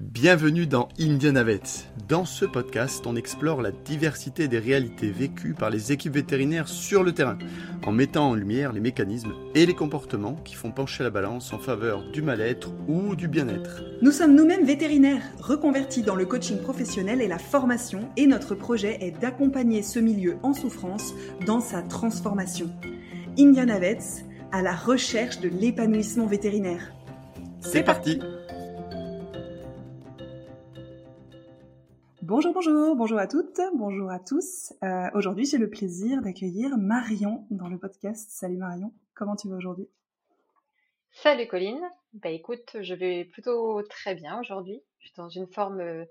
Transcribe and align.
Bienvenue 0.00 0.68
dans 0.68 0.88
Indianavet. 1.00 1.60
Dans 2.08 2.24
ce 2.24 2.44
podcast, 2.44 3.04
on 3.08 3.16
explore 3.16 3.60
la 3.60 3.72
diversité 3.72 4.46
des 4.46 4.60
réalités 4.60 5.10
vécues 5.10 5.54
par 5.54 5.70
les 5.70 5.90
équipes 5.90 6.14
vétérinaires 6.14 6.68
sur 6.68 7.02
le 7.02 7.10
terrain, 7.10 7.36
en 7.84 7.90
mettant 7.90 8.30
en 8.30 8.34
lumière 8.36 8.72
les 8.72 8.78
mécanismes 8.78 9.32
et 9.56 9.66
les 9.66 9.74
comportements 9.74 10.36
qui 10.44 10.54
font 10.54 10.70
pencher 10.70 11.02
la 11.02 11.10
balance 11.10 11.52
en 11.52 11.58
faveur 11.58 12.08
du 12.12 12.22
mal-être 12.22 12.70
ou 12.86 13.16
du 13.16 13.26
bien-être. 13.26 13.82
Nous 14.00 14.12
sommes 14.12 14.36
nous-mêmes 14.36 14.64
vétérinaires, 14.64 15.24
reconvertis 15.40 16.02
dans 16.02 16.14
le 16.14 16.26
coaching 16.26 16.60
professionnel 16.60 17.20
et 17.20 17.26
la 17.26 17.38
formation, 17.38 18.08
et 18.16 18.28
notre 18.28 18.54
projet 18.54 18.98
est 19.00 19.20
d'accompagner 19.20 19.82
ce 19.82 19.98
milieu 19.98 20.36
en 20.44 20.54
souffrance 20.54 21.12
dans 21.44 21.60
sa 21.60 21.82
transformation. 21.82 22.70
Indianavets, 23.36 23.98
à 24.52 24.62
la 24.62 24.76
recherche 24.76 25.40
de 25.40 25.48
l'épanouissement 25.48 26.26
vétérinaire. 26.26 26.92
C'est 27.60 27.82
parti 27.82 28.20
Bonjour, 32.28 32.52
bonjour, 32.52 32.94
bonjour 32.94 33.18
à 33.18 33.26
toutes, 33.26 33.58
bonjour 33.74 34.10
à 34.10 34.18
tous. 34.18 34.74
Euh, 34.84 35.08
aujourd'hui, 35.14 35.46
j'ai 35.46 35.56
le 35.56 35.70
plaisir 35.70 36.20
d'accueillir 36.20 36.76
Marion 36.76 37.46
dans 37.50 37.68
le 37.68 37.78
podcast. 37.78 38.30
Salut 38.30 38.58
Marion, 38.58 38.92
comment 39.14 39.34
tu 39.34 39.48
vas 39.48 39.56
aujourd'hui? 39.56 39.88
Salut 41.10 41.46
Colline. 41.48 41.80
Bah 42.12 42.28
écoute, 42.28 42.76
je 42.82 42.92
vais 42.92 43.24
plutôt 43.24 43.82
très 43.88 44.14
bien 44.14 44.38
aujourd'hui. 44.40 44.82
Je 44.98 45.06
suis 45.06 45.14
dans 45.16 45.30
une 45.30 45.46
forme 45.46 45.80
euh, 45.80 46.04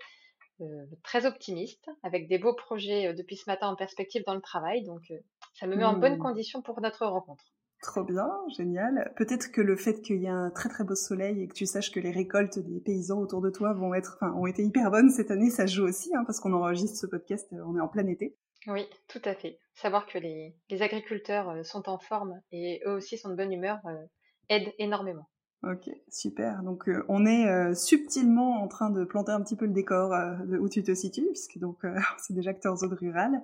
euh, 0.61 0.85
très 1.03 1.27
optimiste, 1.27 1.87
avec 2.01 2.27
des 2.27 2.39
beaux 2.39 2.55
projets 2.55 3.13
depuis 3.13 3.35
ce 3.35 3.47
matin 3.47 3.67
en 3.67 3.75
perspective 3.75 4.23
dans 4.25 4.33
le 4.33 4.41
travail. 4.41 4.83
Donc, 4.85 5.13
ça 5.53 5.67
me 5.67 5.75
met 5.75 5.85
en 5.85 5.93
bonne 5.93 6.15
Hmm. 6.15 6.21
condition 6.23 6.63
pour 6.63 6.81
notre 6.81 7.05
rencontre. 7.05 7.45
Trop 7.81 8.03
bien, 8.03 8.27
génial. 8.57 9.13
Peut-être 9.15 9.51
que 9.51 9.61
le 9.61 9.75
fait 9.75 10.01
qu'il 10.01 10.21
y 10.21 10.25
ait 10.25 10.29
un 10.29 10.49
très 10.49 10.67
très 10.67 10.83
beau 10.83 10.95
soleil 10.95 11.43
et 11.43 11.47
que 11.47 11.53
tu 11.53 11.67
saches 11.67 11.91
que 11.91 11.99
les 11.99 12.11
récoltes 12.11 12.57
des 12.57 12.79
paysans 12.79 13.19
autour 13.19 13.41
de 13.41 13.51
toi 13.51 13.73
vont 13.73 13.93
être, 13.93 14.17
enfin, 14.19 14.33
ont 14.33 14.47
été 14.47 14.63
hyper 14.63 14.89
bonnes 14.89 15.11
cette 15.11 15.29
année, 15.29 15.51
ça 15.51 15.67
joue 15.67 15.85
aussi, 15.85 16.09
hein, 16.15 16.23
parce 16.25 16.39
qu'on 16.39 16.53
enregistre 16.53 16.97
ce 16.97 17.05
podcast, 17.05 17.47
euh, 17.53 17.63
on 17.67 17.77
est 17.77 17.81
en 17.81 17.87
plein 17.87 18.07
été. 18.07 18.35
Oui, 18.65 18.87
tout 19.07 19.21
à 19.25 19.35
fait. 19.35 19.59
Savoir 19.75 20.07
que 20.07 20.17
les, 20.17 20.55
agriculteurs 20.81 21.49
euh, 21.49 21.63
sont 21.63 21.87
en 21.87 21.99
forme 21.99 22.41
et 22.51 22.81
eux 22.85 22.93
aussi 22.93 23.17
sont 23.17 23.29
de 23.29 23.35
bonne 23.35 23.53
humeur 23.53 23.79
euh, 23.85 24.05
aide 24.49 24.73
énormément. 24.79 25.29
Ok, 25.63 25.89
super. 26.09 26.61
Donc 26.61 26.87
euh, 26.87 27.03
on 27.09 27.25
est 27.25 27.49
euh, 27.49 27.73
subtilement 27.73 28.61
en 28.61 28.67
train 28.67 28.91
de 28.91 29.03
planter 29.03 29.31
un 29.31 29.41
petit 29.41 29.55
peu 29.55 29.65
le 29.65 29.73
décor 29.73 30.13
euh, 30.13 30.35
de 30.45 30.57
où 30.59 30.69
tu 30.69 30.83
te 30.83 30.93
situes, 30.93 31.25
puisque 31.31 31.57
donc 31.57 31.81
c'est 32.19 32.33
déjà 32.33 32.53
que 32.53 32.59
tu 32.61 32.67
es 32.67 32.69
en 32.69 32.77
zone 32.77 32.93
rurale. 32.93 33.41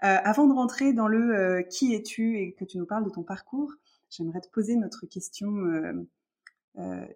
Avant 0.00 0.46
de 0.46 0.52
rentrer 0.52 0.92
dans 0.92 1.08
le 1.08 1.62
qui 1.70 1.94
es-tu 1.94 2.38
et 2.38 2.52
que 2.52 2.64
tu 2.64 2.76
nous 2.78 2.86
parles 2.86 3.04
de 3.04 3.10
ton 3.10 3.22
parcours, 3.22 3.72
j'aimerais 4.10 4.40
te 4.40 4.50
poser 4.50 4.76
notre 4.76 5.06
question 5.06 6.06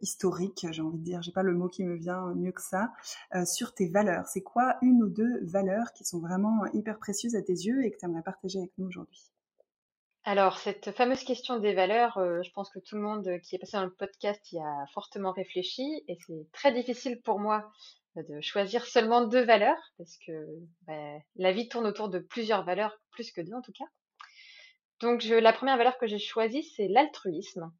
historique, 0.00 0.66
j'ai 0.70 0.83
envie 0.83 0.98
de 0.98 1.05
dire, 1.05 1.20
j'ai 1.22 1.33
pas 1.33 1.42
le 1.42 1.52
mot 1.52 1.68
qui 1.68 1.84
me 1.84 1.94
vient 1.94 2.34
mieux 2.34 2.52
que 2.52 2.62
ça, 2.62 2.92
sur 3.44 3.74
tes 3.74 3.88
valeurs. 3.88 4.27
C'est 4.27 4.42
quoi 4.42 4.77
une 4.80 5.02
ou 5.02 5.08
deux 5.08 5.44
valeurs 5.44 5.92
qui 5.92 6.05
sont 6.05 6.20
vraiment 6.20 6.64
hyper 6.72 6.98
précieuses 6.98 7.36
à 7.36 7.42
tes 7.42 7.52
yeux 7.52 7.84
et 7.84 7.91
que 7.91 7.98
tu 7.98 8.06
aimerais 8.06 8.22
partager 8.22 8.58
avec 8.58 8.72
nous 8.78 8.86
aujourd'hui? 8.86 9.30
Alors, 10.25 10.59
cette 10.59 10.91
fameuse 10.93 11.25
question 11.25 11.59
des 11.61 11.73
valeurs, 11.73 12.19
euh, 12.19 12.43
je 12.43 12.51
pense 12.51 12.69
que 12.69 12.79
tout 12.79 12.95
le 12.97 13.01
monde 13.01 13.27
euh, 13.27 13.39
qui 13.39 13.57
est 13.57 13.59
passé 13.59 13.79
dans 13.79 13.85
le 13.85 13.95
podcast 13.95 14.53
y 14.53 14.59
a 14.59 14.87
fortement 14.93 15.33
réfléchi 15.33 16.05
et 16.09 16.19
c'est 16.27 16.47
très 16.53 16.73
difficile 16.73 17.23
pour 17.23 17.39
moi 17.41 17.73
euh, 18.19 18.23
de 18.29 18.41
choisir 18.43 18.85
seulement 18.85 19.23
deux 19.27 19.43
valeurs 19.43 19.81
parce 19.97 20.19
que 20.27 20.33
ben, 20.83 21.23
la 21.37 21.53
vie 21.53 21.69
tourne 21.71 21.87
autour 21.87 22.11
de 22.11 22.19
plusieurs 22.19 22.65
valeurs, 22.67 23.01
plus 23.13 23.33
que 23.33 23.41
deux 23.41 23.55
en 23.55 23.63
tout 23.63 23.73
cas. 23.73 23.87
Donc, 25.01 25.25
la 25.25 25.55
première 25.55 25.79
valeur 25.79 25.97
que 25.97 26.07
j'ai 26.07 26.19
choisie, 26.19 26.63
c'est 26.63 26.89
l'altruisme. 26.89 27.73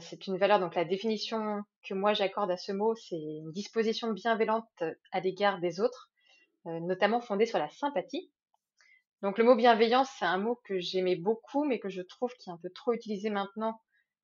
C'est 0.00 0.26
une 0.26 0.38
valeur, 0.38 0.60
donc 0.60 0.74
la 0.74 0.86
définition 0.86 1.62
que 1.86 1.92
moi 1.92 2.14
j'accorde 2.14 2.50
à 2.50 2.56
ce 2.56 2.72
mot, 2.72 2.94
c'est 2.94 3.20
une 3.20 3.52
disposition 3.52 4.10
bienveillante 4.12 4.82
à 5.12 5.20
l'égard 5.20 5.60
des 5.60 5.80
autres, 5.80 6.10
notamment 6.64 7.20
fondée 7.20 7.44
sur 7.44 7.58
la 7.58 7.68
sympathie. 7.68 8.30
Donc 9.22 9.38
le 9.38 9.44
mot 9.44 9.56
bienveillance, 9.56 10.08
c'est 10.18 10.24
un 10.24 10.38
mot 10.38 10.60
que 10.64 10.78
j'aimais 10.78 11.16
beaucoup, 11.16 11.64
mais 11.64 11.80
que 11.80 11.88
je 11.88 12.02
trouve 12.02 12.32
qui 12.34 12.50
est 12.50 12.52
un 12.52 12.58
peu 12.58 12.70
trop 12.70 12.92
utilisé 12.92 13.30
maintenant, 13.30 13.80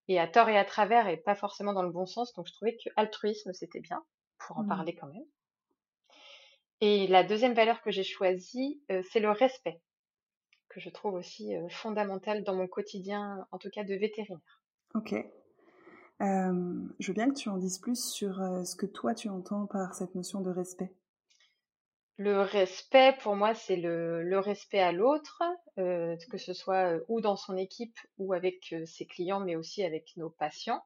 et 0.09 0.21
à 0.21 0.29
tort 0.29 0.49
et 0.49 0.59
à 0.59 0.65
travers, 0.65 1.09
et 1.09 1.17
pas 1.17 1.35
forcément 1.35 1.73
dans 1.73 1.83
le 1.83 1.91
bon 1.91 2.07
sens. 2.07 2.33
Donc 2.35 2.47
je 2.47 2.53
trouvais 2.53 2.77
que 2.77 2.91
altruisme, 2.97 3.53
c'était 3.53 3.81
bien, 3.81 4.05
pour 4.39 4.57
en 4.59 4.63
Hmm. 4.63 4.69
parler 4.69 4.95
quand 4.95 5.09
même. 5.09 5.25
Et 6.81 7.09
la 7.09 7.25
deuxième 7.25 7.55
valeur 7.55 7.83
que 7.83 7.91
j'ai 7.91 8.05
choisie, 8.05 8.83
euh, 8.93 9.03
c'est 9.11 9.19
le 9.21 9.31
respect, 9.31 9.81
que 10.69 10.81
je 10.81 10.91
trouve 10.91 11.15
aussi 11.15 11.57
euh, 11.57 11.69
fondamental 11.71 12.45
dans 12.45 12.55
mon 12.55 12.69
quotidien, 12.69 13.47
en 13.51 13.59
tout 13.59 13.71
cas 13.71 13.85
de 13.85 13.95
vétérinaire. 13.95 14.63
Ok. 14.95 15.13
Euh, 16.21 16.89
je 17.01 17.09
veux 17.09 17.15
bien 17.15 17.29
que 17.29 17.35
tu 17.35 17.49
en 17.49 17.59
dises 17.59 17.79
plus 17.79 18.03
sur 18.13 18.37
ce 18.37 18.77
que 18.77 18.87
toi 18.87 19.15
tu 19.15 19.29
entends 19.29 19.67
par 19.67 19.95
cette 19.95 20.15
notion 20.15 20.41
de 20.41 20.51
respect. 20.51 20.93
Le 22.17 22.41
respect, 22.43 23.17
pour 23.23 23.37
moi, 23.37 23.55
c'est 23.55 23.77
le, 23.77 24.23
le 24.25 24.39
respect 24.41 24.81
à 24.81 24.91
l'autre, 24.93 25.43
euh, 25.79 26.17
que 26.31 26.39
ce 26.39 26.53
soit 26.53 26.95
euh, 26.97 27.05
ou 27.09 27.21
dans 27.21 27.37
son 27.37 27.57
équipe 27.57 27.97
ou 28.19 28.33
avec 28.33 28.73
euh, 28.73 28.85
ses 28.87 29.07
clients, 29.07 29.39
mais 29.41 29.55
aussi 29.57 29.85
avec 29.85 30.17
nos 30.17 30.31
patients. 30.31 30.83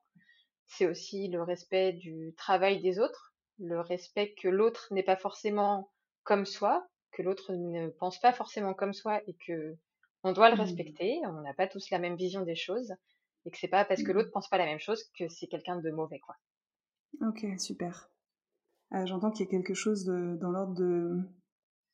C'est 0.68 0.86
aussi 0.86 1.28
le 1.28 1.42
respect 1.42 1.92
du 1.94 2.34
travail 2.36 2.80
des 2.82 2.98
autres, 3.00 3.34
le 3.58 3.80
respect 3.80 4.34
que 4.34 4.48
l'autre 4.48 4.88
n'est 4.92 5.02
pas 5.04 5.16
forcément 5.16 5.92
comme 6.24 6.46
soi, 6.46 6.86
que 7.12 7.22
l'autre 7.22 7.54
ne 7.54 7.88
pense 7.90 8.20
pas 8.20 8.32
forcément 8.32 8.74
comme 8.74 8.94
soi 8.94 9.22
et 9.28 9.36
que 9.46 9.76
on 10.24 10.32
doit 10.32 10.50
le 10.50 10.54
Hmm. 10.54 10.56
respecter. 10.56 11.20
On 11.26 11.42
n'a 11.42 11.54
pas 11.54 11.68
tous 11.68 11.90
la 11.90 11.98
même 12.00 12.16
vision 12.16 12.42
des 12.42 12.56
choses 12.56 12.94
et 13.46 13.50
que 13.52 13.58
c'est 13.58 13.68
pas 13.68 13.84
parce 13.86 14.02
que 14.04 14.12
Hmm. 14.12 14.12
l'autre 14.12 14.30
pense 14.32 14.48
pas 14.48 14.58
la 14.58 14.66
même 14.66 14.80
chose 14.80 15.04
que 15.18 15.28
c'est 15.28 15.48
quelqu'un 15.48 15.76
de 15.80 15.90
mauvais, 15.90 16.20
quoi. 16.20 16.36
Ok, 17.20 17.44
super. 17.60 18.10
Euh, 18.94 19.04
J'entends 19.06 19.30
qu'il 19.30 19.44
y 19.46 19.48
a 19.48 19.50
quelque 19.50 19.74
chose 19.74 20.04
de- 20.04 20.36
dans 20.40 20.50
l'ordre 20.50 20.74
de 20.74 21.18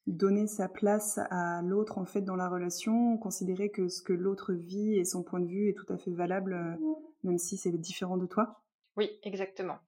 donner 0.06 0.46
sa 0.46 0.68
place 0.68 1.18
à 1.30 1.62
l'autre 1.62 1.98
en 1.98 2.04
fait 2.04 2.20
dans 2.22 2.36
la 2.36 2.48
relation, 2.48 3.16
considérer 3.18 3.70
que 3.70 3.88
ce 3.88 4.02
que 4.02 4.12
l'autre 4.12 4.52
vit 4.52 4.94
et 4.98 5.04
son 5.04 5.22
point 5.22 5.40
de 5.40 5.46
vue 5.46 5.68
est 5.70 5.74
tout 5.74 5.90
à 5.92 5.96
fait 5.96 6.12
valable, 6.12 6.52
euh, 6.52 6.76
même 7.22 7.38
si 7.38 7.56
c'est 7.56 7.72
différent 7.72 8.16
de 8.18 8.26
toi. 8.26 8.62
Oui, 8.96 9.10
exactement. 9.22 9.78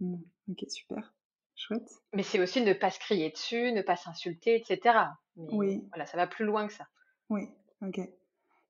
Hmm, 0.00 0.16
Ok, 0.48 0.64
super. 0.68 1.12
Chouette. 1.56 1.88
Mais 2.14 2.22
c'est 2.22 2.40
aussi 2.42 2.62
ne 2.62 2.72
pas 2.72 2.90
se 2.90 2.98
crier 2.98 3.30
dessus, 3.30 3.72
ne 3.72 3.82
pas 3.82 3.96
s'insulter, 3.96 4.56
etc. 4.56 4.80
Mais 5.36 5.52
Oui. 5.52 5.84
voilà, 5.90 6.06
ça 6.06 6.16
va 6.16 6.26
plus 6.26 6.44
loin 6.44 6.66
que 6.66 6.72
ça. 6.72 6.86
Oui, 7.30 7.48
ok. 7.82 7.98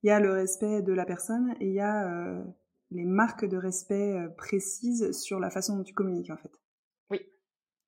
Il 0.02 0.08
y 0.08 0.10
a 0.10 0.20
le 0.20 0.32
respect 0.32 0.82
de 0.82 0.92
la 0.92 1.06
personne 1.06 1.54
et 1.60 1.68
il 1.68 1.74
y 1.74 1.80
a 1.80 2.06
euh, 2.08 2.44
les 2.90 3.04
marques 3.04 3.46
de 3.46 3.56
respect 3.56 4.14
précises 4.36 5.12
sur 5.18 5.40
la 5.40 5.48
façon 5.50 5.76
dont 5.78 5.82
tu 5.82 5.94
communiques 5.94 6.30
en 6.30 6.36
fait. 6.36 6.52
Oui. 7.10 7.20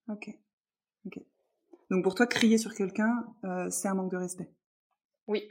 Ok. 0.09 0.29
Ok. 1.05 1.19
Donc 1.89 2.03
pour 2.03 2.15
toi, 2.15 2.27
crier 2.27 2.57
sur 2.57 2.73
quelqu'un, 2.73 3.33
euh, 3.45 3.69
c'est 3.69 3.87
un 3.87 3.93
manque 3.93 4.11
de 4.11 4.17
respect. 4.17 4.51
Oui, 5.27 5.47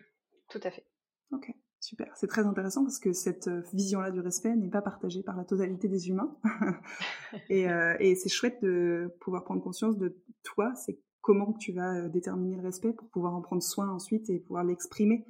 tout 0.49 0.61
à 0.63 0.71
fait. 0.71 0.87
Ok, 1.33 1.51
super. 1.81 2.15
C'est 2.17 2.27
très 2.27 2.47
intéressant 2.47 2.85
parce 2.85 2.99
que 2.99 3.13
cette 3.13 3.49
euh, 3.49 3.63
vision-là 3.73 4.11
du 4.11 4.21
respect 4.21 4.55
n'est 4.55 4.71
pas 4.71 4.83
partagée 4.83 5.23
par 5.23 5.37
la 5.37 5.45
totalité 5.45 5.89
des 5.89 6.09
humains. 6.09 6.37
et 7.49 7.69
euh, 7.69 7.97
et 8.01 8.15
c'est 8.15 8.29
chouette 8.29 8.63
de 8.63 9.15
pouvoir 9.21 9.45
prendre 9.45 9.63
conscience 9.63 9.97
de 9.99 10.23
toi, 10.43 10.75
c'est 10.75 11.01
comment 11.21 11.53
tu 11.55 11.73
vas 11.73 12.09
déterminer 12.09 12.57
le 12.57 12.63
respect 12.63 12.93
pour 12.93 13.09
pouvoir 13.09 13.35
en 13.35 13.41
prendre 13.41 13.63
soin 13.63 13.91
ensuite 13.91 14.31
et 14.31 14.39
pouvoir 14.39 14.65
l'exprimer. 14.65 15.27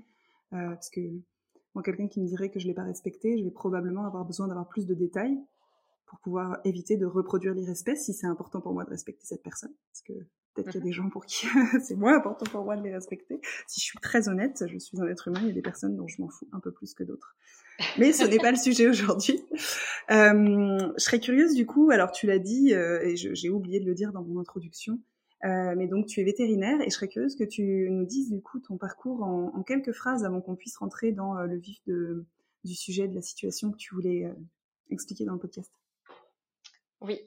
Euh, 0.52 0.68
parce 0.68 0.90
que 0.90 1.00
moi, 1.74 1.82
quelqu'un 1.82 2.08
qui 2.08 2.20
me 2.20 2.26
dirait 2.26 2.50
que 2.50 2.58
je 2.58 2.66
l'ai 2.66 2.74
pas 2.74 2.84
respecté, 2.84 3.38
je 3.38 3.44
vais 3.44 3.50
probablement 3.50 4.04
avoir 4.04 4.24
besoin 4.24 4.46
d'avoir 4.46 4.68
plus 4.68 4.86
de 4.86 4.94
détails 4.94 5.38
pour 6.06 6.18
pouvoir 6.20 6.58
éviter 6.64 6.96
de 6.96 7.06
reproduire 7.06 7.54
l'irrespect 7.54 7.96
si 7.96 8.12
c'est 8.12 8.26
important 8.26 8.60
pour 8.60 8.72
moi 8.72 8.84
de 8.84 8.90
respecter 8.90 9.24
cette 9.24 9.42
personne. 9.42 9.72
Parce 9.92 10.02
que 10.02 10.12
peut-être 10.54 10.70
qu'il 10.70 10.80
y 10.80 10.82
a 10.82 10.86
des 10.86 10.92
gens 10.92 11.10
pour 11.10 11.26
qui 11.26 11.46
c'est 11.82 11.96
moins 11.96 12.16
important 12.16 12.46
pour 12.50 12.64
moi 12.64 12.76
de 12.76 12.82
les 12.82 12.92
respecter. 12.92 13.40
Si 13.66 13.80
je 13.80 13.84
suis 13.84 13.98
très 13.98 14.28
honnête, 14.28 14.64
je 14.66 14.78
suis 14.78 15.00
un 15.00 15.06
être 15.06 15.28
humain, 15.28 15.40
il 15.42 15.48
y 15.48 15.50
a 15.50 15.54
des 15.54 15.62
personnes 15.62 15.96
dont 15.96 16.08
je 16.08 16.20
m'en 16.22 16.28
fous 16.28 16.48
un 16.52 16.60
peu 16.60 16.72
plus 16.72 16.94
que 16.94 17.04
d'autres. 17.04 17.36
Mais 17.98 18.12
ce 18.12 18.24
n'est 18.24 18.38
pas 18.38 18.50
le 18.50 18.58
sujet 18.58 18.88
aujourd'hui. 18.88 19.42
Euh, 20.12 20.78
je 20.96 21.02
serais 21.02 21.18
curieuse 21.18 21.54
du 21.54 21.66
coup, 21.66 21.90
alors 21.90 22.12
tu 22.12 22.28
l'as 22.28 22.38
dit, 22.38 22.72
euh, 22.72 23.00
et 23.02 23.16
j'ai 23.16 23.50
oublié 23.50 23.80
de 23.80 23.86
le 23.86 23.92
dire 23.92 24.12
dans 24.12 24.22
mon 24.22 24.38
introduction, 24.38 25.00
euh, 25.44 25.74
mais 25.76 25.86
donc 25.86 26.06
tu 26.06 26.20
es 26.20 26.24
vétérinaire 26.24 26.80
et 26.80 26.86
je 26.86 26.90
serais 26.90 27.08
curieuse 27.08 27.36
que 27.36 27.44
tu 27.44 27.88
nous 27.90 28.06
dises 28.06 28.30
du 28.30 28.40
coup 28.40 28.58
ton 28.58 28.78
parcours 28.78 29.22
en, 29.22 29.54
en 29.54 29.62
quelques 29.62 29.92
phrases 29.92 30.24
avant 30.24 30.40
qu'on 30.40 30.56
puisse 30.56 30.76
rentrer 30.78 31.12
dans 31.12 31.36
euh, 31.36 31.46
le 31.46 31.56
vif 31.56 31.78
de, 31.86 32.24
du 32.64 32.74
sujet, 32.74 33.06
de 33.06 33.14
la 33.14 33.20
situation 33.20 33.70
que 33.70 33.76
tu 33.76 33.94
voulais 33.94 34.24
euh, 34.24 34.32
expliquer 34.90 35.24
dans 35.24 35.34
le 35.34 35.38
podcast. 35.38 35.70
Oui. 37.00 37.20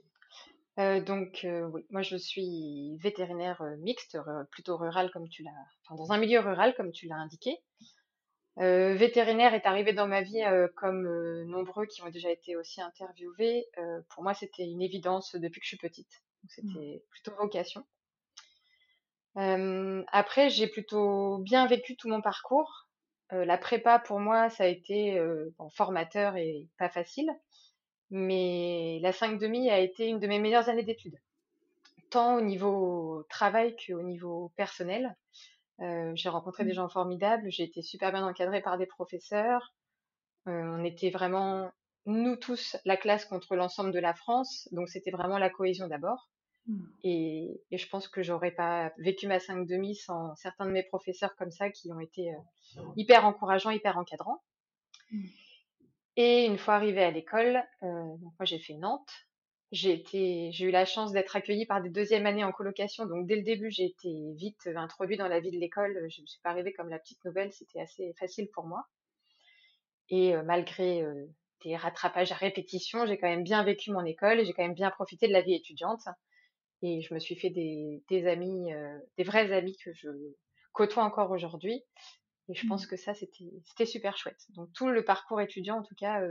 Euh, 0.79 1.01
donc, 1.01 1.41
euh, 1.43 1.67
oui, 1.73 1.85
moi 1.89 2.01
je 2.01 2.15
suis 2.15 2.95
vétérinaire 2.97 3.61
euh, 3.61 3.75
mixte, 3.77 4.17
plutôt 4.51 4.77
rural 4.77 5.11
comme 5.11 5.27
tu 5.27 5.43
l'as, 5.43 5.51
enfin 5.83 5.95
dans 5.95 6.13
un 6.13 6.17
milieu 6.17 6.39
rural 6.39 6.73
comme 6.75 6.91
tu 6.91 7.07
l'as 7.07 7.17
indiqué. 7.17 7.57
Vétérinaire 8.57 9.53
est 9.53 9.65
arrivé 9.65 9.93
dans 9.93 10.07
ma 10.07 10.21
vie 10.21 10.43
comme 10.75 11.07
nombreux 11.45 11.85
qui 11.85 12.01
ont 12.03 12.09
déjà 12.09 12.29
été 12.29 12.57
aussi 12.57 12.81
interviewés. 12.81 13.65
Pour 14.09 14.21
moi, 14.21 14.33
c'était 14.33 14.65
une 14.65 14.81
évidence 14.81 15.33
depuis 15.35 15.61
que 15.61 15.63
je 15.65 15.69
suis 15.69 15.77
petite. 15.77 16.11
Donc, 16.43 16.51
C'était 16.51 17.01
plutôt 17.09 17.31
vocation. 17.37 17.85
Après, 19.35 20.49
j'ai 20.49 20.67
plutôt 20.67 21.37
bien 21.37 21.67
vécu 21.67 21.95
tout 21.95 22.09
mon 22.09 22.21
parcours. 22.21 22.89
La 23.31 23.57
prépa, 23.57 23.97
pour 23.97 24.19
moi, 24.19 24.49
ça 24.49 24.65
a 24.65 24.67
été 24.67 25.17
bon, 25.57 25.69
formateur 25.69 26.35
et 26.35 26.67
pas 26.77 26.89
facile. 26.89 27.31
Mais 28.11 28.99
la 29.01 29.11
5 29.11 29.39
demi 29.39 29.69
a 29.69 29.79
été 29.79 30.07
une 30.07 30.19
de 30.19 30.27
mes 30.27 30.39
meilleures 30.39 30.69
années 30.69 30.83
d'études. 30.83 31.19
tant 32.09 32.37
au 32.37 32.41
niveau 32.41 33.23
travail 33.29 33.75
qu'au 33.75 34.01
niveau 34.01 34.51
personnel. 34.55 35.15
j'ai 35.79 36.29
rencontré 36.29 36.65
des 36.65 36.71
mmh. 36.71 36.75
gens 36.75 36.89
formidables, 36.89 37.51
j'ai 37.51 37.63
été 37.63 37.81
super 37.81 38.11
bien 38.11 38.25
encadrée 38.25 38.61
par 38.61 38.77
des 38.77 38.87
professeurs. 38.87 39.73
on 40.45 40.83
était 40.83 41.11
vraiment, 41.11 41.71
nous 42.05 42.35
tous, 42.35 42.77
la 42.85 42.97
classe 42.97 43.25
contre 43.25 43.55
l'ensemble 43.55 43.91
de 43.91 43.99
la 43.99 44.13
France, 44.13 44.67
donc 44.71 44.89
c'était 44.89 45.11
vraiment 45.11 45.37
la 45.37 45.49
cohésion 45.49 45.87
d'abord. 45.87 46.29
Mmh. 46.67 46.85
Et, 47.03 47.61
je 47.71 47.87
pense 47.87 48.07
que 48.07 48.23
j'aurais 48.23 48.51
pas 48.51 48.91
vécu 48.97 49.27
ma 49.27 49.37
5,5 49.37 49.95
sans 49.95 50.35
certains 50.35 50.65
de 50.65 50.71
mes 50.71 50.83
professeurs 50.83 51.35
comme 51.35 51.51
ça 51.51 51.69
qui 51.69 51.91
ont 51.91 51.99
été 51.99 52.31
hyper 52.97 53.25
encourageants, 53.25 53.71
hyper 53.71 53.97
encadrants. 53.97 54.41
Mmh. 55.11 55.27
Et 56.15 56.45
une 56.45 56.57
fois 56.57 56.75
arrivée 56.75 57.03
à 57.03 57.11
l'école, 57.11 57.63
donc 57.81 58.33
moi 58.37 58.45
j'ai 58.45 58.59
fait 58.59 58.73
Nantes, 58.73 59.11
j'ai 59.71 60.51
eu 60.59 60.71
la 60.71 60.85
chance 60.85 61.11
d'être 61.11 61.35
accueillie 61.35 61.65
par 61.65 61.81
des 61.81 61.89
deuxièmes 61.89 62.25
années 62.25 62.43
en 62.43 62.51
colocation. 62.51 63.05
Donc 63.05 63.27
dès 63.27 63.35
le 63.35 63.43
début, 63.43 63.69
j'ai 63.69 63.85
été 63.85 64.33
vite 64.35 64.67
introduite 64.75 65.19
dans 65.19 65.27
la 65.27 65.39
vie 65.39 65.51
de 65.51 65.59
l'école. 65.59 65.93
Je 66.09 66.21
ne 66.21 66.25
suis 66.27 66.41
pas 66.41 66.49
arrivée 66.49 66.73
comme 66.73 66.89
la 66.89 66.99
petite 66.99 67.23
nouvelle. 67.23 67.53
C'était 67.53 67.79
assez 67.79 68.13
facile 68.19 68.49
pour 68.51 68.65
moi. 68.65 68.87
Et 70.09 70.35
euh, 70.35 70.43
malgré 70.43 71.03
euh, 71.03 71.25
des 71.63 71.75
rattrapages 71.75 72.31
à 72.31 72.35
répétition, 72.35 73.05
j'ai 73.05 73.17
quand 73.17 73.27
même 73.27 73.43
bien 73.43 73.63
vécu 73.63 73.91
mon 73.91 74.05
école 74.05 74.43
j'ai 74.43 74.53
quand 74.53 74.63
même 74.63 74.73
bien 74.73 74.89
profité 74.89 75.27
de 75.27 75.33
la 75.33 75.41
vie 75.41 75.53
étudiante. 75.53 76.01
Et 76.81 77.01
je 77.01 77.13
me 77.13 77.19
suis 77.19 77.35
fait 77.35 77.49
des, 77.49 78.27
amis, 78.27 78.73
euh, 78.73 78.97
des 79.17 79.23
vrais 79.23 79.51
amis 79.51 79.77
que 79.83 79.93
je 79.93 80.07
côtoie 80.71 81.03
encore 81.03 81.29
aujourd'hui. 81.29 81.83
Et 82.49 82.55
je 82.55 82.67
pense 82.67 82.85
mmh. 82.85 82.89
que 82.89 82.97
ça, 82.97 83.13
c'était 83.13 83.85
super 83.85 84.17
chouette. 84.17 84.47
Donc 84.55 84.73
tout 84.73 84.89
le 84.89 85.05
parcours 85.05 85.39
étudiant, 85.39 85.77
en 85.77 85.83
tout 85.83 85.95
cas, 85.95 86.21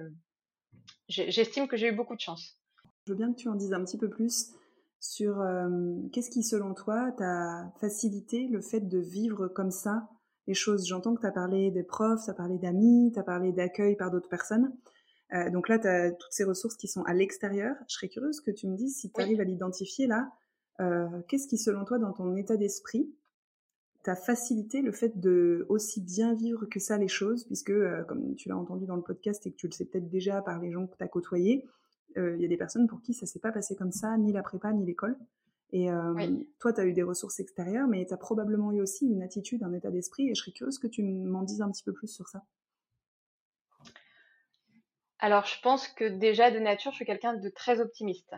j'estime 1.08 1.68
que 1.68 1.76
j'ai 1.76 1.88
eu 1.88 1.92
beaucoup 1.92 2.14
de 2.14 2.20
chance. 2.20 2.58
Je 3.06 3.12
veux 3.12 3.16
bien 3.16 3.32
que 3.32 3.38
tu 3.38 3.48
en 3.48 3.54
dises 3.54 3.72
un 3.72 3.84
petit 3.84 3.98
peu 3.98 4.10
plus 4.10 4.52
sur 5.00 5.40
euh, 5.40 5.94
qu'est-ce 6.12 6.30
qui, 6.30 6.42
selon 6.42 6.74
toi, 6.74 7.12
t'a 7.16 7.72
facilité 7.80 8.48
le 8.48 8.60
fait 8.60 8.80
de 8.80 8.98
vivre 8.98 9.48
comme 9.48 9.70
ça 9.70 10.08
les 10.46 10.54
choses? 10.54 10.86
J'entends 10.86 11.14
que 11.14 11.20
tu 11.20 11.26
as 11.26 11.32
parlé 11.32 11.70
des 11.70 11.84
profs, 11.84 12.24
tu 12.24 12.30
as 12.30 12.34
parlé 12.34 12.58
d'amis, 12.58 13.10
tu 13.12 13.18
as 13.18 13.22
parlé 13.22 13.52
d'accueil 13.52 13.96
par 13.96 14.10
d'autres 14.10 14.28
personnes. 14.28 14.76
Euh, 15.32 15.50
donc 15.50 15.68
là, 15.68 15.78
tu 15.78 15.86
as 15.86 16.10
toutes 16.10 16.32
ces 16.32 16.44
ressources 16.44 16.76
qui 16.76 16.88
sont 16.88 17.02
à 17.04 17.14
l'extérieur. 17.14 17.76
Je 17.88 17.94
serais 17.94 18.08
curieuse 18.08 18.40
que 18.40 18.50
tu 18.50 18.66
me 18.66 18.76
dises 18.76 18.98
si 18.98 19.10
tu 19.10 19.20
arrives 19.20 19.40
à 19.40 19.44
l'identifier 19.44 20.06
là. 20.06 20.30
Euh, 20.80 21.06
qu'est-ce 21.28 21.48
qui, 21.48 21.58
selon 21.58 21.84
toi, 21.84 21.98
dans 21.98 22.12
ton 22.12 22.36
état 22.36 22.56
d'esprit, 22.56 23.12
facilité 24.16 24.82
le 24.82 24.92
fait 24.92 25.18
de 25.20 25.66
aussi 25.68 26.00
bien 26.00 26.34
vivre 26.34 26.66
que 26.66 26.80
ça 26.80 26.98
les 26.98 27.08
choses, 27.08 27.44
puisque, 27.44 27.72
comme 28.06 28.34
tu 28.36 28.48
l'as 28.48 28.56
entendu 28.56 28.86
dans 28.86 28.96
le 28.96 29.02
podcast 29.02 29.46
et 29.46 29.50
que 29.50 29.56
tu 29.56 29.66
le 29.66 29.72
sais 29.72 29.84
peut-être 29.84 30.08
déjà 30.08 30.42
par 30.42 30.60
les 30.60 30.70
gens 30.70 30.86
que 30.86 30.96
tu 30.96 31.04
as 31.04 31.08
côtoyés, 31.08 31.64
euh, 32.16 32.34
il 32.36 32.42
y 32.42 32.44
a 32.44 32.48
des 32.48 32.56
personnes 32.56 32.86
pour 32.86 33.02
qui 33.02 33.14
ça 33.14 33.26
s'est 33.26 33.38
pas 33.38 33.52
passé 33.52 33.76
comme 33.76 33.92
ça, 33.92 34.16
ni 34.16 34.32
la 34.32 34.42
prépa, 34.42 34.72
ni 34.72 34.84
l'école. 34.84 35.16
Et 35.70 35.90
euh, 35.90 36.14
toi, 36.58 36.72
tu 36.72 36.80
as 36.80 36.86
eu 36.86 36.94
des 36.94 37.02
ressources 37.02 37.40
extérieures, 37.40 37.86
mais 37.86 38.06
tu 38.06 38.14
as 38.14 38.16
probablement 38.16 38.72
eu 38.72 38.80
aussi 38.80 39.06
une 39.06 39.22
attitude, 39.22 39.62
un 39.62 39.72
état 39.74 39.90
d'esprit, 39.90 40.30
et 40.30 40.34
je 40.34 40.40
serais 40.40 40.52
curieuse 40.52 40.78
que 40.78 40.86
tu 40.86 41.02
m'en 41.02 41.42
dises 41.42 41.60
un 41.60 41.70
petit 41.70 41.84
peu 41.84 41.92
plus 41.92 42.08
sur 42.08 42.26
ça. 42.28 42.42
Alors, 45.18 45.44
je 45.44 45.60
pense 45.62 45.88
que 45.88 46.04
déjà 46.04 46.50
de 46.50 46.58
nature, 46.58 46.92
je 46.92 46.96
suis 46.96 47.04
quelqu'un 47.04 47.34
de 47.34 47.48
très 47.50 47.80
optimiste. 47.80 48.34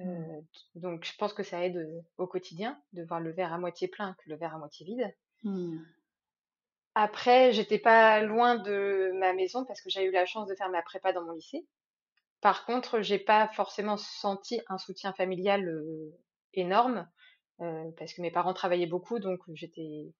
Euh, 0.00 0.40
donc, 0.74 1.04
je 1.04 1.16
pense 1.16 1.32
que 1.32 1.42
ça 1.42 1.64
aide 1.64 2.04
au 2.18 2.26
quotidien 2.26 2.80
de 2.92 3.02
voir 3.04 3.20
le 3.20 3.32
verre 3.32 3.52
à 3.52 3.58
moitié 3.58 3.88
plein 3.88 4.14
que 4.14 4.30
le 4.30 4.36
verre 4.36 4.54
à 4.54 4.58
moitié 4.58 4.86
vide. 4.86 5.14
Mmh. 5.44 5.78
Après, 6.94 7.52
j'étais 7.52 7.78
pas 7.78 8.22
loin 8.22 8.56
de 8.56 9.12
ma 9.18 9.32
maison 9.32 9.64
parce 9.64 9.80
que 9.80 9.90
j'ai 9.90 10.04
eu 10.04 10.10
la 10.10 10.26
chance 10.26 10.48
de 10.48 10.54
faire 10.54 10.70
ma 10.70 10.82
prépa 10.82 11.12
dans 11.12 11.22
mon 11.24 11.32
lycée. 11.32 11.66
Par 12.40 12.64
contre, 12.64 13.00
j'ai 13.00 13.18
pas 13.18 13.48
forcément 13.48 13.96
senti 13.96 14.60
un 14.68 14.78
soutien 14.78 15.12
familial 15.12 15.70
énorme 16.54 17.08
parce 17.58 18.14
que 18.14 18.22
mes 18.22 18.30
parents 18.30 18.54
travaillaient 18.54 18.86
beaucoup, 18.86 19.18
donc 19.18 19.40
j'étais 19.54 20.14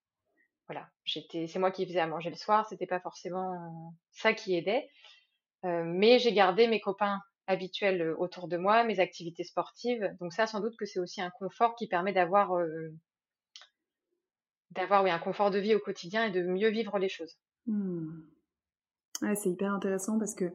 voilà, 0.67 0.88
j'étais 1.05 1.46
c'est 1.46 1.58
moi 1.58 1.70
qui 1.70 1.87
faisais 1.87 2.00
à 2.00 2.06
manger 2.06 2.31
le 2.31 2.37
soir, 2.37 2.67
c'était 2.69 2.87
pas 2.87 3.00
forcément 3.00 3.94
ça 4.11 4.34
qui 4.34 4.55
aidait. 4.55 4.88
mais 5.62 6.19
j'ai 6.19 6.32
gardé 6.32 6.67
mes 6.67 6.81
copains 6.81 7.20
habituels 7.46 8.14
autour 8.19 8.48
de 8.48 8.56
moi, 8.56 8.84
mes 8.84 9.00
activités 9.00 9.44
sportives. 9.44 10.08
Donc 10.20 10.32
ça, 10.32 10.46
sans 10.46 10.60
doute 10.60 10.76
que 10.76 10.87
c'est 10.87 10.98
aussi 10.98 11.20
un 11.20 11.31
confort 11.31 11.75
qui 11.76 11.87
permet 11.87 12.12
d'avoir 12.12 12.52
d'avoir 14.70 15.04
oui, 15.04 15.10
un 15.10 15.19
confort 15.19 15.50
de 15.50 15.58
vie 15.58 15.75
au 15.75 15.78
quotidien 15.78 16.26
et 16.26 16.31
de 16.31 16.43
mieux 16.43 16.70
vivre 16.70 16.98
les 16.98 17.08
choses. 17.08 17.37
Mmh. 17.66 18.22
c'est 19.34 19.50
hyper 19.50 19.72
intéressant 19.72 20.19
parce 20.19 20.34
que 20.34 20.52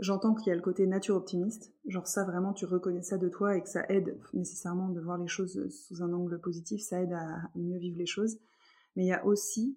J'entends 0.00 0.34
qu'il 0.34 0.48
y 0.48 0.50
a 0.50 0.54
le 0.54 0.62
côté 0.62 0.86
nature 0.86 1.16
optimiste, 1.16 1.74
genre 1.86 2.06
ça 2.06 2.24
vraiment 2.24 2.54
tu 2.54 2.64
reconnais 2.64 3.02
ça 3.02 3.18
de 3.18 3.28
toi 3.28 3.54
et 3.54 3.60
que 3.60 3.68
ça 3.68 3.84
aide 3.90 4.18
nécessairement 4.32 4.88
de 4.88 4.98
voir 4.98 5.18
les 5.18 5.28
choses 5.28 5.68
sous 5.68 6.02
un 6.02 6.10
angle 6.14 6.40
positif, 6.40 6.80
ça 6.80 7.02
aide 7.02 7.12
à 7.12 7.42
mieux 7.54 7.76
vivre 7.76 7.98
les 7.98 8.06
choses. 8.06 8.38
Mais 8.96 9.04
il 9.04 9.08
y 9.08 9.12
a 9.12 9.26
aussi 9.26 9.76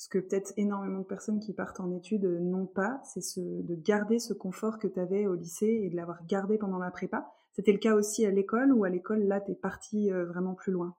ce 0.00 0.08
que 0.08 0.18
peut-être 0.18 0.54
énormément 0.56 1.00
de 1.00 1.04
personnes 1.04 1.40
qui 1.40 1.52
partent 1.52 1.78
en 1.78 1.94
études 1.94 2.24
n'ont 2.24 2.66
pas, 2.66 3.02
c'est 3.04 3.20
ce, 3.20 3.38
de 3.38 3.74
garder 3.74 4.18
ce 4.18 4.32
confort 4.32 4.78
que 4.78 4.86
tu 4.86 4.98
avais 4.98 5.26
au 5.26 5.34
lycée 5.34 5.82
et 5.84 5.90
de 5.90 5.96
l'avoir 5.96 6.24
gardé 6.24 6.56
pendant 6.56 6.78
la 6.78 6.90
prépa. 6.90 7.30
C'était 7.52 7.72
le 7.72 7.78
cas 7.78 7.92
aussi 7.92 8.24
à 8.24 8.30
l'école 8.30 8.72
ou 8.72 8.84
à 8.84 8.88
l'école 8.88 9.24
là 9.24 9.42
tu 9.42 9.52
es 9.52 9.54
parti 9.54 10.10
euh, 10.10 10.24
vraiment 10.24 10.54
plus 10.54 10.72
loin? 10.72 10.96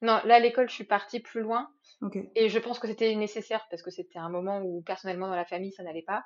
Non, 0.00 0.18
là 0.24 0.36
à 0.36 0.40
l'école 0.40 0.70
je 0.70 0.74
suis 0.74 0.84
partie 0.84 1.20
plus 1.20 1.42
loin. 1.42 1.68
Et 2.34 2.48
je 2.48 2.58
pense 2.58 2.78
que 2.78 2.88
c'était 2.88 3.14
nécessaire 3.16 3.66
parce 3.68 3.82
que 3.82 3.90
c'était 3.90 4.18
un 4.18 4.30
moment 4.30 4.62
où 4.62 4.80
personnellement 4.80 5.28
dans 5.28 5.36
la 5.36 5.44
famille 5.44 5.72
ça 5.72 5.82
n'allait 5.82 6.04
pas. 6.06 6.24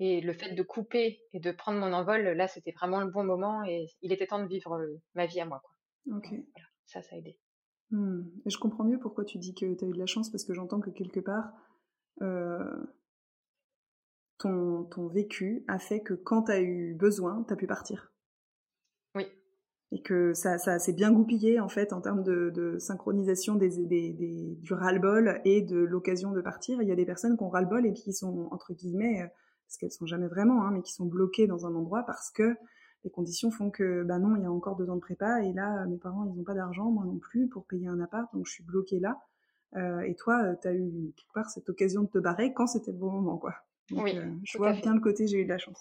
Et 0.00 0.20
le 0.20 0.34
fait 0.34 0.52
de 0.52 0.62
couper 0.62 1.22
et 1.32 1.40
de 1.40 1.50
prendre 1.50 1.80
mon 1.80 1.94
envol, 1.94 2.20
là, 2.20 2.46
c'était 2.46 2.72
vraiment 2.72 3.00
le 3.00 3.10
bon 3.10 3.24
moment 3.24 3.64
et 3.64 3.86
il 4.02 4.12
était 4.12 4.26
temps 4.26 4.42
de 4.42 4.46
vivre 4.46 4.74
euh, 4.74 5.00
ma 5.14 5.24
vie 5.24 5.40
à 5.40 5.46
moi. 5.46 5.62
Quoi. 5.64 6.20
ça, 6.84 7.00
ça 7.00 7.14
a 7.14 7.18
aidé. 7.18 7.38
Mmh. 7.92 8.22
Et 8.46 8.50
je 8.50 8.58
comprends 8.58 8.84
mieux 8.84 8.98
pourquoi 8.98 9.24
tu 9.24 9.38
dis 9.38 9.54
que 9.54 9.72
tu 9.74 9.84
as 9.84 9.88
eu 9.88 9.92
de 9.92 9.98
la 9.98 10.06
chance 10.06 10.30
parce 10.30 10.44
que 10.44 10.54
j'entends 10.54 10.80
que 10.80 10.90
quelque 10.90 11.20
part, 11.20 11.52
euh, 12.22 12.86
ton, 14.38 14.84
ton 14.84 15.08
vécu 15.08 15.64
a 15.68 15.78
fait 15.78 16.00
que 16.00 16.14
quand 16.14 16.44
tu 16.44 16.52
as 16.52 16.60
eu 16.60 16.94
besoin, 16.94 17.44
tu 17.46 17.52
as 17.52 17.56
pu 17.56 17.66
partir. 17.66 18.10
Oui. 19.14 19.26
Et 19.92 20.00
que 20.00 20.32
ça, 20.32 20.56
ça 20.56 20.78
s'est 20.78 20.94
bien 20.94 21.12
goupillé 21.12 21.60
en 21.60 21.68
fait 21.68 21.92
en 21.92 22.00
termes 22.00 22.22
de, 22.22 22.48
de 22.48 22.78
synchronisation 22.78 23.56
des, 23.56 23.84
des, 23.86 24.14
des, 24.14 24.56
du 24.58 24.72
ras-le-bol 24.72 25.42
et 25.44 25.60
de 25.60 25.78
l'occasion 25.78 26.32
de 26.32 26.40
partir. 26.40 26.80
Il 26.80 26.88
y 26.88 26.92
a 26.92 26.96
des 26.96 27.04
personnes 27.04 27.36
qui 27.36 27.44
ont 27.44 27.50
ras-le-bol 27.50 27.84
et 27.84 27.92
qui 27.92 28.14
sont, 28.14 28.48
entre 28.50 28.72
guillemets, 28.72 29.30
parce 29.66 29.76
qu'elles 29.76 29.92
sont 29.92 30.06
jamais 30.06 30.28
vraiment, 30.28 30.64
hein, 30.64 30.70
mais 30.72 30.80
qui 30.80 30.94
sont 30.94 31.04
bloquées 31.04 31.46
dans 31.46 31.66
un 31.66 31.74
endroit 31.74 32.04
parce 32.06 32.30
que 32.30 32.56
les 33.04 33.10
conditions 33.10 33.50
font 33.50 33.70
que, 33.70 34.04
bah 34.04 34.18
non, 34.18 34.36
il 34.36 34.42
y 34.42 34.46
a 34.46 34.52
encore 34.52 34.76
deux 34.76 34.88
ans 34.88 34.96
de 34.96 35.00
prépa, 35.00 35.42
et 35.42 35.52
là, 35.52 35.84
mes 35.86 35.98
parents, 35.98 36.24
ils 36.24 36.36
n'ont 36.36 36.44
pas 36.44 36.54
d'argent, 36.54 36.90
moi 36.90 37.04
non 37.04 37.18
plus, 37.18 37.48
pour 37.48 37.66
payer 37.66 37.88
un 37.88 38.00
appart, 38.00 38.32
donc 38.34 38.46
je 38.46 38.52
suis 38.52 38.64
bloquée 38.64 39.00
là. 39.00 39.18
Euh, 39.76 40.00
et 40.00 40.14
toi, 40.14 40.42
euh, 40.44 40.54
tu 40.60 40.68
as 40.68 40.74
eu 40.74 41.12
quelque 41.16 41.32
part 41.32 41.50
cette 41.50 41.68
occasion 41.68 42.02
de 42.02 42.08
te 42.08 42.18
barrer 42.18 42.52
quand 42.52 42.66
c'était 42.66 42.92
le 42.92 42.98
bon 42.98 43.10
moment, 43.10 43.38
quoi. 43.38 43.54
oui, 43.90 44.16
euh, 44.16 44.30
je 44.44 44.58
vois 44.58 44.72
bien 44.72 44.94
le 44.94 45.00
côté, 45.00 45.26
j'ai 45.26 45.38
eu 45.38 45.44
de 45.44 45.48
la 45.48 45.58
chance. 45.58 45.80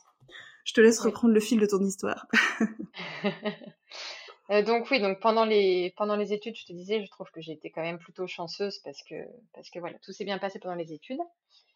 Je 0.63 0.73
te 0.73 0.81
laisse 0.81 0.99
reprendre 0.99 1.33
le 1.33 1.39
fil 1.39 1.59
de 1.59 1.65
ton 1.65 1.81
histoire. 1.81 2.27
donc 4.65 4.87
oui, 4.91 5.01
donc 5.01 5.19
pendant 5.19 5.43
les 5.43 5.93
pendant 5.97 6.15
les 6.15 6.33
études, 6.33 6.55
je 6.55 6.65
te 6.65 6.73
disais, 6.73 7.03
je 7.03 7.09
trouve 7.09 7.29
que 7.31 7.41
j'ai 7.41 7.53
été 7.53 7.71
quand 7.71 7.81
même 7.81 7.97
plutôt 7.97 8.27
chanceuse 8.27 8.79
parce 8.79 9.01
que 9.03 9.15
parce 9.53 9.69
que 9.69 9.79
voilà, 9.79 9.97
tout 9.99 10.13
s'est 10.13 10.23
bien 10.23 10.37
passé 10.37 10.59
pendant 10.59 10.75
les 10.75 10.93
études. 10.93 11.19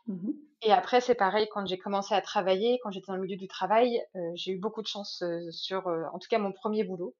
Mmh 0.07 0.31
et 0.61 0.71
après, 0.71 0.99
c'est 0.99 1.13
pareil, 1.13 1.47
quand 1.51 1.65
j'ai 1.67 1.77
commencé 1.77 2.15
à 2.15 2.21
travailler, 2.21 2.79
quand 2.81 2.89
j'étais 2.89 3.07
dans 3.07 3.15
le 3.17 3.21
milieu 3.21 3.37
du 3.37 3.47
travail, 3.47 4.01
euh, 4.15 4.31
j'ai 4.33 4.53
eu 4.53 4.57
beaucoup 4.57 4.81
de 4.81 4.87
chance 4.87 5.21
euh, 5.21 5.51
sur, 5.51 5.87
euh, 5.87 6.05
en 6.11 6.17
tout 6.17 6.27
cas, 6.27 6.39
mon 6.39 6.51
premier 6.51 6.83
boulot. 6.83 7.13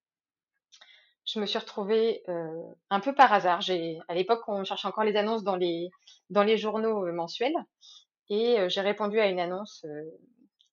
Je 1.26 1.40
me 1.40 1.46
suis 1.46 1.60
retrouvée 1.60 2.24
un 2.92 3.00
peu 3.00 3.16
par 3.16 3.34
hasard. 3.34 3.60
À 4.08 4.14
l'époque, 4.14 4.44
on 4.48 4.64
cherchait 4.64 4.88
encore 4.88 5.04
les 5.04 5.16
annonces 5.16 5.44
dans 5.44 5.56
les, 5.56 5.90
dans 6.30 6.44
les 6.44 6.56
journaux 6.56 7.12
mensuels. 7.12 7.56
Et 8.30 8.58
j'ai 8.70 8.82
répondu 8.82 9.20
à 9.20 9.26
une 9.26 9.40
annonce 9.40 9.84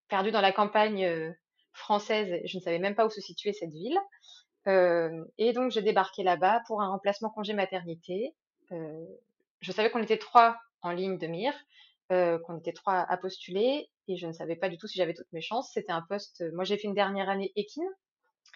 perdue 0.08 0.30
dans 0.30 0.42
la 0.42 0.52
campagne 0.52 1.34
française. 1.72 2.38
Je 2.44 2.58
ne 2.58 2.62
savais 2.62 2.78
même 2.78 2.94
pas 2.94 3.06
où 3.06 3.08
se 3.08 3.22
situait 3.22 3.54
cette 3.54 3.70
ville. 3.70 3.98
et 5.38 5.52
donc, 5.54 5.70
j'ai 5.70 5.80
débarqué 5.80 6.22
là-bas 6.22 6.60
pour 6.66 6.82
un 6.82 6.88
remplacement 6.88 7.30
congé 7.30 7.54
maternité. 7.54 8.34
je 8.70 9.72
savais 9.72 9.90
qu'on 9.90 10.02
était 10.02 10.18
trois 10.18 10.58
en 10.82 10.90
ligne 10.90 11.16
de 11.16 11.28
mire. 11.28 11.54
Euh, 12.12 12.38
qu'on 12.40 12.58
était 12.58 12.74
trois 12.74 12.98
à 13.08 13.16
postuler 13.16 13.88
et 14.06 14.16
je 14.16 14.26
ne 14.26 14.32
savais 14.32 14.56
pas 14.56 14.68
du 14.68 14.76
tout 14.76 14.86
si 14.86 14.98
j'avais 14.98 15.14
toutes 15.14 15.32
mes 15.32 15.40
chances. 15.40 15.70
C'était 15.72 15.92
un 15.92 16.02
poste. 16.02 16.44
Moi, 16.52 16.62
j'ai 16.64 16.76
fait 16.76 16.86
une 16.86 16.94
dernière 16.94 17.30
année 17.30 17.52
équine. 17.56 17.88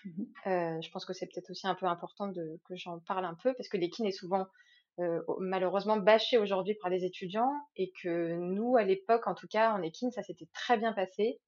Mmh 0.05 0.25
euh, 0.47 0.81
je 0.83 0.91
pense 0.91 1.07
que 1.07 1.15
c'est 1.15 1.25
peut-être 1.27 1.51
aussi 1.51 1.67
un 1.67 1.75
peu 1.75 1.87
important 1.87 2.27
de, 2.27 2.61
que 2.69 2.77
j'en 2.77 2.99
parle 2.99 3.25
un 3.25 3.35
peu 3.43 3.55
parce 3.55 3.69
que 3.71 3.79
l'équine 3.79 4.05
est 4.05 4.13
souvent 4.13 4.47
euh, 4.99 5.23
malheureusement 5.39 5.97
bâché 5.97 6.37
aujourd'hui 6.37 6.75
par 6.75 6.91
les 6.91 7.05
étudiants 7.05 7.53
et 7.77 7.93
que 8.03 8.35
nous, 8.35 8.77
à 8.77 8.83
l'époque, 8.83 9.27
en 9.27 9.35
tout 9.35 9.49
cas, 9.49 9.73
en 9.73 9.81
équine, 9.81 10.11
ça 10.11 10.23
s'était 10.23 10.49
très 10.53 10.77
bien 10.77 10.93
passé. 10.93 11.41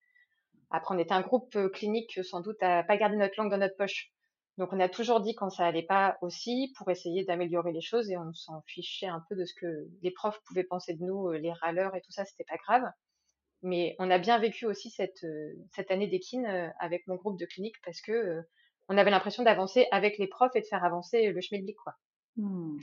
Après, 0.70 0.94
on 0.94 0.98
était 0.98 1.12
un 1.12 1.20
groupe 1.20 1.58
clinique 1.74 2.24
sans 2.24 2.40
doute 2.40 2.62
à 2.62 2.84
pas 2.84 2.96
garder 2.96 3.16
notre 3.16 3.34
langue 3.36 3.50
dans 3.50 3.58
notre 3.58 3.76
poche. 3.76 4.12
Donc 4.58 4.72
on 4.72 4.80
a 4.80 4.88
toujours 4.88 5.20
dit 5.20 5.36
quand 5.36 5.50
ça 5.50 5.64
allait 5.64 5.84
pas 5.84 6.18
aussi 6.20 6.74
pour 6.76 6.90
essayer 6.90 7.24
d'améliorer 7.24 7.72
les 7.72 7.80
choses 7.80 8.10
et 8.10 8.16
on 8.18 8.32
s'en 8.34 8.60
fichait 8.66 9.06
un 9.06 9.24
peu 9.28 9.36
de 9.36 9.44
ce 9.44 9.54
que 9.54 9.88
les 10.02 10.10
profs 10.10 10.42
pouvaient 10.44 10.64
penser 10.64 10.94
de 10.94 11.04
nous, 11.04 11.28
euh, 11.28 11.38
les 11.38 11.52
râleurs 11.52 11.94
et 11.94 12.00
tout 12.00 12.10
ça, 12.10 12.24
c'était 12.24 12.44
pas 12.44 12.56
grave. 12.56 12.82
Mais 13.62 13.94
on 14.00 14.10
a 14.10 14.18
bien 14.18 14.36
vécu 14.38 14.66
aussi 14.66 14.90
cette, 14.90 15.22
euh, 15.22 15.54
cette 15.76 15.92
année 15.92 16.08
d'équine 16.08 16.44
euh, 16.46 16.68
avec 16.80 17.06
mon 17.06 17.14
groupe 17.14 17.38
de 17.38 17.46
clinique 17.46 17.76
parce 17.84 18.00
que 18.00 18.42
on 18.88 18.98
avait 18.98 19.10
l'impression 19.10 19.44
d'avancer 19.44 19.86
avec 19.92 20.18
les 20.18 20.26
profs 20.26 20.56
et 20.56 20.60
de 20.60 20.66
faire 20.66 20.84
avancer 20.84 21.30
le 21.30 21.40
schmilblick, 21.40 21.76
quoi. 21.76 21.94
Mmh. 22.36 22.78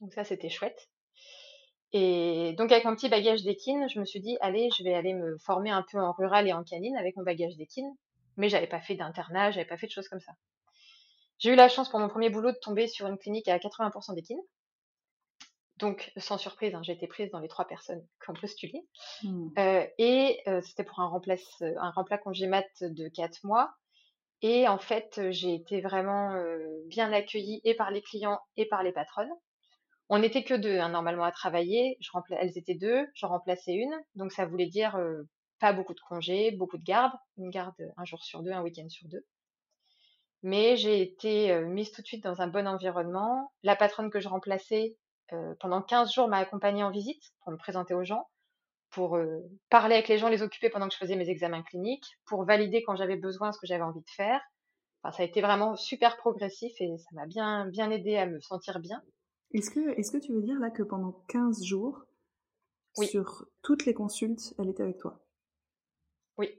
Donc 0.00 0.12
ça, 0.12 0.24
c'était 0.24 0.50
chouette. 0.50 0.90
Et 1.92 2.54
donc 2.58 2.72
avec 2.72 2.84
mon 2.84 2.94
petit 2.94 3.08
bagage 3.08 3.42
d'équine, 3.42 3.88
je 3.88 4.00
me 4.00 4.04
suis 4.04 4.20
dit, 4.20 4.36
allez, 4.42 4.68
je 4.76 4.82
vais 4.82 4.92
aller 4.92 5.14
me 5.14 5.38
former 5.38 5.70
un 5.70 5.84
peu 5.90 5.98
en 5.98 6.12
rural 6.12 6.46
et 6.46 6.52
en 6.52 6.64
canine 6.64 6.96
avec 6.96 7.16
mon 7.16 7.22
bagage 7.22 7.56
d'équine. 7.56 7.90
Mais 8.36 8.50
j'avais 8.50 8.66
pas 8.66 8.80
fait 8.80 8.96
d'internat, 8.96 9.52
j'avais 9.52 9.66
pas 9.66 9.78
fait 9.78 9.86
de 9.86 9.92
choses 9.92 10.08
comme 10.08 10.20
ça. 10.20 10.32
J'ai 11.38 11.52
eu 11.52 11.54
la 11.54 11.68
chance 11.68 11.88
pour 11.88 12.00
mon 12.00 12.08
premier 12.08 12.30
boulot 12.30 12.52
de 12.52 12.58
tomber 12.58 12.86
sur 12.86 13.06
une 13.06 13.18
clinique 13.18 13.48
à 13.48 13.58
80% 13.58 14.14
d'équine. 14.14 14.40
Donc, 15.78 16.10
sans 16.16 16.38
surprise, 16.38 16.74
hein, 16.74 16.82
j'ai 16.82 16.92
été 16.92 17.06
prise 17.06 17.30
dans 17.30 17.38
les 17.38 17.48
trois 17.48 17.66
personnes 17.66 18.02
qui 18.24 18.30
ont 18.30 18.34
postulé. 18.34 18.86
Mmh. 19.22 19.48
Euh, 19.58 19.86
et 19.98 20.40
euh, 20.48 20.62
c'était 20.62 20.84
pour 20.84 21.00
un, 21.00 21.08
remplace, 21.08 21.60
un 21.60 21.90
remplat 21.90 22.16
congé 22.18 22.46
de 22.80 23.08
quatre 23.08 23.44
mois. 23.44 23.74
Et 24.40 24.68
en 24.68 24.78
fait, 24.78 25.20
j'ai 25.30 25.54
été 25.54 25.80
vraiment 25.80 26.32
euh, 26.32 26.82
bien 26.86 27.12
accueillie 27.12 27.60
et 27.64 27.74
par 27.74 27.90
les 27.90 28.00
clients 28.00 28.40
et 28.56 28.66
par 28.66 28.82
les 28.82 28.92
patronnes. 28.92 29.32
On 30.08 30.18
n'était 30.18 30.44
que 30.44 30.54
deux, 30.54 30.78
hein, 30.78 30.88
normalement, 30.88 31.24
à 31.24 31.32
travailler. 31.32 31.98
Je 32.00 32.10
elles 32.38 32.56
étaient 32.56 32.74
deux, 32.74 33.06
j'en 33.14 33.28
remplaçais 33.28 33.74
une. 33.74 33.94
Donc, 34.14 34.32
ça 34.32 34.46
voulait 34.46 34.68
dire 34.68 34.98
pas 35.58 35.72
beaucoup 35.72 35.94
de 35.94 36.00
congés, 36.00 36.52
beaucoup 36.52 36.78
de 36.78 36.84
garde. 36.84 37.12
Une 37.36 37.50
garde 37.50 37.74
un 37.96 38.04
jour 38.04 38.22
sur 38.22 38.42
deux, 38.42 38.52
un 38.52 38.62
week-end 38.62 38.88
sur 38.88 39.08
deux. 39.08 39.26
Mais 40.48 40.76
j'ai 40.76 41.02
été 41.02 41.60
mise 41.64 41.90
tout 41.90 42.02
de 42.02 42.06
suite 42.06 42.22
dans 42.22 42.40
un 42.40 42.46
bon 42.46 42.68
environnement. 42.68 43.52
La 43.64 43.74
patronne 43.74 44.10
que 44.10 44.20
je 44.20 44.28
remplaçais 44.28 44.96
pendant 45.58 45.82
15 45.82 46.12
jours 46.12 46.28
m'a 46.28 46.36
accompagnée 46.36 46.84
en 46.84 46.92
visite 46.92 47.32
pour 47.40 47.50
me 47.50 47.56
présenter 47.56 47.94
aux 47.94 48.04
gens, 48.04 48.28
pour 48.90 49.18
parler 49.70 49.96
avec 49.96 50.06
les 50.06 50.18
gens, 50.18 50.28
les 50.28 50.42
occuper 50.42 50.70
pendant 50.70 50.86
que 50.86 50.94
je 50.94 50.98
faisais 50.98 51.16
mes 51.16 51.28
examens 51.30 51.64
cliniques, 51.64 52.06
pour 52.26 52.44
valider 52.44 52.84
quand 52.84 52.94
j'avais 52.94 53.16
besoin 53.16 53.50
ce 53.50 53.58
que 53.58 53.66
j'avais 53.66 53.82
envie 53.82 54.02
de 54.02 54.10
faire. 54.10 54.40
Enfin, 55.02 55.16
ça 55.16 55.24
a 55.24 55.26
été 55.26 55.40
vraiment 55.40 55.74
super 55.74 56.16
progressif 56.16 56.72
et 56.78 56.96
ça 56.96 57.08
m'a 57.10 57.26
bien, 57.26 57.66
bien 57.66 57.90
aidé 57.90 58.16
à 58.16 58.26
me 58.26 58.38
sentir 58.38 58.78
bien. 58.78 59.02
Est-ce 59.52 59.72
que, 59.72 59.98
est 59.98 60.12
que 60.12 60.18
tu 60.18 60.32
veux 60.32 60.42
dire 60.42 60.60
là 60.60 60.70
que 60.70 60.84
pendant 60.84 61.24
15 61.26 61.64
jours, 61.64 62.04
sur 63.02 63.46
toutes 63.62 63.84
les 63.84 63.94
consultes, 63.94 64.54
elle 64.60 64.68
était 64.68 64.84
avec 64.84 64.98
toi? 64.98 65.26
Oui. 66.38 66.50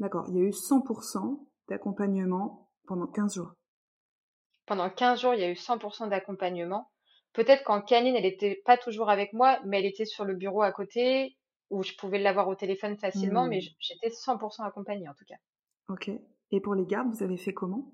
D'accord. 0.00 0.26
Il 0.28 0.36
y 0.36 0.40
a 0.40 0.44
eu 0.44 0.50
100% 0.50 1.46
d'accompagnement 1.68 2.68
pendant 2.86 3.06
15 3.06 3.34
jours. 3.34 3.52
Pendant 4.66 4.90
15 4.90 5.20
jours, 5.20 5.34
il 5.34 5.40
y 5.40 5.44
a 5.44 5.50
eu 5.50 5.54
100% 5.54 6.08
d'accompagnement. 6.08 6.90
Peut-être 7.32 7.64
qu'en 7.64 7.80
canine, 7.80 8.14
elle 8.14 8.22
n'était 8.22 8.60
pas 8.64 8.76
toujours 8.76 9.10
avec 9.10 9.32
moi, 9.32 9.58
mais 9.64 9.78
elle 9.78 9.86
était 9.86 10.04
sur 10.04 10.24
le 10.24 10.34
bureau 10.34 10.62
à 10.62 10.72
côté, 10.72 11.36
où 11.70 11.82
je 11.82 11.94
pouvais 11.94 12.18
l'avoir 12.18 12.48
au 12.48 12.54
téléphone 12.54 12.96
facilement, 12.98 13.46
mais 13.46 13.58
hmm. 13.58 13.74
j'étais 13.80 14.08
100% 14.08 14.64
accompagnée 14.64 15.08
en 15.08 15.14
tout 15.14 15.24
cas. 15.26 15.36
Ok. 15.88 16.10
Et 16.50 16.60
pour 16.60 16.74
les 16.74 16.84
gardes, 16.84 17.08
vous 17.08 17.22
avez 17.22 17.38
fait 17.38 17.54
comment? 17.54 17.92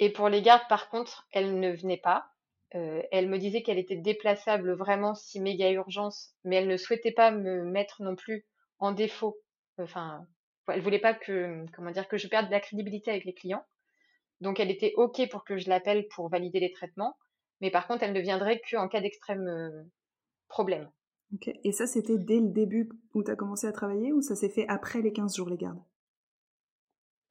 Et 0.00 0.10
pour 0.10 0.28
les 0.28 0.42
gardes, 0.42 0.66
par 0.68 0.90
contre, 0.90 1.28
elle 1.30 1.60
ne 1.60 1.72
venait 1.72 2.00
pas. 2.02 2.26
Euh, 2.74 3.02
elle 3.12 3.28
me 3.28 3.38
disait 3.38 3.62
qu'elle 3.62 3.78
était 3.78 3.96
déplaçable 3.96 4.72
vraiment 4.72 5.14
si 5.14 5.40
méga 5.40 5.70
urgence, 5.70 6.34
mais 6.42 6.56
elle 6.56 6.66
ne 6.66 6.76
souhaitait 6.76 7.12
pas 7.12 7.30
me 7.30 7.62
mettre 7.62 8.02
non 8.02 8.16
plus 8.16 8.44
en 8.80 8.90
défaut. 8.90 9.38
Enfin, 9.78 10.26
elle 10.66 10.80
voulait 10.80 10.98
pas 10.98 11.14
que, 11.14 11.64
comment 11.76 11.92
dire, 11.92 12.08
que 12.08 12.16
je 12.16 12.26
perde 12.26 12.46
de 12.46 12.50
la 12.50 12.60
crédibilité 12.60 13.12
avec 13.12 13.24
les 13.24 13.34
clients. 13.34 13.64
Donc 14.44 14.60
elle 14.60 14.70
était 14.70 14.92
ok 14.96 15.28
pour 15.30 15.42
que 15.42 15.56
je 15.56 15.70
l'appelle 15.70 16.06
pour 16.08 16.28
valider 16.28 16.60
les 16.60 16.70
traitements, 16.70 17.16
mais 17.62 17.70
par 17.70 17.86
contre 17.86 18.02
elle 18.02 18.12
ne 18.12 18.20
viendrait 18.20 18.60
qu'en 18.70 18.88
cas 18.88 19.00
d'extrême 19.00 19.48
euh, 19.48 19.82
problème. 20.48 20.88
Ok. 21.34 21.50
Et 21.64 21.72
ça 21.72 21.86
c'était 21.86 22.18
dès 22.18 22.40
le 22.40 22.48
début 22.48 22.90
où 23.14 23.24
tu 23.24 23.30
as 23.30 23.36
commencé 23.36 23.66
à 23.66 23.72
travailler 23.72 24.12
ou 24.12 24.20
ça 24.20 24.36
s'est 24.36 24.50
fait 24.50 24.66
après 24.68 25.00
les 25.00 25.12
15 25.12 25.34
jours 25.34 25.48
les 25.48 25.56
gardes? 25.56 25.82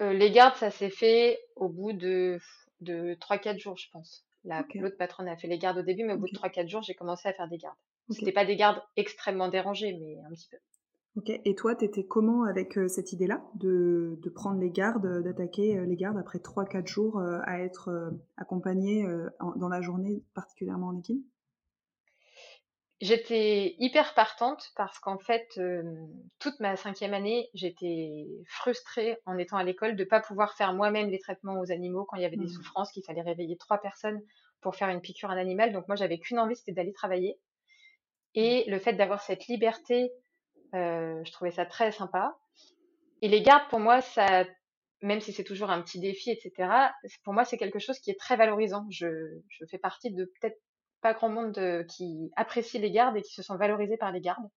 Euh, 0.02 0.12
Les 0.12 0.32
gardes 0.32 0.56
ça 0.56 0.72
s'est 0.72 0.90
fait 0.90 1.40
au 1.56 1.70
bout 1.70 1.94
de, 1.94 2.40
de 2.82 3.14
3-4 3.22 3.60
jours 3.60 3.78
je 3.78 3.90
pense. 3.92 4.26
L'autre 4.74 4.98
patronne 4.98 5.28
a 5.30 5.38
fait 5.38 5.48
les 5.48 5.60
gardes 5.60 5.78
au 5.78 5.84
début, 5.84 6.04
mais 6.04 6.14
au 6.14 6.18
bout 6.18 6.28
de 6.28 6.38
3-4 6.38 6.68
jours 6.68 6.82
j'ai 6.82 6.96
commencé 6.96 7.30
à 7.30 7.34
faire 7.34 7.48
des 7.48 7.58
gardes. 7.58 7.78
Ce 8.10 8.16
C'était 8.16 8.34
pas 8.34 8.44
des 8.44 8.56
gardes 8.56 8.82
extrêmement 8.98 9.50
dérangés, 9.50 9.94
mais 9.94 10.18
un 10.28 10.32
petit 10.32 10.50
peu. 10.50 10.58
Ok, 11.16 11.30
et 11.30 11.54
toi, 11.54 11.76
tu 11.76 11.86
étais 11.86 12.06
comment 12.06 12.44
avec 12.44 12.76
euh, 12.76 12.88
cette 12.88 13.14
idée-là 13.14 13.44
de, 13.54 14.18
de, 14.24 14.30
prendre 14.32 14.60
les 14.60 14.72
gardes, 14.72 15.06
euh, 15.06 15.22
d'attaquer 15.22 15.78
euh, 15.78 15.86
les 15.86 15.96
gardes 15.96 16.18
après 16.18 16.40
3-4 16.40 16.88
jours 16.88 17.20
à 17.20 17.60
être 17.60 18.12
accompagné 18.38 19.06
dans 19.56 19.70
la 19.70 19.82
journée, 19.82 20.24
particulièrement 20.34 20.88
en 20.88 20.98
équipe? 20.98 21.24
J'étais 23.00 23.76
hyper 23.80 24.14
partante 24.16 24.72
parce 24.76 24.98
qu'en 25.00 25.20
fait, 25.20 25.60
toute 26.40 26.60
ma 26.60 26.78
cinquième 26.78 27.14
année, 27.14 27.50
j'étais 27.54 28.28
frustrée 28.48 29.18
en 29.26 29.38
étant 29.38 29.58
à 29.58 29.64
l'école 29.64 29.96
de 29.96 30.04
ne 30.04 30.10
pas 30.10 30.22
pouvoir 30.22 30.54
faire 30.54 30.74
moi-même 30.74 31.10
les 31.10 31.20
traitements 31.20 31.60
aux 31.60 31.72
animaux 31.72 32.06
quand 32.06 32.16
il 32.16 32.22
y 32.22 32.26
avait 32.26 32.38
des 32.38 32.46
mmh. 32.46 32.50
souffrances, 32.50 32.92
qu'il 32.92 33.04
fallait 33.04 33.22
réveiller 33.22 33.58
trois 33.58 33.80
personnes 33.80 34.22
pour 34.62 34.76
faire 34.76 34.90
une 34.90 35.02
piqûre 35.02 35.30
à 35.30 35.34
un 35.34 35.38
animal. 35.38 35.74
Donc 35.74 35.88
moi, 35.88 35.98
j'avais 35.98 36.18
qu'une 36.18 36.40
envie, 36.40 36.56
c'était 36.56 36.72
d'aller 36.72 36.94
travailler. 36.94 37.38
Et 38.36 38.64
le 38.68 38.80
fait 38.80 38.94
d'avoir 38.94 39.22
cette 39.22 39.48
liberté 39.48 40.12
je 40.74 41.32
trouvais 41.32 41.52
ça 41.52 41.66
très 41.66 41.92
sympa. 41.92 42.38
Et 43.22 43.28
les 43.30 43.42
gardes, 43.42 43.70
pour 43.70 43.80
moi, 43.80 44.02
ça, 44.02 44.46
même 45.02 45.22
si 45.22 45.32
c'est 45.32 45.44
toujours 45.44 45.70
un 45.70 45.82
petit 45.82 46.00
défi, 46.00 46.32
etc., 46.32 46.70
pour 47.24 47.34
moi, 47.34 47.46
c'est 47.46 47.58
quelque 47.58 47.80
chose 47.80 48.00
qui 48.00 48.12
est 48.12 48.20
très 48.20 48.36
valorisant. 48.36 48.86
Je, 48.90 49.08
je 49.50 49.66
fais 49.70 49.78
partie 49.78 50.12
de 50.12 50.26
peut-être 50.26 50.60
pas 51.02 51.14
grand 51.14 51.30
monde 51.30 51.52
de, 51.54 51.86
qui 51.90 52.32
apprécie 52.36 52.80
les 52.80 52.92
gardes 52.92 53.16
et 53.16 53.22
qui 53.22 53.34
se 53.34 53.44
sont 53.44 53.58
valorisés 53.58 53.98
par 53.98 54.12
les 54.12 54.22
gardes. 54.22 54.50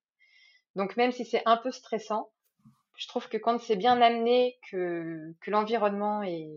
Donc 0.75 0.97
même 0.97 1.11
si 1.11 1.25
c'est 1.25 1.43
un 1.45 1.57
peu 1.57 1.71
stressant, 1.71 2.31
je 2.97 3.07
trouve 3.07 3.29
que 3.29 3.37
quand 3.37 3.59
c'est 3.59 3.75
bien 3.75 4.01
amené, 4.01 4.57
que, 4.71 5.33
que 5.41 5.51
l'environnement 5.51 6.23
est, 6.23 6.49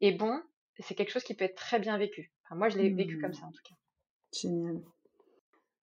est 0.00 0.12
bon, 0.12 0.40
c'est 0.78 0.94
quelque 0.94 1.10
chose 1.10 1.24
qui 1.24 1.34
peut 1.34 1.44
être 1.44 1.56
très 1.56 1.80
bien 1.80 1.98
vécu. 1.98 2.32
Enfin, 2.44 2.56
moi, 2.56 2.68
je 2.68 2.78
l'ai 2.78 2.90
vécu 2.90 3.18
comme 3.18 3.30
mmh. 3.30 3.34
ça 3.34 3.46
en 3.46 3.52
tout 3.52 3.62
cas. 3.64 3.74
Génial. 4.40 4.80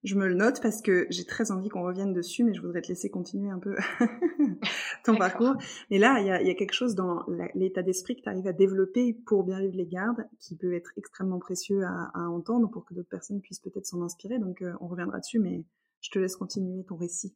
Je 0.03 0.15
me 0.15 0.27
le 0.27 0.33
note 0.33 0.61
parce 0.63 0.81
que 0.81 1.05
j'ai 1.11 1.25
très 1.25 1.51
envie 1.51 1.69
qu'on 1.69 1.83
revienne 1.83 2.11
dessus, 2.11 2.43
mais 2.43 2.55
je 2.55 2.61
voudrais 2.61 2.81
te 2.81 2.87
laisser 2.87 3.11
continuer 3.11 3.51
un 3.51 3.59
peu 3.59 3.75
ton 5.05 5.15
parcours. 5.15 5.53
Mais 5.91 5.99
là, 5.99 6.19
il 6.19 6.25
y 6.25 6.31
a, 6.31 6.41
y 6.41 6.49
a, 6.49 6.55
quelque 6.55 6.73
chose 6.73 6.95
dans 6.95 7.23
l'état 7.53 7.83
d'esprit 7.83 8.15
que 8.15 8.21
tu 8.21 8.29
arrives 8.29 8.47
à 8.47 8.53
développer 8.53 9.13
pour 9.13 9.43
bien 9.43 9.59
vivre 9.59 9.75
les 9.75 9.85
gardes, 9.85 10.27
qui 10.39 10.57
peut 10.57 10.73
être 10.73 10.91
extrêmement 10.97 11.37
précieux 11.37 11.83
à, 11.83 12.09
à 12.15 12.21
entendre 12.29 12.67
pour 12.67 12.83
que 12.85 12.95
d'autres 12.95 13.09
personnes 13.09 13.41
puissent 13.41 13.59
peut-être 13.59 13.85
s'en 13.85 14.01
inspirer. 14.01 14.39
Donc, 14.39 14.63
euh, 14.63 14.73
on 14.81 14.87
reviendra 14.87 15.19
dessus, 15.19 15.37
mais 15.37 15.65
je 16.01 16.09
te 16.09 16.17
laisse 16.17 16.35
continuer 16.35 16.83
ton 16.83 16.95
récit. 16.95 17.35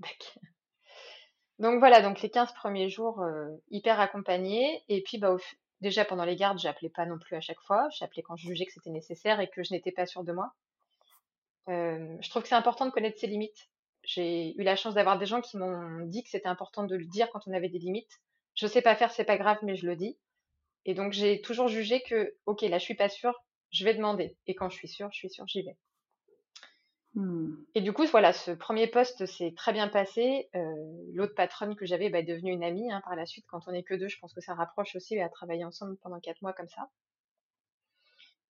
D'accord. 0.00 0.42
Donc 1.60 1.80
voilà, 1.80 2.02
donc 2.02 2.22
les 2.22 2.30
15 2.30 2.52
premiers 2.54 2.88
jours 2.88 3.20
euh, 3.22 3.48
hyper 3.70 4.00
accompagnés. 4.00 4.82
Et 4.88 5.02
puis, 5.02 5.18
bah, 5.18 5.36
déjà 5.80 6.04
pendant 6.04 6.24
les 6.24 6.36
gardes, 6.36 6.58
j'appelais 6.58 6.90
pas 6.90 7.06
non 7.06 7.18
plus 7.18 7.36
à 7.36 7.40
chaque 7.40 7.60
fois. 7.60 7.88
J'appelais 7.98 8.22
quand 8.22 8.36
je 8.36 8.48
jugeais 8.48 8.66
que 8.66 8.72
c'était 8.72 8.90
nécessaire 8.90 9.40
et 9.40 9.48
que 9.48 9.62
je 9.62 9.72
n'étais 9.72 9.92
pas 9.92 10.06
sûre 10.06 10.24
de 10.24 10.32
moi. 10.32 10.52
Euh, 11.68 12.16
je 12.20 12.30
trouve 12.30 12.42
que 12.42 12.48
c'est 12.48 12.54
important 12.54 12.86
de 12.86 12.90
connaître 12.90 13.18
ses 13.18 13.26
limites. 13.26 13.68
J'ai 14.04 14.58
eu 14.58 14.62
la 14.62 14.76
chance 14.76 14.94
d'avoir 14.94 15.18
des 15.18 15.26
gens 15.26 15.40
qui 15.40 15.58
m'ont 15.58 16.06
dit 16.06 16.22
que 16.22 16.30
c'était 16.30 16.48
important 16.48 16.84
de 16.84 16.96
le 16.96 17.04
dire 17.04 17.28
quand 17.30 17.46
on 17.46 17.52
avait 17.52 17.68
des 17.68 17.78
limites. 17.78 18.20
Je 18.54 18.66
sais 18.66 18.82
pas 18.82 18.96
faire, 18.96 19.12
c'est 19.12 19.24
pas 19.24 19.36
grave, 19.36 19.58
mais 19.62 19.76
je 19.76 19.86
le 19.86 19.96
dis. 19.96 20.18
Et 20.84 20.94
donc 20.94 21.12
j'ai 21.12 21.40
toujours 21.42 21.68
jugé 21.68 22.02
que, 22.02 22.34
ok, 22.46 22.62
là 22.62 22.78
je 22.78 22.84
suis 22.84 22.94
pas 22.94 23.08
sûre, 23.08 23.34
je 23.70 23.84
vais 23.84 23.94
demander. 23.94 24.36
Et 24.46 24.54
quand 24.54 24.70
je 24.70 24.76
suis 24.76 24.88
sûre, 24.88 25.08
je 25.12 25.18
suis 25.18 25.30
sûre, 25.30 25.46
j'y 25.46 25.62
vais. 25.62 25.76
Hmm. 27.14 27.54
Et 27.74 27.80
du 27.80 27.92
coup, 27.92 28.06
voilà, 28.06 28.32
ce 28.32 28.50
premier 28.52 28.86
poste 28.86 29.26
s'est 29.26 29.52
très 29.56 29.72
bien 29.72 29.88
passé. 29.88 30.48
Euh, 30.54 30.74
l'autre 31.12 31.34
patronne 31.34 31.74
que 31.74 31.84
j'avais 31.84 32.10
bah, 32.10 32.20
est 32.20 32.24
devenue 32.24 32.52
une 32.52 32.64
amie 32.64 32.90
hein, 32.92 33.00
par 33.04 33.16
la 33.16 33.26
suite. 33.26 33.44
Quand 33.48 33.66
on 33.66 33.72
est 33.72 33.82
que 33.82 33.94
deux, 33.94 34.08
je 34.08 34.18
pense 34.18 34.32
que 34.32 34.40
ça 34.40 34.54
rapproche 34.54 34.94
aussi 34.94 35.18
à 35.20 35.28
travailler 35.28 35.64
ensemble 35.64 35.96
pendant 35.98 36.20
quatre 36.20 36.40
mois 36.42 36.52
comme 36.52 36.68
ça. 36.68 36.88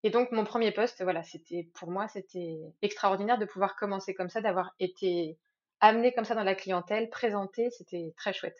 Et 0.05 0.11
donc 0.11 0.31
mon 0.31 0.45
premier 0.45 0.73
poste, 0.73 1.03
voilà, 1.03 1.23
c'était 1.23 1.69
pour 1.75 1.91
moi 1.91 2.09
c'était 2.09 2.61
extraordinaire 2.83 3.39
de 3.39 3.45
pouvoir 3.45 3.77
commencer 3.77 4.15
comme 4.15 4.29
ça, 4.29 4.41
d'avoir 4.41 4.75
été 4.79 5.39
amené 5.81 6.13
comme 6.13 6.25
ça 6.25 6.35
dans 6.35 6.45
la 6.45 6.55
clientèle, 6.55 7.09
présenté, 7.11 7.71
c'était 7.71 8.15
très 8.17 8.33
chouette. 8.33 8.57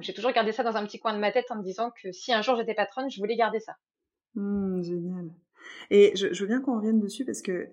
j'ai 0.00 0.14
toujours 0.14 0.32
gardé 0.32 0.52
ça 0.52 0.62
dans 0.62 0.76
un 0.76 0.84
petit 0.84 0.98
coin 0.98 1.14
de 1.14 1.18
ma 1.18 1.32
tête 1.32 1.50
en 1.50 1.56
me 1.56 1.62
disant 1.62 1.90
que 2.02 2.12
si 2.12 2.32
un 2.32 2.42
jour 2.42 2.56
j'étais 2.56 2.74
patronne, 2.74 3.10
je 3.10 3.18
voulais 3.18 3.36
garder 3.36 3.60
ça. 3.60 3.76
Mmh, 4.34 4.82
génial. 4.82 5.30
Et 5.90 6.14
je, 6.16 6.28
veux 6.40 6.46
bien 6.46 6.60
qu'on 6.60 6.76
revienne 6.76 7.00
dessus 7.00 7.24
parce 7.24 7.42
que 7.42 7.68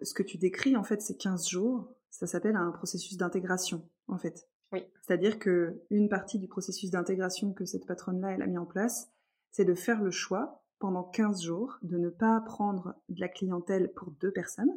ce 0.00 0.14
que 0.14 0.22
tu 0.22 0.38
décris 0.38 0.76
en 0.76 0.84
fait 0.84 1.02
ces 1.02 1.16
15 1.16 1.48
jours, 1.48 1.92
ça 2.10 2.26
s'appelle 2.26 2.56
un 2.56 2.70
processus 2.70 3.16
d'intégration 3.18 3.88
en 4.08 4.18
fait. 4.18 4.48
Oui. 4.72 4.84
C'est-à-dire 5.02 5.38
que 5.38 5.82
une 5.90 6.08
partie 6.08 6.38
du 6.38 6.48
processus 6.48 6.90
d'intégration 6.90 7.52
que 7.52 7.66
cette 7.66 7.86
patronne-là 7.86 8.32
elle 8.32 8.42
a 8.42 8.46
mis 8.46 8.56
en 8.56 8.64
place, 8.64 9.10
c'est 9.50 9.66
de 9.66 9.74
faire 9.74 10.00
le 10.00 10.10
choix 10.10 10.61
pendant 10.82 11.04
15 11.04 11.44
jours 11.44 11.78
de 11.82 11.96
ne 11.96 12.10
pas 12.10 12.40
prendre 12.40 12.96
de 13.08 13.20
la 13.20 13.28
clientèle 13.28 13.92
pour 13.92 14.10
deux 14.10 14.32
personnes, 14.32 14.76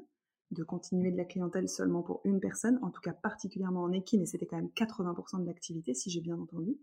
de 0.51 0.63
continuer 0.63 1.09
de 1.09 1.17
la 1.17 1.25
clientèle 1.25 1.67
seulement 1.67 2.03
pour 2.03 2.21
une 2.25 2.39
personne, 2.39 2.77
en 2.83 2.91
tout 2.91 3.01
cas 3.01 3.13
particulièrement 3.13 3.81
en 3.81 3.91
équine, 3.91 4.21
et 4.21 4.27
c'était 4.27 4.45
quand 4.45 4.57
même 4.57 4.69
80% 4.75 5.41
de 5.41 5.47
l'activité, 5.47 5.95
si 5.95 6.11
j'ai 6.11 6.21
bien 6.21 6.37
entendu, 6.37 6.77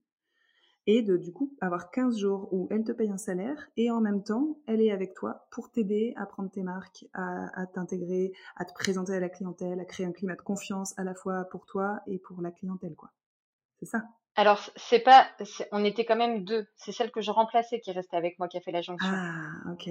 et 0.89 1.03
de 1.03 1.17
du 1.17 1.33
coup 1.33 1.57
avoir 1.61 1.93
15 1.93 2.19
jours 2.19 2.53
où 2.53 2.67
elle 2.73 2.83
te 2.83 2.91
paye 2.91 3.13
un 3.13 3.17
salaire, 3.17 3.69
et 3.77 3.93
en 3.93 4.01
même 4.01 4.25
temps, 4.25 4.59
elle 4.67 4.81
est 4.81 4.91
avec 4.91 5.15
toi 5.15 5.47
pour 5.53 5.71
t'aider 5.71 6.15
à 6.17 6.27
prendre 6.27 6.51
tes 6.51 6.65
marques, 6.65 7.07
à, 7.13 7.65
t'intégrer, 7.73 8.33
à 8.57 8.65
te 8.65 8.75
présenter 8.75 9.15
à 9.15 9.21
la 9.21 9.29
clientèle, 9.29 9.79
à 9.79 9.85
créer 9.85 10.05
un 10.05 10.11
climat 10.11 10.35
de 10.35 10.43
confiance 10.43 10.99
à 10.99 11.05
la 11.05 11.15
fois 11.15 11.45
pour 11.45 11.65
toi 11.65 12.01
et 12.09 12.19
pour 12.19 12.43
la 12.43 12.51
clientèle, 12.51 12.97
quoi. 12.97 13.13
C'est 13.79 13.87
ça 13.87 14.03
Alors, 14.35 14.61
c'est 14.77 15.01
pas, 15.01 15.27
on 15.73 15.85
était 15.85 16.05
quand 16.05 16.17
même 16.17 16.45
deux. 16.45 16.67
C'est 16.77 16.93
celle 16.93 17.11
que 17.11 17.21
je 17.21 17.31
remplaçais 17.31 17.81
qui 17.81 17.93
restait 17.93 18.17
avec 18.17 18.39
moi, 18.39 18.49
qui 18.49 18.57
a 18.57 18.61
fait 18.61 18.73
la 18.73 18.81
jonction. 18.81 19.11
Ah, 19.11 19.73
ok. 19.73 19.91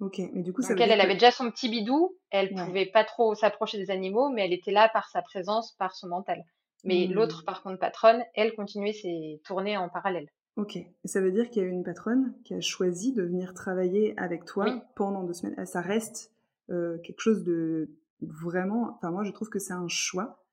Ok, 0.00 0.20
mais 0.32 0.42
du 0.42 0.52
coup, 0.52 0.62
ça 0.62 0.74
elle, 0.78 0.92
elle 0.92 1.00
avait 1.00 1.14
déjà 1.14 1.30
son 1.30 1.50
petit 1.50 1.68
bidou. 1.68 2.16
Elle 2.30 2.54
pouvait 2.54 2.86
pas 2.86 3.04
trop 3.04 3.34
s'approcher 3.34 3.78
des 3.78 3.90
animaux, 3.90 4.28
mais 4.28 4.44
elle 4.44 4.52
était 4.52 4.70
là 4.70 4.88
par 4.92 5.08
sa 5.08 5.22
présence, 5.22 5.72
par 5.72 5.96
son 5.96 6.08
mental. 6.08 6.44
Mais 6.84 7.08
mmh. 7.08 7.12
l'autre, 7.12 7.44
par 7.44 7.62
contre, 7.62 7.78
patronne, 7.78 8.22
elle 8.34 8.54
continuait 8.54 8.92
ses 8.92 9.40
tournées 9.44 9.76
en 9.76 9.88
parallèle. 9.88 10.28
Ok. 10.56 10.76
Et 10.76 10.88
ça 11.04 11.20
veut 11.20 11.32
dire 11.32 11.50
qu'il 11.50 11.62
y 11.62 11.66
a 11.66 11.68
une 11.68 11.82
patronne 11.82 12.34
qui 12.44 12.54
a 12.54 12.60
choisi 12.60 13.12
de 13.12 13.22
venir 13.22 13.54
travailler 13.54 14.16
avec 14.18 14.44
toi 14.44 14.82
pendant 14.94 15.24
deux 15.24 15.32
semaines. 15.32 15.66
Ça 15.66 15.80
reste 15.80 16.32
euh, 16.70 16.98
quelque 16.98 17.20
chose 17.20 17.42
de 17.42 17.90
vraiment. 18.20 18.96
Enfin, 18.96 19.10
moi, 19.10 19.24
je 19.24 19.32
trouve 19.32 19.48
que 19.48 19.58
c'est 19.58 19.72
un 19.72 19.88
choix 19.88 20.44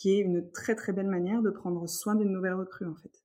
qui 0.00 0.14
est 0.14 0.20
une 0.20 0.50
très 0.50 0.74
très 0.74 0.94
belle 0.94 1.08
manière 1.08 1.42
de 1.42 1.50
prendre 1.50 1.86
soin 1.86 2.14
d'une 2.14 2.32
nouvelle 2.32 2.54
recrue, 2.54 2.86
en 2.86 2.94
fait. 2.94 3.22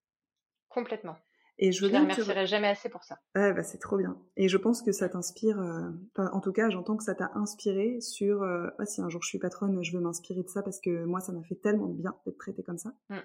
Complètement. 0.67 1.15
Et 1.57 1.71
je, 1.71 1.85
ne 1.85 1.97
remercierai 1.97 2.47
jamais 2.47 2.67
assez 2.67 2.89
pour 2.89 3.05
ça. 3.05 3.17
Ouais, 3.33 3.53
bah, 3.53 3.63
c'est 3.63 3.77
trop 3.77 3.95
bien. 3.95 4.17
Et 4.35 4.49
je 4.49 4.57
pense 4.57 4.81
que 4.81 4.91
ça 4.91 5.07
t'inspire. 5.07 5.57
Euh, 5.57 5.89
en 6.17 6.41
tout 6.41 6.51
cas, 6.51 6.69
j'entends 6.69 6.97
que 6.97 7.05
ça 7.05 7.15
t'a 7.15 7.31
inspiré 7.35 8.01
sur. 8.01 8.43
Euh, 8.43 8.67
ah, 8.77 8.85
si 8.85 8.99
un 8.99 9.07
jour 9.07 9.23
je 9.23 9.29
suis 9.29 9.39
patronne, 9.39 9.81
je 9.81 9.95
veux 9.95 10.03
m'inspirer 10.03 10.43
de 10.43 10.49
ça 10.49 10.63
parce 10.63 10.81
que 10.81 11.05
moi, 11.05 11.21
ça 11.21 11.31
m'a 11.31 11.43
fait 11.43 11.55
tellement 11.55 11.87
de 11.87 11.93
bien 11.93 12.13
d'être 12.25 12.37
traitée 12.37 12.61
comme 12.61 12.77
ça. 12.77 12.93
Mm. 13.09 13.19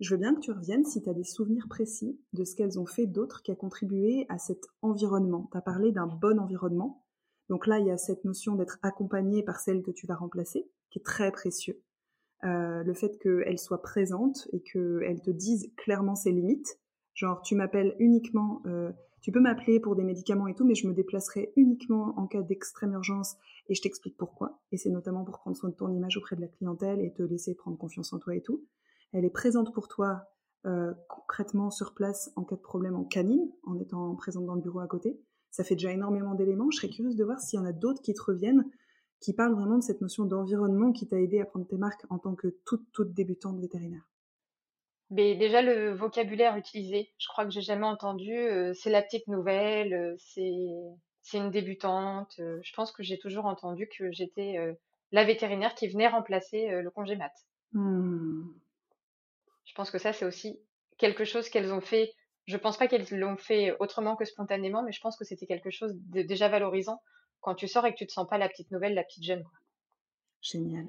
Je 0.00 0.14
veux 0.14 0.18
bien 0.18 0.34
que 0.34 0.40
tu 0.40 0.52
reviennes 0.52 0.86
si 0.86 1.02
tu 1.02 1.10
as 1.10 1.14
des 1.14 1.24
souvenirs 1.24 1.66
précis 1.68 2.18
de 2.32 2.44
ce 2.44 2.56
qu'elles 2.56 2.80
ont 2.80 2.86
fait 2.86 3.06
d'autres 3.06 3.42
qui 3.42 3.52
a 3.52 3.56
contribué 3.56 4.24
à 4.30 4.38
cet 4.38 4.64
environnement. 4.80 5.50
Tu 5.52 5.58
as 5.58 5.62
parlé 5.62 5.92
d'un 5.92 6.06
bon 6.06 6.38
environnement. 6.38 7.04
Donc 7.50 7.66
là, 7.66 7.78
il 7.78 7.86
y 7.86 7.90
a 7.90 7.98
cette 7.98 8.24
notion 8.24 8.54
d'être 8.54 8.78
accompagnée 8.80 9.42
par 9.42 9.60
celle 9.60 9.82
que 9.82 9.90
tu 9.90 10.06
vas 10.06 10.16
remplacer, 10.16 10.66
qui 10.88 10.98
est 10.98 11.04
très 11.04 11.30
précieux. 11.30 11.82
Euh, 12.46 12.84
le 12.84 12.94
fait 12.94 13.18
qu'elle 13.18 13.58
soit 13.58 13.82
présente 13.82 14.46
et 14.52 14.60
qu'elle 14.60 15.20
te 15.20 15.30
dise 15.30 15.72
clairement 15.76 16.14
ses 16.14 16.30
limites. 16.30 16.78
Genre, 17.14 17.42
tu 17.42 17.56
m'appelles 17.56 17.96
uniquement, 17.98 18.62
euh, 18.66 18.92
tu 19.20 19.32
peux 19.32 19.40
m'appeler 19.40 19.80
pour 19.80 19.96
des 19.96 20.04
médicaments 20.04 20.46
et 20.46 20.54
tout, 20.54 20.64
mais 20.64 20.76
je 20.76 20.86
me 20.86 20.92
déplacerai 20.92 21.52
uniquement 21.56 22.14
en 22.16 22.28
cas 22.28 22.42
d'extrême 22.42 22.92
urgence 22.92 23.36
et 23.68 23.74
je 23.74 23.82
t'explique 23.82 24.16
pourquoi. 24.16 24.60
Et 24.70 24.76
c'est 24.76 24.90
notamment 24.90 25.24
pour 25.24 25.38
prendre 25.38 25.56
soin 25.56 25.70
de 25.70 25.74
ton 25.74 25.90
image 25.92 26.18
auprès 26.18 26.36
de 26.36 26.40
la 26.40 26.46
clientèle 26.46 27.00
et 27.00 27.12
te 27.12 27.22
laisser 27.22 27.56
prendre 27.56 27.78
confiance 27.78 28.12
en 28.12 28.20
toi 28.20 28.36
et 28.36 28.42
tout. 28.42 28.64
Elle 29.12 29.24
est 29.24 29.30
présente 29.30 29.74
pour 29.74 29.88
toi 29.88 30.28
euh, 30.66 30.92
concrètement 31.08 31.70
sur 31.70 31.94
place 31.94 32.30
en 32.36 32.44
cas 32.44 32.56
de 32.56 32.60
problème 32.60 32.94
en 32.94 33.04
canine, 33.04 33.50
en 33.64 33.78
étant 33.80 34.14
présente 34.14 34.46
dans 34.46 34.54
le 34.54 34.60
bureau 34.60 34.80
à 34.80 34.86
côté. 34.86 35.18
Ça 35.50 35.64
fait 35.64 35.74
déjà 35.74 35.90
énormément 35.90 36.34
d'éléments. 36.34 36.70
Je 36.70 36.76
serais 36.76 36.90
curieuse 36.90 37.16
de 37.16 37.24
voir 37.24 37.40
s'il 37.40 37.58
y 37.58 37.62
en 37.62 37.66
a 37.66 37.72
d'autres 37.72 38.02
qui 38.02 38.14
te 38.14 38.22
reviennent, 38.22 38.64
qui 39.20 39.32
parlent 39.32 39.54
vraiment 39.54 39.78
de 39.78 39.82
cette 39.82 40.00
notion 40.00 40.24
d'environnement 40.24 40.92
qui 40.92 41.06
t'a 41.06 41.20
aidé 41.20 41.40
à 41.40 41.46
prendre 41.46 41.66
tes 41.66 41.76
marques 41.76 42.04
en 42.10 42.18
tant 42.18 42.34
que 42.34 42.48
toute, 42.64 42.90
toute 42.92 43.12
débutante 43.14 43.58
vétérinaire. 43.60 44.06
Mais 45.10 45.36
déjà 45.36 45.62
le 45.62 45.92
vocabulaire 45.92 46.56
utilisé, 46.56 47.12
je 47.18 47.28
crois 47.28 47.44
que 47.44 47.50
j'ai 47.50 47.60
jamais 47.60 47.86
entendu. 47.86 48.32
Euh, 48.32 48.72
c'est 48.74 48.90
la 48.90 49.02
petite 49.02 49.28
nouvelle, 49.28 49.94
euh, 49.94 50.14
c'est 50.18 50.54
c'est 51.22 51.38
une 51.38 51.50
débutante. 51.50 52.34
je 52.38 52.72
pense 52.74 52.92
que 52.92 53.02
j'ai 53.02 53.18
toujours 53.18 53.46
entendu 53.46 53.88
que 53.88 54.12
j'étais 54.12 54.76
la 55.10 55.24
vétérinaire 55.24 55.74
qui 55.74 55.88
venait 55.88 56.06
remplacer 56.06 56.68
le 56.80 56.88
congé 56.88 57.16
mat. 57.16 57.32
Mmh. 57.72 58.44
Je 59.64 59.74
pense 59.74 59.90
que 59.90 59.98
ça, 59.98 60.12
c'est 60.12 60.24
aussi 60.24 60.60
quelque 60.98 61.24
chose 61.24 61.48
qu'elles 61.48 61.72
ont 61.72 61.80
fait. 61.80 62.14
Je 62.46 62.56
pense 62.56 62.76
pas 62.76 62.86
qu'elles 62.86 63.06
l'ont 63.10 63.36
fait 63.36 63.76
autrement 63.80 64.16
que 64.16 64.24
spontanément, 64.24 64.82
mais 64.82 64.92
je 64.92 65.00
pense 65.00 65.16
que 65.16 65.24
c'était 65.24 65.46
quelque 65.46 65.70
chose 65.70 65.94
de 65.96 66.22
déjà 66.22 66.48
valorisant 66.48 67.02
quand 67.46 67.54
tu 67.54 67.68
sors 67.68 67.86
et 67.86 67.92
que 67.92 67.98
tu 67.98 68.06
te 68.08 68.12
sens 68.12 68.28
pas 68.28 68.38
la 68.38 68.48
petite 68.48 68.72
nouvelle, 68.72 68.94
la 68.94 69.04
petite 69.04 69.22
jeune. 69.22 69.44
Quoi. 69.44 69.58
Génial. 70.42 70.88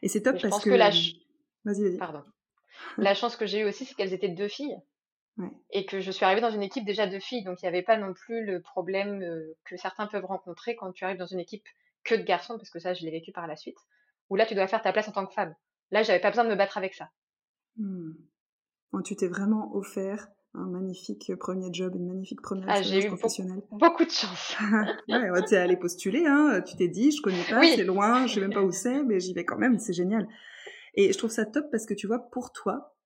Et 0.00 0.08
c'est 0.08 0.22
top 0.22 0.40
parce 0.40 0.62
que, 0.62 0.70
la 0.70 0.90
vas-y, 0.90 1.18
vas-y. 1.64 1.96
Pardon. 1.96 2.22
la 2.98 3.14
chance 3.14 3.36
que 3.36 3.44
j'ai 3.44 3.58
eue 3.58 3.64
aussi, 3.64 3.84
c'est 3.84 3.94
qu'elles 3.94 4.12
étaient 4.12 4.28
deux 4.28 4.46
filles. 4.46 4.78
Et 5.70 5.86
que 5.86 5.98
je 5.98 6.12
suis 6.12 6.24
arrivée 6.24 6.40
dans 6.40 6.52
une 6.52 6.62
équipe 6.62 6.84
déjà 6.84 7.08
de 7.08 7.18
filles, 7.18 7.42
donc 7.42 7.60
il 7.60 7.64
n'y 7.64 7.68
avait 7.68 7.82
pas 7.82 7.96
non 7.96 8.14
plus 8.14 8.46
le 8.46 8.62
problème 8.62 9.20
euh, 9.22 9.56
que 9.64 9.76
certains 9.76 10.06
peuvent 10.06 10.24
rencontrer 10.24 10.76
quand 10.76 10.92
tu 10.92 11.04
arrives 11.04 11.18
dans 11.18 11.26
une 11.26 11.40
équipe 11.40 11.66
que 12.04 12.14
de 12.14 12.22
garçons, 12.22 12.56
parce 12.56 12.70
que 12.70 12.78
ça, 12.78 12.94
je 12.94 13.04
l'ai 13.04 13.10
vécu 13.10 13.32
par 13.32 13.48
la 13.48 13.56
suite, 13.56 13.76
où 14.30 14.36
là, 14.36 14.46
tu 14.46 14.54
dois 14.54 14.68
faire 14.68 14.80
ta 14.80 14.92
place 14.92 15.08
en 15.08 15.12
tant 15.12 15.26
que 15.26 15.34
femme. 15.34 15.52
Là, 15.90 16.04
j'avais 16.04 16.20
pas 16.20 16.30
besoin 16.30 16.44
de 16.44 16.50
me 16.50 16.54
battre 16.54 16.78
avec 16.78 16.94
ça. 16.94 17.10
Hmm. 17.76 18.12
tu 19.04 19.16
t'es 19.16 19.26
vraiment 19.26 19.74
offert 19.74 20.28
un 20.54 20.66
magnifique 20.66 21.32
premier 21.38 21.72
job, 21.72 21.94
une 21.96 22.06
magnifique 22.06 22.40
première 22.40 22.66
ah, 22.68 22.78
expérience 22.78 23.06
professionnelle. 23.06 23.62
Beaucoup, 23.70 23.78
beaucoup 23.78 24.04
de 24.04 24.10
chance. 24.10 24.56
ouais, 25.08 25.44
tu 25.46 25.54
es 25.54 25.56
allé 25.56 25.76
postuler, 25.76 26.24
hein. 26.26 26.62
tu 26.62 26.76
t'es 26.76 26.88
dit, 26.88 27.10
je 27.10 27.20
connais 27.20 27.44
pas, 27.48 27.62
c'est 27.62 27.84
loin, 27.84 28.26
je 28.26 28.34
sais 28.34 28.40
même 28.40 28.52
pas 28.52 28.62
où 28.62 28.72
c'est, 28.72 29.02
mais 29.02 29.20
j'y 29.20 29.34
vais 29.34 29.44
quand 29.44 29.58
même, 29.58 29.78
c'est 29.78 29.92
génial. 29.92 30.28
Et 30.94 31.12
je 31.12 31.18
trouve 31.18 31.30
ça 31.30 31.44
top 31.44 31.66
parce 31.70 31.86
que 31.86 31.94
tu 31.94 32.06
vois, 32.06 32.30
pour 32.30 32.52
toi, 32.52 32.96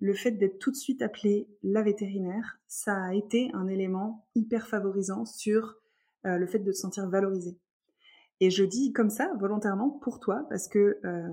le 0.00 0.14
fait 0.14 0.32
d'être 0.32 0.58
tout 0.58 0.70
de 0.70 0.76
suite 0.76 1.02
appelé 1.02 1.48
la 1.62 1.82
vétérinaire, 1.82 2.60
ça 2.68 3.02
a 3.02 3.14
été 3.14 3.50
un 3.54 3.66
élément 3.66 4.28
hyper 4.34 4.68
favorisant 4.68 5.24
sur 5.24 5.76
euh, 6.26 6.36
le 6.36 6.46
fait 6.46 6.58
de 6.58 6.70
te 6.70 6.76
sentir 6.76 7.08
valorisé. 7.08 7.58
Et 8.40 8.50
je 8.50 8.62
dis 8.62 8.92
comme 8.92 9.10
ça, 9.10 9.32
volontairement, 9.40 9.90
pour 10.02 10.20
toi, 10.20 10.46
parce 10.48 10.68
que 10.68 11.00
euh, 11.04 11.28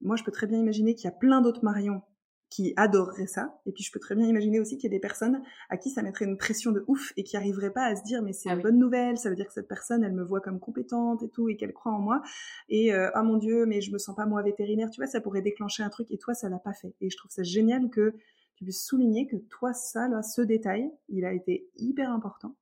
moi, 0.00 0.16
je 0.16 0.24
peux 0.24 0.32
très 0.32 0.46
bien 0.46 0.58
imaginer 0.58 0.94
qu'il 0.94 1.04
y 1.04 1.12
a 1.12 1.16
plein 1.16 1.40
d'autres 1.40 1.62
Marion 1.62 2.02
qui 2.50 2.74
adoreraient 2.76 3.28
ça. 3.28 3.60
Et 3.64 3.72
puis, 3.72 3.84
je 3.84 3.92
peux 3.92 4.00
très 4.00 4.16
bien 4.16 4.26
imaginer 4.26 4.58
aussi 4.58 4.76
qu'il 4.76 4.90
y 4.90 4.92
a 4.92 4.96
des 4.96 5.00
personnes 5.00 5.40
à 5.68 5.76
qui 5.76 5.88
ça 5.88 6.02
mettrait 6.02 6.24
une 6.24 6.36
pression 6.36 6.72
de 6.72 6.84
ouf 6.88 7.12
et 7.16 7.22
qui 7.22 7.36
n'arriveraient 7.36 7.72
pas 7.72 7.84
à 7.84 7.94
se 7.94 8.02
dire, 8.02 8.22
mais 8.22 8.32
c'est 8.32 8.50
ah 8.50 8.54
une 8.54 8.62
bonne 8.62 8.78
nouvelle, 8.78 9.16
ça 9.16 9.30
veut 9.30 9.36
dire 9.36 9.46
que 9.46 9.52
cette 9.52 9.68
personne, 9.68 10.02
elle 10.02 10.12
me 10.12 10.24
voit 10.24 10.40
comme 10.40 10.58
compétente 10.58 11.22
et 11.22 11.28
tout, 11.28 11.48
et 11.48 11.56
qu'elle 11.56 11.72
croit 11.72 11.92
en 11.92 12.00
moi. 12.00 12.22
Et, 12.68 12.92
euh, 12.92 13.08
ah 13.14 13.22
mon 13.22 13.36
Dieu, 13.36 13.66
mais 13.66 13.80
je 13.80 13.92
me 13.92 13.98
sens 13.98 14.16
pas 14.16 14.26
moi 14.26 14.42
vétérinaire. 14.42 14.90
Tu 14.90 15.00
vois, 15.00 15.06
ça 15.06 15.20
pourrait 15.20 15.42
déclencher 15.42 15.84
un 15.84 15.90
truc 15.90 16.10
et 16.10 16.18
toi, 16.18 16.34
ça 16.34 16.48
l'a 16.48 16.58
pas 16.58 16.72
fait. 16.72 16.92
Et 17.00 17.08
je 17.08 17.16
trouve 17.16 17.30
ça 17.30 17.44
génial 17.44 17.88
que 17.88 18.14
tu 18.56 18.64
puisses 18.64 18.84
souligner 18.84 19.28
que 19.28 19.36
toi, 19.36 19.72
ça, 19.72 20.08
là, 20.08 20.22
ce 20.22 20.42
détail, 20.42 20.90
il 21.08 21.24
a 21.24 21.32
été 21.32 21.68
hyper 21.76 22.10
important. 22.10 22.56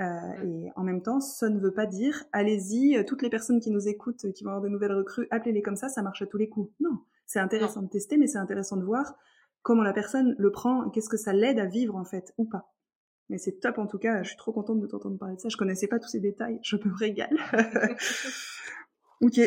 Euh, 0.00 0.42
et 0.44 0.70
en 0.76 0.84
même 0.84 1.02
temps, 1.02 1.20
ça 1.20 1.50
ne 1.50 1.58
veut 1.58 1.74
pas 1.74 1.86
dire, 1.86 2.24
allez-y, 2.32 2.96
euh, 2.96 3.04
toutes 3.04 3.22
les 3.22 3.28
personnes 3.28 3.60
qui 3.60 3.70
nous 3.70 3.88
écoutent, 3.88 4.32
qui 4.32 4.44
vont 4.44 4.50
avoir 4.50 4.62
de 4.62 4.68
nouvelles 4.68 4.94
recrues, 4.94 5.26
appelez-les 5.30 5.62
comme 5.62 5.76
ça, 5.76 5.88
ça 5.88 6.02
marche 6.02 6.22
à 6.22 6.26
tous 6.26 6.38
les 6.38 6.48
coups. 6.48 6.72
Non, 6.80 6.98
c'est 7.26 7.40
intéressant 7.40 7.82
de 7.82 7.88
tester, 7.88 8.16
mais 8.16 8.26
c'est 8.26 8.38
intéressant 8.38 8.76
de 8.76 8.84
voir 8.84 9.14
comment 9.62 9.82
la 9.82 9.92
personne 9.92 10.34
le 10.38 10.50
prend, 10.50 10.90
qu'est-ce 10.90 11.08
que 11.08 11.16
ça 11.16 11.32
l'aide 11.32 11.58
à 11.58 11.66
vivre 11.66 11.96
en 11.96 12.04
fait, 12.04 12.32
ou 12.38 12.44
pas. 12.44 12.72
Mais 13.28 13.38
c'est 13.38 13.60
top 13.60 13.78
en 13.78 13.86
tout 13.86 13.98
cas, 13.98 14.22
je 14.22 14.28
suis 14.28 14.36
trop 14.36 14.52
contente 14.52 14.80
de 14.80 14.86
t'entendre 14.86 15.18
parler 15.18 15.36
de 15.36 15.40
ça, 15.40 15.48
je 15.48 15.56
connaissais 15.56 15.88
pas 15.88 15.98
tous 15.98 16.08
ces 16.08 16.20
détails, 16.20 16.58
je 16.62 16.76
me 16.76 16.94
régale. 16.94 17.36
ok, 19.20 19.40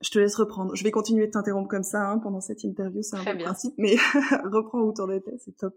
je 0.00 0.10
te 0.10 0.18
laisse 0.18 0.34
reprendre. 0.34 0.74
Je 0.74 0.82
vais 0.82 0.90
continuer 0.90 1.26
de 1.26 1.32
t'interrompre 1.32 1.68
comme 1.68 1.82
ça 1.82 2.08
hein, 2.08 2.18
pendant 2.18 2.40
cette 2.40 2.64
interview, 2.64 3.02
c'est 3.02 3.16
un 3.16 3.24
peu 3.24 3.32
le 3.32 3.44
principe, 3.44 3.74
mais 3.78 3.96
reprends 4.44 4.80
où 4.80 4.92
t'en 4.92 5.10
étais, 5.10 5.36
c'est 5.38 5.56
top. 5.56 5.74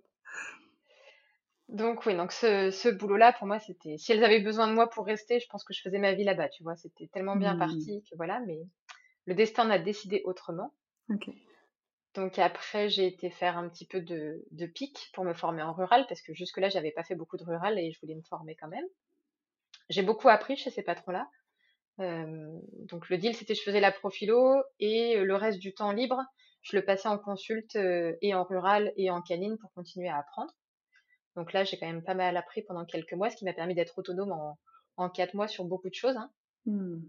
Donc 1.70 2.06
oui, 2.06 2.16
donc 2.16 2.32
ce, 2.32 2.70
ce 2.72 2.90
boulot-là, 2.90 3.34
pour 3.34 3.48
moi, 3.48 3.60
c'était... 3.60 3.98
Si 3.98 4.12
elles 4.12 4.24
avaient 4.24 4.42
besoin 4.42 4.68
de 4.68 4.74
moi 4.74 4.90
pour 4.90 5.06
rester, 5.06 5.40
je 5.40 5.48
pense 5.50 5.64
que 5.64 5.74
je 5.74 5.82
faisais 5.82 5.98
ma 5.98 6.14
vie 6.14 6.24
là-bas, 6.24 6.50
tu 6.50 6.62
vois. 6.62 6.76
C'était 6.76 7.08
tellement 7.08 7.36
bien 7.36 7.56
mmh. 7.56 7.60
parti 7.60 8.04
que 8.04 8.16
voilà, 8.16 8.42
mais 8.46 8.60
le 9.26 9.34
destin 9.34 9.70
a 9.70 9.80
décidé 9.80 10.22
autrement. 10.26 10.74
Donc 12.14 12.38
après, 12.38 12.90
j'ai 12.90 13.08
été 13.08 13.30
faire 13.30 13.58
un 13.58 13.68
petit 13.70 13.86
peu 13.86 14.00
de, 14.00 14.66
pic 14.68 15.10
pour 15.14 15.24
me 15.24 15.34
former 15.34 15.64
en 15.64 15.74
rural, 15.74 16.06
parce 16.08 16.22
que 16.22 16.34
jusque-là, 16.34 16.70
j'avais 16.70 16.92
pas 16.92 17.04
fait 17.04 17.16
beaucoup 17.16 17.38
de 17.38 17.44
rural 17.44 17.80
et 17.80 17.92
je 17.92 18.00
voulais 18.00 18.16
me 18.16 18.22
former 18.22 18.56
quand 18.56 18.68
même. 18.68 18.86
J'ai 19.90 20.04
beaucoup 20.04 20.30
appris 20.30 20.56
chez 20.56 20.70
ces 20.70 20.84
patrons-là. 20.84 21.28
Euh, 22.00 22.60
donc 22.90 23.10
le 23.10 23.18
deal, 23.18 23.36
c'était 23.36 23.56
je 23.56 23.62
faisais 23.62 23.80
la 23.80 23.92
profilo 23.92 24.64
et 24.80 25.18
le 25.18 25.36
reste 25.36 25.60
du 25.60 25.74
temps 25.74 25.92
libre, 25.92 26.24
je 26.62 26.76
le 26.76 26.86
passais 26.86 27.08
en 27.08 27.18
consulte 27.18 27.76
euh, 27.76 28.16
et 28.22 28.34
en 28.34 28.44
rural 28.44 28.94
et 28.96 29.12
en 29.12 29.22
canine 29.22 29.58
pour 29.58 29.72
continuer 29.74 30.10
à 30.10 30.18
apprendre. 30.18 30.54
Donc 31.36 31.52
là, 31.52 31.64
j'ai 31.64 31.78
quand 31.78 31.88
même 31.88 32.04
pas 32.04 32.14
mal 32.14 32.38
appris 32.38 32.62
pendant 32.62 32.86
quelques 32.86 33.14
mois, 33.14 33.30
ce 33.30 33.38
qui 33.38 33.46
m'a 33.46 33.54
permis 33.54 33.76
d'être 33.76 33.98
autonome 33.98 34.32
en, 34.32 34.60
en 34.98 35.10
quatre 35.10 35.34
mois 35.34 35.48
sur 35.48 35.66
beaucoup 35.66 35.90
de 35.90 35.96
choses. 35.96 36.16
Hein. 36.16 36.32
Mmh. 36.66 37.02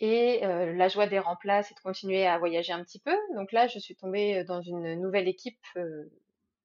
Et 0.00 0.44
euh, 0.44 0.72
la 0.72 0.88
joie 0.88 1.06
des 1.06 1.18
remplaces 1.18 1.70
et 1.70 1.74
de 1.74 1.80
continuer 1.80 2.26
à 2.26 2.38
voyager 2.38 2.72
un 2.72 2.82
petit 2.82 2.98
peu. 2.98 3.16
Donc 3.36 3.52
là, 3.52 3.68
je 3.68 3.78
suis 3.78 3.94
tombée 3.94 4.42
dans 4.44 4.60
une 4.60 5.00
nouvelle 5.00 5.28
équipe 5.28 5.60
euh, 5.76 6.10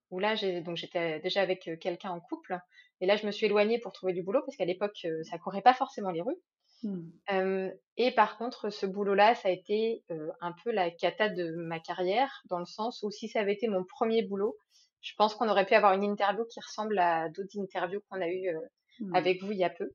où 0.09 0.19
là, 0.19 0.35
donc 0.61 0.77
j'étais 0.77 1.19
déjà 1.19 1.41
avec 1.41 1.69
quelqu'un 1.79 2.11
en 2.11 2.19
couple. 2.19 2.57
Et 2.99 3.05
là, 3.05 3.15
je 3.15 3.27
me 3.27 3.31
suis 3.31 3.45
éloignée 3.45 3.79
pour 3.79 3.91
trouver 3.91 4.13
du 4.13 4.23
boulot 4.23 4.41
parce 4.43 4.57
qu'à 4.57 4.65
l'époque, 4.65 5.05
ça 5.23 5.37
courait 5.37 5.61
pas 5.61 5.73
forcément 5.73 6.11
les 6.11 6.21
rues. 6.21 6.37
Mmh. 6.83 7.69
et 7.97 8.11
par 8.11 8.37
contre, 8.37 8.69
ce 8.69 8.85
boulot-là, 8.85 9.33
ça 9.33 9.49
a 9.49 9.51
été 9.51 10.03
un 10.41 10.53
peu 10.63 10.71
la 10.71 10.91
cata 10.91 11.27
de 11.27 11.55
ma 11.55 11.79
carrière, 11.79 12.43
dans 12.49 12.59
le 12.59 12.65
sens 12.65 13.01
où 13.01 13.09
si 13.09 13.27
ça 13.27 13.39
avait 13.39 13.53
été 13.53 13.67
mon 13.67 13.83
premier 13.83 14.21
boulot, 14.21 14.55
je 15.01 15.13
pense 15.15 15.35
qu'on 15.35 15.49
aurait 15.49 15.65
pu 15.65 15.73
avoir 15.73 15.93
une 15.93 16.03
interview 16.03 16.45
qui 16.45 16.59
ressemble 16.59 16.99
à 16.99 17.29
d'autres 17.29 17.59
interviews 17.59 18.01
qu'on 18.09 18.21
a 18.21 18.27
eues 18.27 18.49
euh, 18.49 18.59
mmh. 18.99 19.15
avec 19.15 19.41
vous 19.41 19.51
il 19.51 19.57
y 19.57 19.63
a 19.63 19.69
peu. 19.69 19.91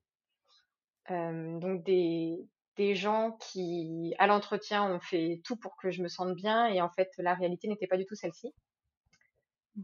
Donc 1.09 1.85
des, 1.85 2.39
des 2.77 2.95
gens 2.95 3.33
qui, 3.33 4.15
à 4.19 4.27
l'entretien, 4.27 4.85
ont 4.85 5.01
fait 5.01 5.41
tout 5.45 5.57
pour 5.57 5.77
que 5.77 5.91
je 5.91 6.03
me 6.03 6.09
sente 6.09 6.35
bien 6.35 6.67
et 6.67 6.81
en 6.81 6.91
fait, 6.91 7.11
la 7.19 7.35
réalité 7.35 7.69
n'était 7.69 7.87
pas 7.87 7.97
du 7.97 8.07
tout 8.07 8.15
celle-ci. 8.15 8.55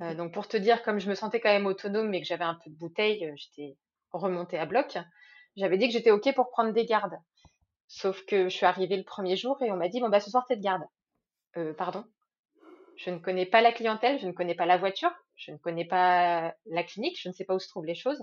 Euh, 0.03 0.15
donc 0.15 0.33
pour 0.33 0.49
te 0.49 0.57
dire, 0.57 0.83
comme 0.83 0.99
je 0.99 1.09
me 1.09 1.15
sentais 1.15 1.41
quand 1.41 1.49
même 1.49 1.67
autonome 1.67 2.09
mais 2.11 2.21
que 2.21 2.27
j'avais 2.27 2.45
un 2.45 2.59
peu 2.63 2.71
de 2.71 2.77
bouteille, 2.77 3.33
j'étais 3.37 3.77
remontée 4.11 4.59
à 4.59 4.67
bloc. 4.67 4.99
J'avais 5.57 5.79
dit 5.79 5.87
que 5.89 5.93
j'étais 5.93 6.11
ok 6.11 6.35
pour 6.35 6.51
prendre 6.51 6.73
des 6.73 6.85
gardes. 6.85 7.19
Sauf 7.89 8.25
que 8.27 8.49
je 8.49 8.55
suis 8.55 8.67
arrivée 8.67 8.97
le 8.97 9.05
premier 9.05 9.37
jour 9.37 9.63
et 9.63 9.71
on 9.73 9.77
m'a 9.77 9.89
dit 9.89 10.01
bon 10.01 10.11
bah 10.11 10.21
ce 10.21 10.31
soir 10.31 10.45
t'es 10.47 10.57
de 10.57 10.63
garde. 10.63 10.83
pardon 11.77 12.05
Je 12.97 13.11
ne 13.11 13.19
connais 13.19 13.47
pas 13.47 13.63
la 13.63 13.73
clientèle, 13.73 14.19
je 14.21 14.27
ne 14.27 14.33
connais 14.33 14.55
pas 14.55 14.67
la 14.67 14.77
voiture, 14.77 15.11
je 15.37 15.53
ne 15.53 15.57
connais 15.57 15.87
pas 15.87 16.55
la 16.67 16.83
clinique, 16.85 17.19
je 17.21 17.29
ne 17.29 17.35
sais 17.35 17.45
pas 17.45 17.55
où 17.55 17.59
se 17.59 17.69
trouvent 17.69 17.87
les 17.87 17.95
choses. 17.95 18.23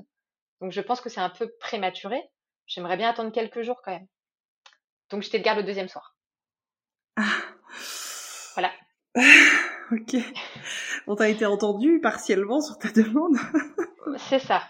Donc 0.61 0.71
je 0.71 0.81
pense 0.81 1.01
que 1.01 1.09
c'est 1.09 1.19
un 1.19 1.31
peu 1.31 1.51
prématuré. 1.59 2.21
J'aimerais 2.67 2.97
bien 2.97 3.09
attendre 3.09 3.31
quelques 3.31 3.63
jours 3.63 3.81
quand 3.83 3.91
même. 3.91 4.07
Donc 5.09 5.21
j'étais 5.21 5.39
de 5.39 5.43
garde 5.43 5.59
le 5.59 5.63
deuxième 5.65 5.87
soir. 5.87 6.15
Ah. 7.17 7.41
Voilà. 8.53 8.71
ok. 9.91 10.15
On 11.07 11.15
t'a 11.15 11.29
été 11.29 11.45
entendu 11.45 11.99
partiellement 12.01 12.61
sur 12.61 12.77
ta 12.77 12.89
demande. 12.89 13.35
c'est 14.17 14.39
ça. 14.39 14.63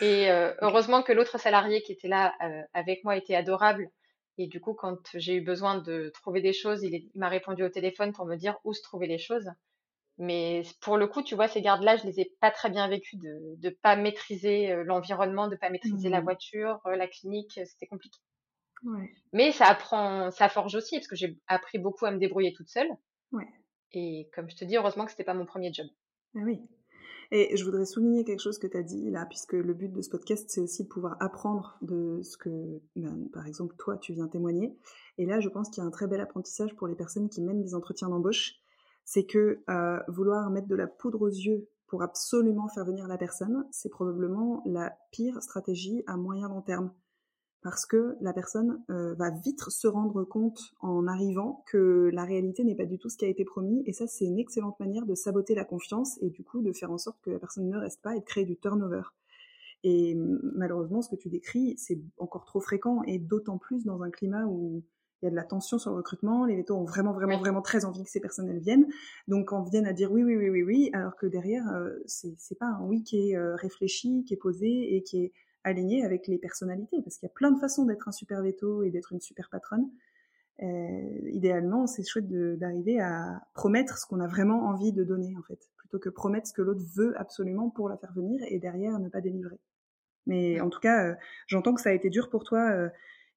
Et 0.00 0.30
euh, 0.30 0.52
heureusement 0.60 1.02
que 1.02 1.12
l'autre 1.12 1.38
salarié 1.38 1.82
qui 1.82 1.92
était 1.92 2.08
là 2.08 2.34
euh, 2.42 2.62
avec 2.74 3.04
moi 3.04 3.16
était 3.16 3.34
adorable. 3.34 3.88
Et 4.38 4.46
du 4.46 4.60
coup, 4.60 4.74
quand 4.74 4.98
j'ai 5.14 5.34
eu 5.34 5.40
besoin 5.42 5.78
de 5.78 6.10
trouver 6.14 6.40
des 6.40 6.52
choses, 6.52 6.82
il, 6.82 6.94
il 6.94 7.10
m'a 7.14 7.28
répondu 7.28 7.62
au 7.62 7.68
téléphone 7.68 8.12
pour 8.12 8.26
me 8.26 8.36
dire 8.36 8.56
où 8.64 8.72
se 8.72 8.82
trouver 8.82 9.06
les 9.06 9.18
choses. 9.18 9.50
Mais 10.18 10.62
pour 10.80 10.96
le 10.96 11.06
coup, 11.06 11.22
tu 11.22 11.34
vois, 11.34 11.48
ces 11.48 11.62
gardes-là, 11.62 11.96
je 11.96 12.04
les 12.04 12.20
ai 12.20 12.32
pas 12.40 12.50
très 12.50 12.68
bien 12.70 12.88
vécues 12.88 13.16
de 13.16 13.56
ne 13.62 13.70
pas 13.70 13.96
maîtriser 13.96 14.70
euh, 14.70 14.84
l'environnement, 14.84 15.48
de 15.48 15.56
pas 15.56 15.70
maîtriser 15.70 16.08
la 16.08 16.20
mmh. 16.20 16.24
voiture, 16.24 16.80
la 16.84 17.06
clinique, 17.06 17.60
c'était 17.64 17.86
compliqué. 17.86 18.18
Ouais. 18.84 19.10
Mais 19.32 19.52
ça 19.52 19.66
apprend, 19.66 20.30
ça 20.30 20.48
forge 20.48 20.74
aussi, 20.74 20.96
parce 20.96 21.06
que 21.06 21.16
j'ai 21.16 21.38
appris 21.46 21.78
beaucoup 21.78 22.06
à 22.06 22.10
me 22.10 22.18
débrouiller 22.18 22.52
toute 22.52 22.68
seule. 22.68 22.88
Ouais. 23.32 23.48
Et 23.92 24.28
comme 24.34 24.48
je 24.48 24.56
te 24.56 24.64
dis, 24.64 24.76
heureusement 24.76 25.04
que 25.04 25.10
c'était 25.10 25.24
pas 25.24 25.34
mon 25.34 25.46
premier 25.46 25.72
job. 25.72 25.86
Ah 26.36 26.40
oui. 26.44 26.60
Et 27.32 27.56
je 27.56 27.64
voudrais 27.64 27.86
souligner 27.86 28.24
quelque 28.24 28.40
chose 28.40 28.58
que 28.58 28.66
tu 28.66 28.76
as 28.76 28.82
dit 28.82 29.10
là, 29.10 29.24
puisque 29.26 29.52
le 29.52 29.72
but 29.72 29.92
de 29.92 30.00
ce 30.00 30.10
podcast, 30.10 30.50
c'est 30.50 30.60
aussi 30.60 30.84
de 30.84 30.88
pouvoir 30.88 31.16
apprendre 31.20 31.78
de 31.80 32.20
ce 32.22 32.36
que, 32.36 32.80
ben, 32.96 33.28
par 33.32 33.46
exemple, 33.46 33.76
toi, 33.78 33.98
tu 33.98 34.12
viens 34.12 34.26
témoigner. 34.26 34.76
Et 35.16 35.26
là, 35.26 35.38
je 35.38 35.48
pense 35.48 35.70
qu'il 35.70 35.82
y 35.82 35.84
a 35.84 35.86
un 35.86 35.92
très 35.92 36.08
bel 36.08 36.20
apprentissage 36.20 36.74
pour 36.74 36.88
les 36.88 36.96
personnes 36.96 37.28
qui 37.28 37.40
mènent 37.40 37.62
des 37.62 37.74
entretiens 37.74 38.08
d'embauche 38.08 38.60
c'est 39.10 39.24
que 39.24 39.60
euh, 39.68 39.98
vouloir 40.06 40.50
mettre 40.50 40.68
de 40.68 40.76
la 40.76 40.86
poudre 40.86 41.22
aux 41.22 41.28
yeux 41.28 41.68
pour 41.88 42.04
absolument 42.04 42.68
faire 42.68 42.84
venir 42.84 43.08
la 43.08 43.18
personne, 43.18 43.66
c'est 43.72 43.88
probablement 43.88 44.62
la 44.66 44.96
pire 45.10 45.42
stratégie 45.42 46.04
à 46.06 46.16
moyen 46.16 46.48
long 46.48 46.62
terme. 46.62 46.92
Parce 47.62 47.84
que 47.84 48.16
la 48.22 48.32
personne 48.32 48.82
euh, 48.90 49.14
va 49.14 49.30
vite 49.30 49.68
se 49.68 49.86
rendre 49.86 50.24
compte 50.24 50.72
en 50.80 51.06
arrivant 51.06 51.62
que 51.66 52.10
la 52.12 52.24
réalité 52.24 52.64
n'est 52.64 52.74
pas 52.74 52.86
du 52.86 52.98
tout 52.98 53.10
ce 53.10 53.18
qui 53.18 53.26
a 53.26 53.28
été 53.28 53.44
promis. 53.44 53.82
Et 53.86 53.92
ça, 53.92 54.06
c'est 54.06 54.24
une 54.24 54.38
excellente 54.38 54.80
manière 54.80 55.04
de 55.04 55.14
saboter 55.14 55.54
la 55.54 55.64
confiance 55.64 56.18
et 56.22 56.30
du 56.30 56.42
coup 56.42 56.62
de 56.62 56.72
faire 56.72 56.90
en 56.90 56.98
sorte 56.98 57.20
que 57.22 57.30
la 57.30 57.38
personne 57.38 57.68
ne 57.68 57.76
reste 57.76 58.00
pas 58.00 58.16
et 58.16 58.20
de 58.20 58.24
créer 58.24 58.44
du 58.46 58.56
turnover. 58.56 59.02
Et 59.82 60.14
malheureusement, 60.14 61.02
ce 61.02 61.10
que 61.10 61.16
tu 61.16 61.28
décris, 61.28 61.74
c'est 61.78 61.98
encore 62.18 62.44
trop 62.44 62.60
fréquent 62.60 63.02
et 63.06 63.18
d'autant 63.18 63.58
plus 63.58 63.84
dans 63.84 64.02
un 64.02 64.10
climat 64.10 64.46
où 64.46 64.82
il 65.22 65.26
y 65.26 65.28
a 65.28 65.30
de 65.30 65.36
la 65.36 65.44
tension 65.44 65.78
sur 65.78 65.90
le 65.90 65.98
recrutement, 65.98 66.46
les 66.46 66.56
vétos 66.56 66.74
ont 66.74 66.84
vraiment, 66.84 67.12
vraiment, 67.12 67.38
vraiment 67.38 67.60
très 67.60 67.84
envie 67.84 68.02
que 68.02 68.10
ces 68.10 68.20
personnes 68.20 68.58
viennent. 68.58 68.86
Donc, 69.28 69.48
quand 69.48 69.62
viennent 69.62 69.86
à 69.86 69.92
dire 69.92 70.10
oui, 70.10 70.22
oui, 70.22 70.36
oui, 70.36 70.48
oui, 70.48 70.62
oui, 70.62 70.90
alors 70.94 71.16
que 71.16 71.26
derrière, 71.26 71.68
euh, 71.72 71.94
c'est, 72.06 72.34
c'est 72.38 72.58
pas 72.58 72.66
un 72.66 72.82
oui 72.86 73.02
qui 73.02 73.30
est 73.30 73.36
euh, 73.36 73.54
réfléchi, 73.54 74.24
qui 74.24 74.32
est 74.34 74.38
posé 74.38 74.96
et 74.96 75.02
qui 75.02 75.24
est 75.24 75.32
aligné 75.64 76.04
avec 76.04 76.26
les 76.26 76.38
personnalités, 76.38 77.02
parce 77.02 77.18
qu'il 77.18 77.26
y 77.26 77.30
a 77.30 77.34
plein 77.34 77.50
de 77.50 77.58
façons 77.58 77.84
d'être 77.84 78.08
un 78.08 78.12
super 78.12 78.42
veto 78.42 78.82
et 78.82 78.90
d'être 78.90 79.12
une 79.12 79.20
super 79.20 79.48
patronne. 79.50 79.90
Euh, 80.62 81.30
idéalement, 81.30 81.86
c'est 81.86 82.06
chouette 82.06 82.28
d'arriver 82.58 83.00
à 83.00 83.40
promettre 83.54 83.98
ce 83.98 84.06
qu'on 84.06 84.20
a 84.20 84.26
vraiment 84.26 84.66
envie 84.68 84.92
de 84.92 85.04
donner, 85.04 85.34
en 85.38 85.42
fait, 85.42 85.58
plutôt 85.76 85.98
que 85.98 86.08
promettre 86.08 86.46
ce 86.48 86.52
que 86.52 86.62
l'autre 86.62 86.84
veut 86.94 87.18
absolument 87.18 87.70
pour 87.70 87.88
la 87.88 87.96
faire 87.96 88.12
venir 88.12 88.40
et 88.48 88.58
derrière 88.58 88.98
ne 88.98 89.08
pas 89.08 89.20
délivrer. 89.20 89.58
Mais 90.26 90.60
en 90.60 90.70
tout 90.70 90.80
cas, 90.80 91.04
euh, 91.04 91.14
j'entends 91.46 91.74
que 91.74 91.80
ça 91.80 91.90
a 91.90 91.92
été 91.92 92.10
dur 92.10 92.28
pour 92.30 92.44
toi 92.44 92.70
euh, 92.70 92.88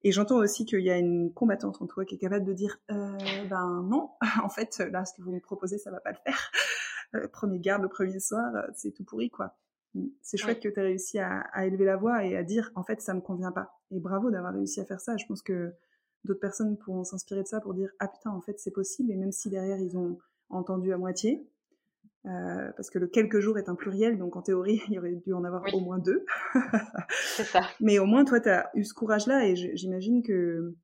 et 0.03 0.11
j'entends 0.11 0.37
aussi 0.37 0.65
qu'il 0.65 0.81
y 0.81 0.91
a 0.91 0.97
une 0.97 1.33
combattante 1.33 1.81
en 1.81 1.87
toi 1.87 2.05
qui 2.05 2.15
est 2.15 2.17
capable 2.17 2.45
de 2.45 2.53
dire 2.53 2.77
euh, 2.91 3.17
ben 3.49 3.83
non, 3.89 4.11
en 4.43 4.49
fait 4.49 4.77
là 4.91 5.05
ce 5.05 5.13
que 5.13 5.21
vous 5.21 5.31
me 5.31 5.39
proposez 5.39 5.77
ça 5.77 5.91
va 5.91 5.99
pas 5.99 6.11
le 6.11 6.17
faire. 6.23 6.51
Le 7.13 7.27
premier 7.27 7.59
garde 7.59 7.83
le 7.83 7.89
premier 7.89 8.19
soir, 8.19 8.51
c'est 8.73 8.91
tout 8.91 9.03
pourri 9.03 9.29
quoi. 9.29 9.55
C'est 10.21 10.37
chouette 10.37 10.59
que 10.59 10.69
tu 10.69 10.79
as 10.79 10.83
réussi 10.83 11.19
à, 11.19 11.41
à, 11.51 11.65
élever 11.65 11.85
la 11.85 11.97
voix 11.97 12.25
et 12.25 12.35
à 12.35 12.43
dire 12.43 12.71
en 12.75 12.83
fait 12.83 13.01
ça 13.01 13.13
me 13.13 13.21
convient 13.21 13.51
pas. 13.51 13.79
Et 13.91 13.99
bravo 13.99 14.31
d'avoir 14.31 14.53
réussi 14.53 14.79
à 14.81 14.85
faire 14.85 14.99
ça. 14.99 15.17
Je 15.17 15.25
pense 15.25 15.41
que 15.41 15.73
d'autres 16.23 16.39
personnes 16.39 16.77
pourront 16.77 17.03
s'inspirer 17.03 17.43
de 17.43 17.47
ça 17.47 17.61
pour 17.61 17.73
dire 17.73 17.91
ah 17.99 18.07
putain 18.07 18.31
en 18.31 18.41
fait 18.41 18.59
c'est 18.59 18.71
possible 18.71 19.11
et 19.11 19.15
même 19.15 19.31
si 19.31 19.49
derrière 19.49 19.77
ils 19.79 19.97
ont 19.97 20.17
entendu 20.49 20.93
à 20.93 20.97
moitié, 20.97 21.47
euh, 22.25 22.71
parce 22.77 22.89
que 22.89 22.99
le 22.99 23.07
quelques 23.07 23.39
jours 23.39 23.57
est 23.57 23.67
un 23.67 23.75
pluriel, 23.75 24.17
donc 24.17 24.35
en 24.35 24.41
théorie, 24.41 24.81
il 24.87 24.93
y 24.93 24.99
aurait 24.99 25.15
dû 25.15 25.33
en 25.33 25.43
avoir 25.43 25.63
au 25.73 25.79
moins 25.79 25.99
deux. 25.99 26.25
c'est 27.35 27.43
ça. 27.43 27.61
Mais 27.81 27.99
au 27.99 28.05
moins, 28.05 28.23
toi, 28.23 28.39
tu 28.39 28.49
as 28.49 28.69
eu 28.75 28.83
ce 28.83 28.93
courage-là, 28.93 29.47
et 29.47 29.55
j'imagine 29.55 30.23
que... 30.23 30.75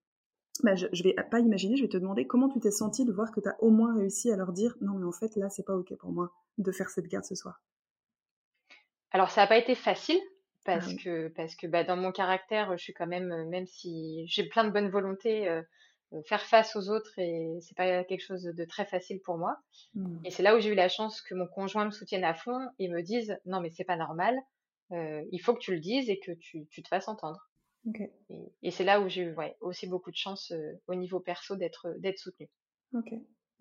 Bah, 0.61 0.75
je, 0.75 0.87
je 0.91 1.03
vais 1.03 1.15
pas 1.31 1.39
imaginer, 1.39 1.77
je 1.77 1.83
vais 1.83 1.89
te 1.89 1.95
demander 1.95 2.27
comment 2.27 2.49
tu 2.49 2.59
t'es 2.59 2.71
senti 2.71 3.05
de 3.05 3.13
voir 3.13 3.31
que 3.31 3.39
tu 3.39 3.47
as 3.47 3.55
au 3.63 3.69
moins 3.69 3.95
réussi 3.95 4.29
à 4.29 4.35
leur 4.35 4.51
dire 4.51 4.75
non 4.81 4.95
mais 4.95 5.05
en 5.05 5.13
fait 5.13 5.37
là 5.37 5.49
c'est 5.49 5.65
pas 5.65 5.73
ok 5.73 5.95
pour 5.97 6.11
moi 6.11 6.33
de 6.57 6.69
faire 6.73 6.89
cette 6.89 7.07
garde 7.07 7.23
ce 7.23 7.33
soir. 7.33 7.63
Alors 9.11 9.31
ça 9.31 9.41
n'a 9.41 9.47
pas 9.47 9.57
été 9.57 9.75
facile 9.75 10.19
parce 10.65 10.89
ah 10.91 11.03
que 11.03 11.27
parce 11.29 11.55
que 11.55 11.67
bah, 11.67 11.83
dans 11.83 11.97
mon 11.97 12.11
caractère 12.11 12.77
je 12.77 12.83
suis 12.83 12.93
quand 12.93 13.07
même 13.07 13.47
même 13.49 13.65
si 13.65 14.25
j'ai 14.27 14.43
plein 14.47 14.65
de 14.65 14.71
bonne 14.71 14.89
volonté 14.89 15.47
euh, 15.47 15.61
euh, 16.13 16.21
faire 16.27 16.41
face 16.41 16.75
aux 16.75 16.89
autres 16.89 17.17
et 17.17 17.59
c'est 17.61 17.77
pas 17.77 18.03
quelque 18.03 18.23
chose 18.23 18.43
de 18.43 18.65
très 18.65 18.85
facile 18.85 19.19
pour 19.21 19.37
moi. 19.37 19.57
Mmh. 19.93 20.19
Et 20.25 20.31
c'est 20.31 20.43
là 20.43 20.55
où 20.55 20.59
j'ai 20.59 20.69
eu 20.69 20.75
la 20.75 20.89
chance 20.89 21.21
que 21.21 21.35
mon 21.35 21.47
conjoint 21.47 21.85
me 21.85 21.91
soutienne 21.91 22.23
à 22.23 22.33
fond 22.33 22.59
et 22.77 22.89
me 22.89 23.01
dise 23.01 23.37
non 23.45 23.61
mais 23.61 23.69
c'est 23.69 23.83
pas 23.83 23.97
normal, 23.97 24.37
euh, 24.91 25.23
il 25.31 25.39
faut 25.39 25.53
que 25.53 25.59
tu 25.59 25.71
le 25.71 25.79
dises 25.79 26.09
et 26.09 26.19
que 26.19 26.31
tu, 26.31 26.67
tu 26.67 26.83
te 26.83 26.87
fasses 26.87 27.07
entendre. 27.07 27.39
Okay. 27.87 28.11
Et, 28.29 28.51
et 28.63 28.71
c'est 28.71 28.83
là 28.83 28.99
où 29.01 29.07
j'ai 29.07 29.23
eu 29.23 29.33
ouais, 29.35 29.55
aussi 29.61 29.87
beaucoup 29.87 30.11
de 30.11 30.15
chance 30.15 30.51
euh, 30.51 30.73
au 30.87 30.95
niveau 30.95 31.19
perso 31.19 31.55
d'être 31.55 31.95
d'être 31.99 32.19
soutenue. 32.19 32.49
Ok. 32.93 33.13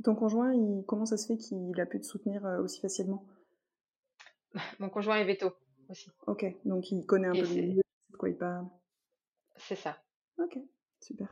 Ton 0.05 0.15
conjoint, 0.15 0.53
il, 0.53 0.85
comment 0.87 1.07
ça 1.07 1.17
se 1.17 1.27
fait 1.27 1.37
qu'il 1.37 1.81
a 1.81 1.87
pu 1.87 2.01
te 2.01 2.07
soutenir 2.07 2.45
euh, 2.45 2.63
aussi 2.63 2.81
facilement? 2.81 3.25
Mon 4.79 4.89
conjoint 4.89 5.17
est 5.17 5.25
veto 5.25 5.55
aussi. 5.89 6.11
Ok, 6.27 6.45
donc 6.65 6.91
il 6.91 7.05
connaît 7.07 7.29
un 7.29 7.33
peu 7.33 7.43
de 7.43 8.17
quoi 8.19 8.29
il 8.29 8.37
parle. 8.37 8.67
C'est 9.57 9.77
ça. 9.77 9.99
Ok, 10.39 10.59
super. 11.01 11.29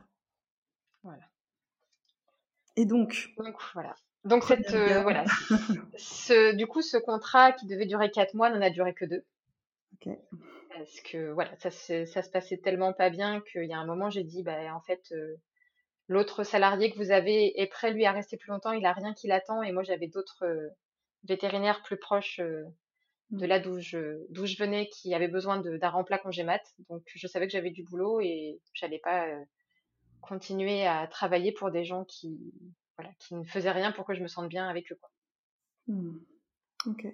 Voilà. 1.03 1.23
Et 2.75 2.85
donc 2.85 3.29
Donc 3.37 3.57
voilà. 3.73 3.95
Donc 4.23 4.43
cette 4.43 4.73
euh, 4.73 5.01
voilà, 5.01 5.23
ce, 5.97 6.53
du 6.55 6.67
coup 6.67 6.81
ce 6.81 6.97
contrat 6.97 7.53
qui 7.53 7.65
devait 7.65 7.85
durer 7.85 8.11
quatre 8.11 8.33
mois 8.33 8.49
n'en 8.49 8.61
a 8.61 8.69
duré 8.69 8.93
que 8.93 9.05
deux. 9.05 9.23
Ok. 9.93 10.13
Parce 10.69 10.99
que 11.01 11.31
voilà, 11.31 11.55
ça, 11.57 11.71
ça 11.71 12.21
se 12.21 12.29
passait 12.29 12.57
tellement 12.57 12.93
pas 12.93 13.09
bien 13.09 13.41
qu'il 13.41 13.65
y 13.65 13.73
a 13.73 13.77
un 13.77 13.85
moment 13.85 14.09
j'ai 14.09 14.23
dit 14.23 14.43
bah 14.43 14.75
en 14.75 14.81
fait 14.81 15.11
euh, 15.11 15.35
l'autre 16.07 16.43
salarié 16.43 16.91
que 16.91 16.97
vous 16.97 17.11
avez 17.11 17.59
est 17.59 17.67
prêt 17.67 17.91
lui 17.91 18.05
à 18.05 18.11
rester 18.11 18.37
plus 18.37 18.51
longtemps, 18.51 18.73
il 18.73 18.85
a 18.85 18.93
rien 18.93 19.13
qui 19.13 19.27
l'attend 19.27 19.63
et 19.63 19.71
moi 19.71 19.83
j'avais 19.83 20.07
d'autres 20.07 20.43
euh, 20.45 20.69
vétérinaires 21.23 21.81
plus 21.83 21.97
proches 21.97 22.41
de 23.31 23.45
là 23.45 23.59
d'où 23.59 23.79
je 23.79 24.25
d'où 24.29 24.45
je 24.45 24.57
venais 24.57 24.87
qui 24.87 25.13
avaient 25.13 25.27
besoin 25.27 25.59
d'un 25.59 25.89
remplat 25.89 26.17
congé 26.17 26.43
mat. 26.43 26.61
Donc 26.89 27.03
je 27.13 27.27
savais 27.27 27.47
que 27.47 27.53
j'avais 27.53 27.71
du 27.71 27.83
boulot 27.83 28.21
et 28.21 28.59
j'allais 28.73 28.99
pas 28.99 29.27
continuer 30.21 30.85
à 30.85 31.07
travailler 31.07 31.51
pour 31.51 31.71
des 31.71 31.83
gens 31.83 32.05
qui, 32.05 32.37
voilà, 32.97 33.13
qui 33.19 33.35
ne 33.35 33.43
faisaient 33.43 33.71
rien 33.71 33.91
pour 33.91 34.05
que 34.05 34.13
je 34.13 34.21
me 34.21 34.27
sente 34.27 34.49
bien 34.49 34.67
avec 34.67 34.91
eux. 34.91 34.97
Quoi. 34.99 35.09
Mmh. 35.87 36.19
Ok. 36.87 37.07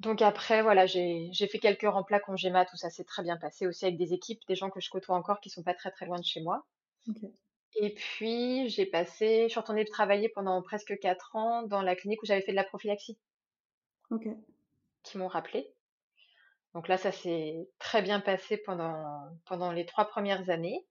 Donc 0.00 0.20
après, 0.20 0.62
voilà, 0.62 0.84
j'ai 0.86 1.30
fait 1.50 1.60
quelques 1.60 1.88
remplats 1.88 2.18
congémat, 2.18 2.64
tout 2.64 2.76
ça 2.76 2.90
s'est 2.90 3.04
très 3.04 3.22
bien 3.22 3.36
passé 3.36 3.68
aussi 3.68 3.84
avec 3.84 3.96
des 3.96 4.12
équipes, 4.12 4.40
des 4.48 4.56
gens 4.56 4.68
que 4.68 4.80
je 4.80 4.90
côtoie 4.90 5.14
encore 5.14 5.40
qui 5.40 5.48
sont 5.48 5.62
pas 5.62 5.74
très 5.74 5.92
très 5.92 6.06
loin 6.06 6.18
de 6.18 6.24
chez 6.24 6.40
moi. 6.40 6.66
Et 7.76 7.94
puis 7.94 8.68
j'ai 8.68 8.84
passé, 8.84 9.44
je 9.44 9.48
suis 9.48 9.60
retournée 9.60 9.84
travailler 9.84 10.28
pendant 10.28 10.60
presque 10.60 10.98
quatre 10.98 11.36
ans 11.36 11.62
dans 11.62 11.82
la 11.82 11.94
clinique 11.94 12.20
où 12.22 12.26
j'avais 12.26 12.42
fait 12.42 12.50
de 12.50 12.56
la 12.56 12.64
prophylaxie. 12.64 13.16
Qui 15.02 15.18
m'ont 15.18 15.28
rappelé. 15.28 15.72
Donc 16.74 16.88
là, 16.88 16.96
ça 16.96 17.12
s'est 17.12 17.68
très 17.78 18.02
bien 18.02 18.20
passé 18.20 18.56
pendant, 18.56 19.28
pendant 19.46 19.72
les 19.72 19.84
trois 19.84 20.06
premières 20.06 20.48
années. 20.50 20.86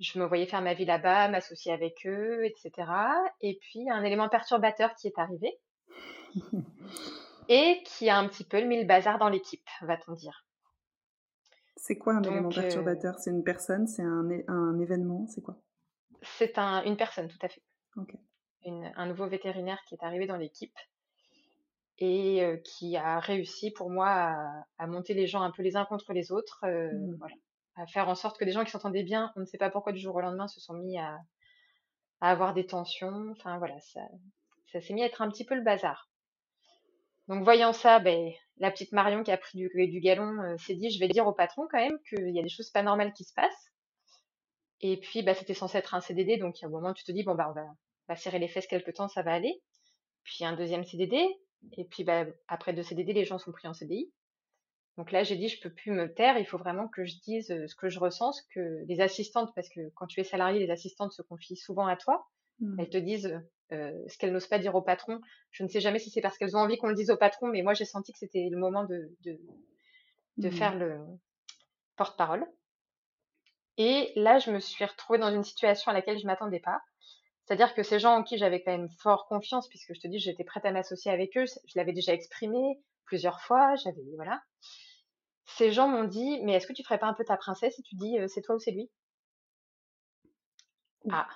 Je 0.00 0.18
me 0.18 0.24
voyais 0.24 0.46
faire 0.46 0.62
ma 0.62 0.74
vie 0.74 0.84
là-bas, 0.84 1.28
m'associer 1.28 1.72
avec 1.72 2.06
eux, 2.06 2.44
etc. 2.44 2.88
Et 3.40 3.58
puis, 3.60 3.88
un 3.90 4.02
élément 4.02 4.28
perturbateur 4.28 4.94
qui 4.94 5.08
est 5.08 5.18
arrivé. 5.18 5.58
Et 7.48 7.82
qui 7.84 8.08
a 8.08 8.18
un 8.18 8.28
petit 8.28 8.44
peu 8.44 8.62
mis 8.62 8.80
le 8.80 8.86
bazar 8.86 9.18
dans 9.18 9.28
l'équipe, 9.28 9.66
va-t-on 9.82 10.12
dire. 10.12 10.46
C'est 11.76 11.98
quoi 11.98 12.14
un 12.14 12.22
élément 12.22 12.50
euh, 12.50 12.54
perturbateur? 12.54 13.18
C'est 13.18 13.30
une 13.30 13.42
personne? 13.42 13.88
C'est 13.88 14.02
un, 14.02 14.28
un, 14.46 14.78
événement? 14.78 15.26
C'est 15.26 15.42
quoi? 15.42 15.56
C'est 16.22 16.56
un, 16.58 16.84
une 16.84 16.96
personne, 16.96 17.28
tout 17.28 17.38
à 17.42 17.48
fait. 17.48 17.62
un 18.64 19.06
nouveau 19.06 19.26
vétérinaire 19.26 19.80
qui 19.88 19.96
est 19.96 20.04
arrivé 20.04 20.26
dans 20.26 20.36
l'équipe 20.36 20.78
et 22.04 22.42
euh, 22.44 22.56
qui 22.56 22.96
a 22.96 23.20
réussi 23.20 23.70
pour 23.70 23.90
moi 23.90 24.08
à, 24.08 24.64
à, 24.78 24.86
monter 24.86 25.14
les 25.14 25.26
gens 25.26 25.42
un 25.42 25.52
peu 25.52 25.62
les 25.62 25.76
uns 25.76 25.84
contre 25.84 26.12
les 26.12 26.32
autres. 26.32 26.60
Euh, 26.64 26.90
mmh. 26.92 27.16
voilà 27.18 27.34
à 27.76 27.86
faire 27.86 28.08
en 28.08 28.14
sorte 28.14 28.38
que 28.38 28.44
des 28.44 28.52
gens 28.52 28.64
qui 28.64 28.70
s'entendaient 28.70 29.02
bien, 29.02 29.32
on 29.36 29.40
ne 29.40 29.44
sait 29.44 29.58
pas 29.58 29.70
pourquoi 29.70 29.92
du 29.92 30.00
jour 30.00 30.14
au 30.14 30.20
lendemain, 30.20 30.48
se 30.48 30.60
sont 30.60 30.74
mis 30.74 30.98
à, 30.98 31.18
à 32.20 32.30
avoir 32.30 32.54
des 32.54 32.66
tensions. 32.66 33.30
Enfin 33.32 33.58
voilà, 33.58 33.78
ça, 33.80 34.00
ça 34.72 34.80
s'est 34.80 34.92
mis 34.92 35.02
à 35.02 35.06
être 35.06 35.22
un 35.22 35.30
petit 35.30 35.44
peu 35.44 35.54
le 35.54 35.62
bazar. 35.62 36.10
Donc 37.28 37.44
voyant 37.44 37.72
ça, 37.72 37.98
ben, 37.98 38.30
la 38.58 38.70
petite 38.70 38.92
Marion 38.92 39.22
qui 39.22 39.30
a 39.30 39.38
pris 39.38 39.58
du, 39.58 39.70
du 39.88 40.00
galon 40.00 40.38
euh, 40.42 40.56
s'est 40.58 40.74
dit, 40.74 40.90
je 40.90 40.98
vais 40.98 41.08
dire 41.08 41.26
au 41.26 41.32
patron 41.32 41.66
quand 41.70 41.78
même 41.78 41.98
qu'il 42.08 42.34
y 42.34 42.38
a 42.38 42.42
des 42.42 42.48
choses 42.48 42.70
pas 42.70 42.82
normales 42.82 43.12
qui 43.12 43.24
se 43.24 43.32
passent. 43.32 43.70
Et 44.80 44.98
puis, 44.98 45.22
bah, 45.22 45.34
c'était 45.34 45.54
censé 45.54 45.78
être 45.78 45.94
un 45.94 46.00
CDD, 46.00 46.38
donc 46.38 46.58
il 46.58 46.62
y 46.62 46.64
a 46.64 46.68
un 46.68 46.72
moment 46.72 46.92
tu 46.92 47.04
te 47.04 47.12
dis, 47.12 47.22
bon, 47.22 47.36
bah, 47.36 47.46
on 47.48 47.52
va, 47.52 47.64
va 48.08 48.16
serrer 48.16 48.40
les 48.40 48.48
fesses 48.48 48.66
quelque 48.66 48.90
temps, 48.90 49.08
ça 49.08 49.22
va 49.22 49.32
aller. 49.32 49.62
Puis 50.24 50.44
un 50.44 50.54
deuxième 50.54 50.84
CDD, 50.84 51.24
et 51.72 51.84
puis 51.84 52.04
bah, 52.04 52.26
après 52.48 52.72
deux 52.72 52.82
CDD, 52.82 53.12
les 53.12 53.24
gens 53.24 53.38
sont 53.38 53.52
pris 53.52 53.68
en 53.68 53.74
CDI. 53.74 54.12
Donc 54.98 55.10
là, 55.10 55.22
j'ai 55.22 55.36
dit, 55.36 55.48
je 55.48 55.60
peux 55.60 55.72
plus 55.72 55.90
me 55.90 56.12
taire, 56.12 56.38
il 56.38 56.44
faut 56.44 56.58
vraiment 56.58 56.86
que 56.86 57.04
je 57.04 57.18
dise 57.20 57.50
euh, 57.50 57.66
ce 57.66 57.74
que 57.74 57.88
je 57.88 57.98
ressens, 57.98 58.32
que 58.54 58.84
les 58.86 59.00
assistantes, 59.00 59.50
parce 59.54 59.68
que 59.70 59.80
quand 59.94 60.06
tu 60.06 60.20
es 60.20 60.24
salarié, 60.24 60.58
les 60.58 60.70
assistantes 60.70 61.12
se 61.12 61.22
confient 61.22 61.56
souvent 61.56 61.86
à 61.86 61.96
toi. 61.96 62.26
Mmh. 62.60 62.80
Elles 62.80 62.90
te 62.90 62.98
disent 62.98 63.40
euh, 63.72 63.92
ce 64.06 64.18
qu'elles 64.18 64.32
n'osent 64.32 64.48
pas 64.48 64.58
dire 64.58 64.74
au 64.74 64.82
patron. 64.82 65.20
Je 65.50 65.62
ne 65.62 65.68
sais 65.68 65.80
jamais 65.80 65.98
si 65.98 66.10
c'est 66.10 66.20
parce 66.20 66.36
qu'elles 66.36 66.56
ont 66.56 66.60
envie 66.60 66.76
qu'on 66.76 66.88
le 66.88 66.94
dise 66.94 67.10
au 67.10 67.16
patron, 67.16 67.48
mais 67.48 67.62
moi 67.62 67.72
j'ai 67.72 67.86
senti 67.86 68.12
que 68.12 68.18
c'était 68.18 68.48
le 68.50 68.58
moment 68.58 68.84
de, 68.84 69.16
de, 69.24 69.40
de 70.36 70.48
mmh. 70.48 70.52
faire 70.52 70.76
le 70.76 70.98
porte-parole. 71.96 72.46
Et 73.78 74.12
là, 74.16 74.38
je 74.38 74.50
me 74.50 74.60
suis 74.60 74.84
retrouvée 74.84 75.18
dans 75.18 75.32
une 75.32 75.44
situation 75.44 75.90
à 75.90 75.94
laquelle 75.94 76.18
je 76.18 76.26
m'attendais 76.26 76.60
pas. 76.60 76.82
C'est-à-dire 77.52 77.74
que 77.74 77.82
ces 77.82 77.98
gens 77.98 78.14
en 78.14 78.22
qui 78.22 78.38
j'avais 78.38 78.62
quand 78.62 78.72
même 78.72 78.88
fort 78.88 79.26
confiance, 79.28 79.68
puisque 79.68 79.92
je 79.92 80.00
te 80.00 80.08
dis, 80.08 80.18
j'étais 80.18 80.42
prête 80.42 80.64
à 80.64 80.72
m'associer 80.72 81.10
avec 81.10 81.36
eux, 81.36 81.44
je 81.44 81.72
l'avais 81.76 81.92
déjà 81.92 82.14
exprimé 82.14 82.80
plusieurs 83.04 83.42
fois, 83.42 83.74
j'avais, 83.74 84.00
voilà. 84.16 84.42
Ces 85.44 85.70
gens 85.70 85.86
m'ont 85.86 86.04
dit, 86.04 86.40
mais 86.44 86.54
est-ce 86.54 86.66
que 86.66 86.72
tu 86.72 86.82
ferais 86.82 86.98
pas 86.98 87.08
un 87.08 87.12
peu 87.12 87.26
ta 87.26 87.36
princesse 87.36 87.78
et 87.78 87.82
tu 87.82 87.94
dis, 87.94 88.18
euh, 88.18 88.26
c'est 88.26 88.40
toi 88.40 88.54
ou 88.54 88.58
c'est 88.58 88.70
lui? 88.70 88.90
Ah. 91.10 91.28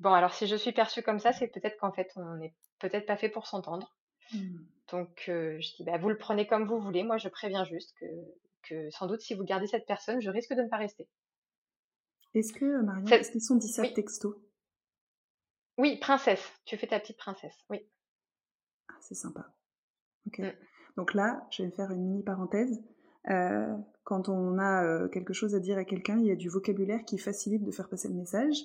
Bon, 0.00 0.12
alors 0.12 0.34
si 0.34 0.46
je 0.46 0.54
suis 0.54 0.72
perçue 0.72 1.02
comme 1.02 1.18
ça, 1.18 1.32
c'est 1.32 1.48
peut-être 1.48 1.78
qu'en 1.78 1.92
fait, 1.92 2.12
on 2.16 2.34
n'est 2.34 2.54
peut-être 2.78 3.06
pas 3.06 3.16
fait 3.16 3.30
pour 3.30 3.46
s'entendre. 3.46 3.96
Mmh. 4.34 4.58
Donc, 4.92 5.24
euh, 5.30 5.58
je 5.60 5.76
dis, 5.76 5.84
bah, 5.84 5.96
vous 5.96 6.10
le 6.10 6.18
prenez 6.18 6.46
comme 6.46 6.68
vous 6.68 6.78
voulez. 6.78 7.04
Moi, 7.04 7.16
je 7.16 7.30
préviens 7.30 7.64
juste 7.64 7.94
que, 7.98 8.04
que 8.64 8.90
sans 8.90 9.06
doute, 9.06 9.22
si 9.22 9.32
vous 9.32 9.44
gardez 9.44 9.66
cette 9.66 9.86
personne, 9.86 10.20
je 10.20 10.28
risque 10.28 10.52
de 10.52 10.60
ne 10.60 10.68
pas 10.68 10.76
rester. 10.76 11.08
Est-ce 12.34 12.52
que, 12.52 12.82
Marion, 12.82 13.06
est-ce 13.06 13.30
qu'ils 13.30 13.40
sont 13.40 13.56
dit 13.56 13.68
ça 13.68 13.88
texto? 13.88 14.42
Oui, 15.78 15.98
princesse. 15.98 16.42
Tu 16.64 16.76
fais 16.76 16.86
ta 16.86 17.00
petite 17.00 17.18
princesse, 17.18 17.64
oui. 17.70 17.80
Ah, 18.88 18.94
c'est 19.00 19.14
sympa. 19.14 19.54
Ok. 20.26 20.38
Mmh. 20.38 20.52
Donc 20.96 21.14
là, 21.14 21.46
je 21.50 21.62
vais 21.62 21.70
faire 21.70 21.90
une 21.90 22.02
mini 22.02 22.22
parenthèse. 22.22 22.82
Euh, 23.30 23.76
quand 24.04 24.28
on 24.28 24.58
a 24.58 24.84
euh, 24.84 25.08
quelque 25.08 25.32
chose 25.32 25.54
à 25.54 25.60
dire 25.60 25.78
à 25.78 25.84
quelqu'un, 25.84 26.18
il 26.18 26.26
y 26.26 26.30
a 26.30 26.36
du 26.36 26.48
vocabulaire 26.48 27.04
qui 27.04 27.18
facilite 27.18 27.64
de 27.64 27.70
faire 27.70 27.88
passer 27.88 28.08
le 28.08 28.14
message 28.14 28.56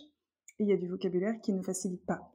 et 0.60 0.64
il 0.64 0.68
y 0.68 0.74
a 0.74 0.78
du 0.78 0.88
vocabulaire 0.88 1.42
qui 1.42 1.54
ne 1.54 1.64
facilite 1.64 2.06
pas. 2.06 2.34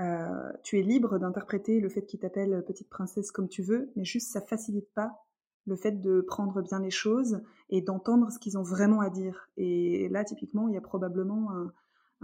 Euh, 0.00 0.52
tu 0.62 0.78
es 0.78 0.82
libre 0.82 1.18
d'interpréter 1.18 1.80
le 1.80 1.88
fait 1.88 2.02
qu'il 2.02 2.20
t'appelle 2.20 2.64
petite 2.66 2.88
princesse 2.88 3.30
comme 3.30 3.48
tu 3.48 3.62
veux, 3.62 3.90
mais 3.96 4.04
juste 4.04 4.32
ça 4.32 4.40
facilite 4.40 4.92
pas 4.94 5.24
le 5.66 5.76
fait 5.76 5.92
de 5.92 6.20
prendre 6.20 6.60
bien 6.60 6.80
les 6.80 6.90
choses 6.90 7.40
et 7.70 7.82
d'entendre 7.82 8.30
ce 8.30 8.38
qu'ils 8.38 8.58
ont 8.58 8.62
vraiment 8.62 9.00
à 9.00 9.10
dire. 9.10 9.48
Et 9.56 10.08
là, 10.08 10.24
typiquement, 10.24 10.68
il 10.68 10.74
y 10.74 10.78
a 10.78 10.80
probablement 10.80 11.52
un, 11.52 11.72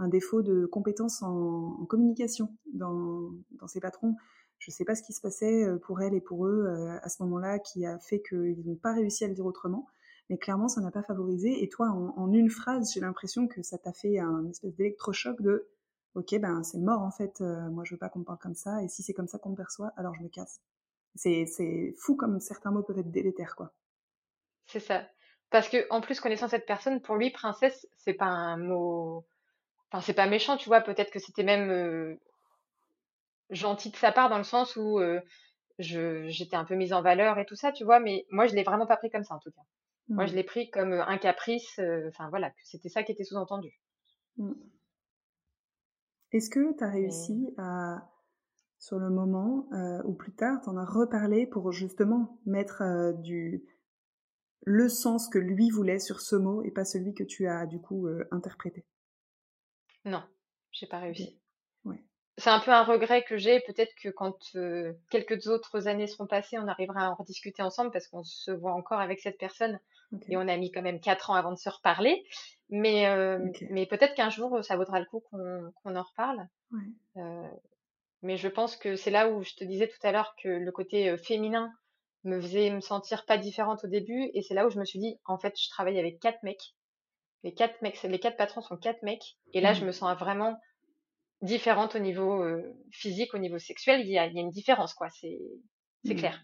défaut 0.07 0.41
de 0.41 0.65
compétence 0.65 1.21
en, 1.21 1.85
communication 1.85 2.55
dans, 2.73 3.31
ces 3.67 3.79
patrons. 3.79 4.15
Je 4.57 4.71
ne 4.71 4.73
sais 4.73 4.85
pas 4.85 4.95
ce 4.95 5.03
qui 5.03 5.13
se 5.13 5.21
passait 5.21 5.63
euh, 5.63 5.77
pour 5.77 6.01
elle 6.01 6.13
et 6.13 6.21
pour 6.21 6.45
eux 6.45 6.65
euh, 6.65 6.97
à 7.01 7.09
ce 7.09 7.21
moment-là 7.23 7.59
qui 7.59 7.85
a 7.85 7.97
fait 7.99 8.21
qu'ils 8.21 8.61
n'ont 8.65 8.75
pas 8.75 8.93
réussi 8.93 9.23
à 9.23 9.27
le 9.27 9.33
dire 9.33 9.45
autrement. 9.45 9.87
Mais 10.29 10.37
clairement, 10.37 10.67
ça 10.67 10.81
n'a 10.81 10.91
pas 10.91 11.01
favorisé. 11.01 11.63
Et 11.63 11.69
toi, 11.69 11.87
en, 11.89 12.31
une 12.33 12.49
phrase, 12.49 12.91
j'ai 12.93 12.99
l'impression 12.99 13.47
que 13.47 13.63
ça 13.63 13.77
t'a 13.77 13.93
fait 13.93 14.19
un 14.19 14.47
espèce 14.47 14.75
d'électrochoc 14.75 15.41
de 15.41 15.67
OK, 16.15 16.37
ben 16.39 16.63
c'est 16.63 16.79
mort 16.79 17.01
en 17.01 17.11
fait. 17.11 17.41
Euh, 17.41 17.69
moi, 17.69 17.83
je 17.83 17.93
veux 17.93 17.97
pas 17.97 18.09
qu'on 18.09 18.19
me 18.19 18.25
parle 18.25 18.39
comme 18.39 18.55
ça. 18.55 18.83
Et 18.83 18.87
si 18.87 19.01
c'est 19.01 19.13
comme 19.13 19.27
ça 19.27 19.39
qu'on 19.39 19.51
me 19.51 19.55
perçoit, 19.55 19.91
alors 19.97 20.13
je 20.15 20.21
me 20.21 20.29
casse. 20.29 20.61
C'est 21.15 21.93
fou 21.97 22.15
comme 22.15 22.39
certains 22.39 22.71
mots 22.71 22.83
peuvent 22.83 22.99
être 22.99 23.11
délétères, 23.11 23.55
quoi. 23.55 23.73
C'est 24.67 24.79
ça. 24.79 25.03
Parce 25.49 25.67
que 25.67 25.87
en 25.89 26.01
plus, 26.01 26.19
connaissant 26.19 26.47
cette 26.47 26.67
personne, 26.67 27.01
pour 27.01 27.15
lui, 27.15 27.31
princesse, 27.31 27.87
c'est 27.97 28.13
pas 28.13 28.27
un 28.27 28.57
mot. 28.57 29.25
Enfin, 29.91 30.01
c'est 30.01 30.13
pas 30.13 30.27
méchant, 30.27 30.57
tu 30.57 30.69
vois. 30.69 30.81
Peut-être 30.81 31.11
que 31.11 31.19
c'était 31.19 31.43
même 31.43 32.17
gentil 33.49 33.89
de 33.89 33.95
sa 33.95 34.11
part 34.11 34.29
dans 34.29 34.37
le 34.37 34.43
sens 34.43 34.75
où 34.75 34.99
euh, 34.99 35.21
j'étais 35.79 36.55
un 36.55 36.65
peu 36.65 36.75
mise 36.75 36.93
en 36.93 37.01
valeur 37.01 37.39
et 37.39 37.45
tout 37.45 37.55
ça, 37.55 37.71
tu 37.71 37.83
vois, 37.83 37.99
mais 37.99 38.25
moi 38.31 38.47
je 38.47 38.55
l'ai 38.55 38.63
vraiment 38.63 38.85
pas 38.85 38.97
pris 38.97 39.09
comme 39.09 39.23
ça 39.23 39.35
en 39.35 39.39
tout 39.39 39.51
cas. 39.51 39.61
Moi 40.07 40.25
je 40.25 40.33
mmh. 40.33 40.35
l'ai 40.35 40.43
pris 40.43 40.69
comme 40.69 40.93
un 40.93 41.17
caprice, 41.17 41.79
enfin 42.07 42.29
voilà, 42.29 42.49
que 42.49 42.59
c'était 42.63 42.89
ça 42.89 43.03
qui 43.03 43.11
était 43.11 43.23
sous-entendu. 43.23 43.79
Mmh. 44.37 44.53
Est-ce 46.31 46.49
que 46.49 46.77
tu 46.77 46.83
as 46.83 46.89
réussi 46.89 47.53
à, 47.57 48.07
sur 48.77 48.99
le 48.99 49.09
moment 49.09 49.67
ou 50.03 50.13
plus 50.13 50.33
tard, 50.33 50.61
t'en 50.61 50.77
as 50.77 50.85
reparlé 50.85 51.47
pour 51.47 51.71
justement 51.71 52.39
mettre 52.45 53.13
du 53.21 53.63
le 54.65 54.89
sens 54.89 55.29
que 55.29 55.39
lui 55.39 55.69
voulait 55.71 55.99
sur 55.99 56.19
ce 56.21 56.35
mot 56.35 56.63
et 56.63 56.71
pas 56.71 56.85
celui 56.85 57.13
que 57.13 57.23
tu 57.23 57.47
as 57.47 57.65
du 57.65 57.79
coup 57.79 58.07
interprété? 58.31 58.85
Non, 60.05 60.23
j'ai 60.71 60.87
pas 60.87 60.99
réussi 60.99 61.39
c'est 62.39 62.49
un 62.49 62.59
peu 62.59 62.71
un 62.71 62.83
regret 62.83 63.23
que 63.23 63.37
j'ai. 63.37 63.59
Peut-être 63.61 63.93
que 64.01 64.09
quand 64.09 64.37
euh, 64.55 64.93
quelques 65.09 65.47
autres 65.47 65.87
années 65.87 66.07
seront 66.07 66.25
passées, 66.25 66.57
on 66.57 66.67
arrivera 66.67 67.01
à 67.01 67.09
en 67.09 67.15
rediscuter 67.15 67.61
ensemble 67.61 67.91
parce 67.91 68.07
qu'on 68.07 68.23
se 68.23 68.51
voit 68.51 68.73
encore 68.73 68.99
avec 68.99 69.19
cette 69.19 69.37
personne 69.37 69.79
et 70.27 70.37
on 70.37 70.47
a 70.47 70.57
mis 70.57 70.71
quand 70.71 70.81
même 70.81 70.99
quatre 70.99 71.29
ans 71.29 71.35
avant 71.35 71.51
de 71.51 71.57
se 71.57 71.69
reparler. 71.69 72.23
Mais, 72.69 73.07
euh, 73.07 73.39
mais 73.69 73.85
peut-être 73.85 74.15
qu'un 74.15 74.29
jour, 74.29 74.63
ça 74.63 74.75
vaudra 74.75 74.99
le 74.99 75.05
coup 75.05 75.21
qu'on 75.29 75.95
en 75.95 76.03
reparle. 76.03 76.47
Euh, 77.17 77.47
mais 78.23 78.37
je 78.37 78.47
pense 78.47 78.75
que 78.75 78.95
c'est 78.95 79.11
là 79.11 79.29
où 79.29 79.43
je 79.43 79.53
te 79.53 79.63
disais 79.63 79.87
tout 79.87 80.07
à 80.07 80.11
l'heure 80.11 80.33
que 80.41 80.49
le 80.49 80.71
côté 80.71 81.15
féminin 81.17 81.71
me 82.23 82.39
faisait 82.41 82.71
me 82.71 82.81
sentir 82.81 83.25
pas 83.25 83.37
différente 83.37 83.83
au 83.83 83.87
début. 83.87 84.31
Et 84.33 84.41
c'est 84.41 84.53
là 84.53 84.65
où 84.65 84.69
je 84.69 84.79
me 84.79 84.85
suis 84.85 84.99
dit, 84.99 85.19
en 85.25 85.37
fait, 85.37 85.53
je 85.59 85.69
travaille 85.69 85.99
avec 85.99 86.19
quatre 86.19 86.41
mecs. 86.43 86.73
Les 87.43 87.53
quatre 87.53 87.81
mecs, 87.81 88.01
les 88.03 88.19
quatre 88.19 88.37
patrons 88.37 88.61
sont 88.61 88.77
quatre 88.77 89.01
mecs. 89.03 89.37
Et 89.53 89.61
là, 89.61 89.73
je 89.73 89.85
me 89.85 89.91
sens 89.91 90.17
vraiment 90.17 90.59
différente 91.41 91.95
au 91.95 91.99
niveau 91.99 92.43
euh, 92.43 92.61
physique, 92.91 93.33
au 93.33 93.37
niveau 93.37 93.59
sexuel, 93.59 94.01
il 94.01 94.11
y 94.11 94.17
a, 94.17 94.25
il 94.27 94.35
y 94.35 94.39
a 94.39 94.41
une 94.41 94.49
différence, 94.49 94.93
quoi. 94.93 95.09
C'est, 95.09 95.39
c'est 96.03 96.13
mmh. 96.13 96.17
clair. 96.17 96.43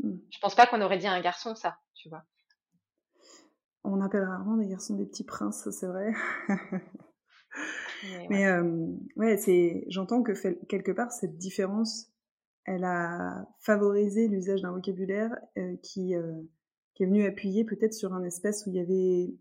Mmh. 0.00 0.16
Je 0.30 0.38
pense 0.40 0.54
pas 0.54 0.66
qu'on 0.66 0.82
aurait 0.82 0.98
dit 0.98 1.06
à 1.06 1.12
un 1.12 1.20
garçon 1.20 1.54
ça, 1.54 1.78
tu 1.94 2.08
vois. 2.08 2.22
On 3.84 4.00
appelle 4.00 4.24
rarement 4.24 4.56
des 4.56 4.68
garçons 4.68 4.96
des 4.96 5.06
petits 5.06 5.24
princes, 5.24 5.68
c'est 5.70 5.86
vrai. 5.86 6.12
Mais, 8.28 8.46
euh, 8.46 8.92
ouais, 9.16 9.38
c'est, 9.38 9.84
j'entends 9.88 10.22
que 10.22 10.32
quelque 10.66 10.92
part 10.92 11.12
cette 11.12 11.38
différence, 11.38 12.10
elle 12.64 12.84
a 12.84 13.46
favorisé 13.60 14.28
l'usage 14.28 14.60
d'un 14.60 14.72
vocabulaire 14.72 15.30
euh, 15.56 15.76
qui, 15.82 16.14
qui 16.94 17.02
est 17.02 17.06
venu 17.06 17.24
appuyer 17.24 17.64
peut-être 17.64 17.94
sur 17.94 18.12
un 18.12 18.24
espace 18.24 18.66
où 18.66 18.70
il 18.70 18.76
y 18.76 18.80
avait 18.80 19.34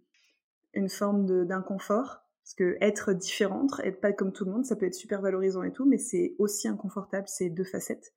une 0.76 0.90
forme 0.90 1.46
d'inconfort 1.46 2.26
parce 2.46 2.54
que 2.54 2.78
être 2.80 3.14
différente, 3.14 3.82
être 3.84 4.00
pas 4.00 4.14
comme 4.14 4.32
tout 4.32 4.46
le 4.46 4.52
monde, 4.52 4.66
ça 4.66 4.76
peut 4.76 4.86
être 4.86 4.94
super 4.94 5.20
valorisant 5.20 5.64
et 5.64 5.72
tout, 5.72 5.86
mais 5.86 5.98
c'est 5.98 6.36
aussi 6.38 6.68
inconfortable, 6.68 7.28
c'est 7.28 7.50
deux 7.50 7.64
facettes. 7.64 8.14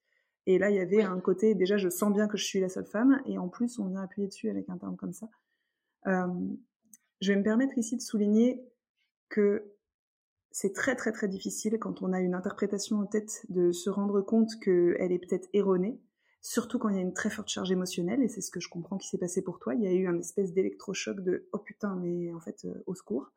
Et 0.46 0.58
là, 0.58 0.68
il 0.68 0.76
y 0.76 0.80
avait 0.80 1.02
un 1.02 1.18
côté, 1.18 1.54
déjà, 1.54 1.78
je 1.78 1.88
sens 1.88 2.12
bien 2.12 2.28
que 2.28 2.36
je 2.36 2.44
suis 2.44 2.60
la 2.60 2.68
seule 2.68 2.84
femme, 2.84 3.22
et 3.24 3.38
en 3.38 3.48
plus, 3.48 3.78
on 3.78 3.86
vient 3.86 4.02
appuyer 4.02 4.28
dessus 4.28 4.50
avec 4.50 4.68
un 4.68 4.76
terme 4.76 4.96
comme 4.96 5.14
ça. 5.14 5.30
Euh, 6.06 6.26
je 7.22 7.32
vais 7.32 7.38
me 7.38 7.42
permettre 7.42 7.78
ici 7.78 7.96
de 7.96 8.02
souligner 8.02 8.62
que 9.30 9.72
c'est 10.50 10.74
très 10.74 10.94
très 10.94 11.12
très 11.12 11.28
difficile 11.28 11.78
quand 11.78 12.02
on 12.02 12.12
a 12.12 12.20
une 12.20 12.34
interprétation 12.34 12.98
en 12.98 13.06
tête 13.06 13.46
de 13.48 13.72
se 13.72 13.88
rendre 13.88 14.20
compte 14.20 14.58
qu'elle 14.60 15.12
est 15.12 15.18
peut-être 15.18 15.48
erronée, 15.54 15.98
surtout 16.40 16.78
quand 16.78 16.88
il 16.88 16.96
y 16.96 16.98
a 16.98 17.02
une 17.02 17.14
très 17.14 17.30
forte 17.30 17.48
charge 17.48 17.70
émotionnelle, 17.70 18.22
et 18.22 18.28
c'est 18.28 18.40
ce 18.40 18.50
que 18.50 18.60
je 18.60 18.68
comprends 18.68 18.98
qui 18.98 19.08
s'est 19.08 19.18
passé 19.18 19.42
pour 19.42 19.58
toi. 19.58 19.74
Il 19.74 19.82
y 19.82 19.86
a 19.86 19.92
eu 19.92 20.06
un 20.06 20.18
espèce 20.18 20.52
d'électrochoc 20.52 21.20
de 21.20 21.48
oh 21.52 21.58
putain, 21.58 21.96
mais 21.96 22.32
en 22.32 22.40
fait, 22.40 22.64
euh, 22.64 22.82
au 22.86 22.94
secours. 22.94 23.32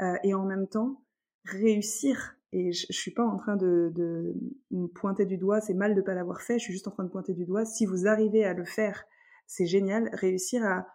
Euh, 0.00 0.16
et 0.24 0.34
en 0.34 0.44
même 0.44 0.68
temps 0.68 1.02
réussir. 1.44 2.36
Et 2.52 2.72
je, 2.72 2.86
je 2.88 2.96
suis 2.96 3.10
pas 3.10 3.24
en 3.24 3.36
train 3.36 3.56
de, 3.56 3.92
de 3.94 4.34
me 4.70 4.86
pointer 4.86 5.26
du 5.26 5.36
doigt, 5.38 5.60
c'est 5.60 5.74
mal 5.74 5.94
de 5.94 6.00
pas 6.02 6.14
l'avoir 6.14 6.40
fait. 6.40 6.58
Je 6.58 6.64
suis 6.64 6.72
juste 6.72 6.88
en 6.88 6.90
train 6.90 7.04
de 7.04 7.10
pointer 7.10 7.34
du 7.34 7.44
doigt. 7.44 7.64
Si 7.64 7.86
vous 7.86 8.06
arrivez 8.06 8.44
à 8.44 8.54
le 8.54 8.64
faire, 8.64 9.04
c'est 9.46 9.66
génial. 9.66 10.10
Réussir 10.12 10.64
à 10.64 10.86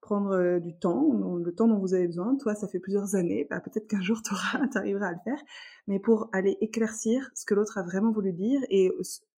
prendre 0.00 0.32
euh, 0.32 0.58
du 0.58 0.74
temps, 0.78 1.12
le 1.12 1.54
temps 1.54 1.68
dont 1.68 1.78
vous 1.78 1.94
avez 1.94 2.06
besoin. 2.06 2.36
Toi, 2.36 2.54
ça 2.54 2.68
fait 2.68 2.78
plusieurs 2.78 3.14
années. 3.14 3.46
Bah, 3.50 3.60
peut-être 3.60 3.86
qu'un 3.86 4.00
jour, 4.02 4.22
tu 4.22 4.34
arriveras 4.78 5.08
à 5.08 5.12
le 5.12 5.18
faire. 5.24 5.42
Mais 5.86 5.98
pour 5.98 6.28
aller 6.32 6.56
éclaircir 6.60 7.30
ce 7.34 7.44
que 7.44 7.54
l'autre 7.54 7.78
a 7.78 7.82
vraiment 7.82 8.12
voulu 8.12 8.32
dire 8.32 8.60
et 8.70 8.90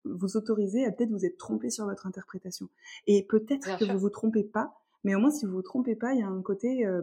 vous 0.04 0.36
autoriser 0.36 0.84
à 0.84 0.92
peut-être 0.92 1.10
vous 1.10 1.24
être 1.24 1.36
trompé 1.36 1.70
sur 1.70 1.84
votre 1.86 2.06
interprétation. 2.06 2.68
Et 3.06 3.26
peut-être 3.26 3.78
que 3.78 3.92
vous 3.92 3.98
vous 3.98 4.10
trompez 4.10 4.44
pas, 4.44 4.74
mais 5.04 5.14
au 5.14 5.18
moins 5.18 5.30
si 5.30 5.46
vous 5.46 5.52
vous 5.52 5.62
trompez 5.62 5.96
pas, 5.96 6.12
il 6.12 6.20
y 6.20 6.22
a 6.22 6.28
un 6.28 6.42
côté, 6.42 6.86
euh, 6.86 7.02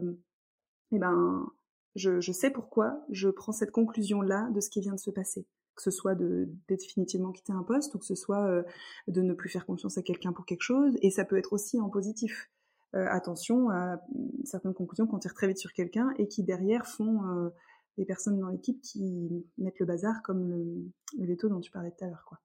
eh 0.92 0.98
ben, 0.98 1.50
je, 1.94 2.32
sais 2.32 2.50
pourquoi 2.50 3.04
je 3.10 3.28
prends 3.28 3.52
cette 3.52 3.70
conclusion-là 3.70 4.48
de 4.50 4.60
ce 4.60 4.70
qui 4.70 4.80
vient 4.80 4.94
de 4.94 5.00
se 5.00 5.10
passer. 5.10 5.46
Que 5.74 5.82
ce 5.82 5.90
soit 5.90 6.16
de 6.16 6.48
définitivement 6.66 7.30
quitter 7.30 7.52
un 7.52 7.62
poste 7.62 7.94
ou 7.94 7.98
que 7.98 8.06
ce 8.06 8.16
soit 8.16 8.44
euh, 8.46 8.62
de 9.06 9.22
ne 9.22 9.32
plus 9.32 9.48
faire 9.48 9.64
confiance 9.64 9.96
à 9.96 10.02
quelqu'un 10.02 10.32
pour 10.32 10.44
quelque 10.44 10.62
chose. 10.62 10.96
Et 11.02 11.10
ça 11.10 11.24
peut 11.24 11.36
être 11.36 11.52
aussi 11.52 11.80
en 11.80 11.88
positif. 11.88 12.50
Euh, 12.94 13.06
attention 13.10 13.68
à 13.68 14.00
certaines 14.44 14.72
conclusions 14.72 15.06
qu'on 15.06 15.18
tire 15.18 15.34
très 15.34 15.46
vite 15.46 15.58
sur 15.58 15.74
quelqu'un 15.74 16.10
et 16.16 16.26
qui 16.26 16.42
derrière 16.42 16.86
font 16.86 17.22
euh, 17.26 17.50
des 17.98 18.06
personnes 18.06 18.40
dans 18.40 18.48
l'équipe 18.48 18.80
qui 18.80 19.44
mettent 19.58 19.78
le 19.78 19.84
bazar 19.84 20.22
comme 20.24 20.48
le, 20.48 21.26
veto 21.26 21.50
dont 21.50 21.60
tu 21.60 21.70
parlais 21.70 21.90
tout 21.90 22.04
à 22.04 22.08
l'heure. 22.08 22.24
quoi. 22.26 22.38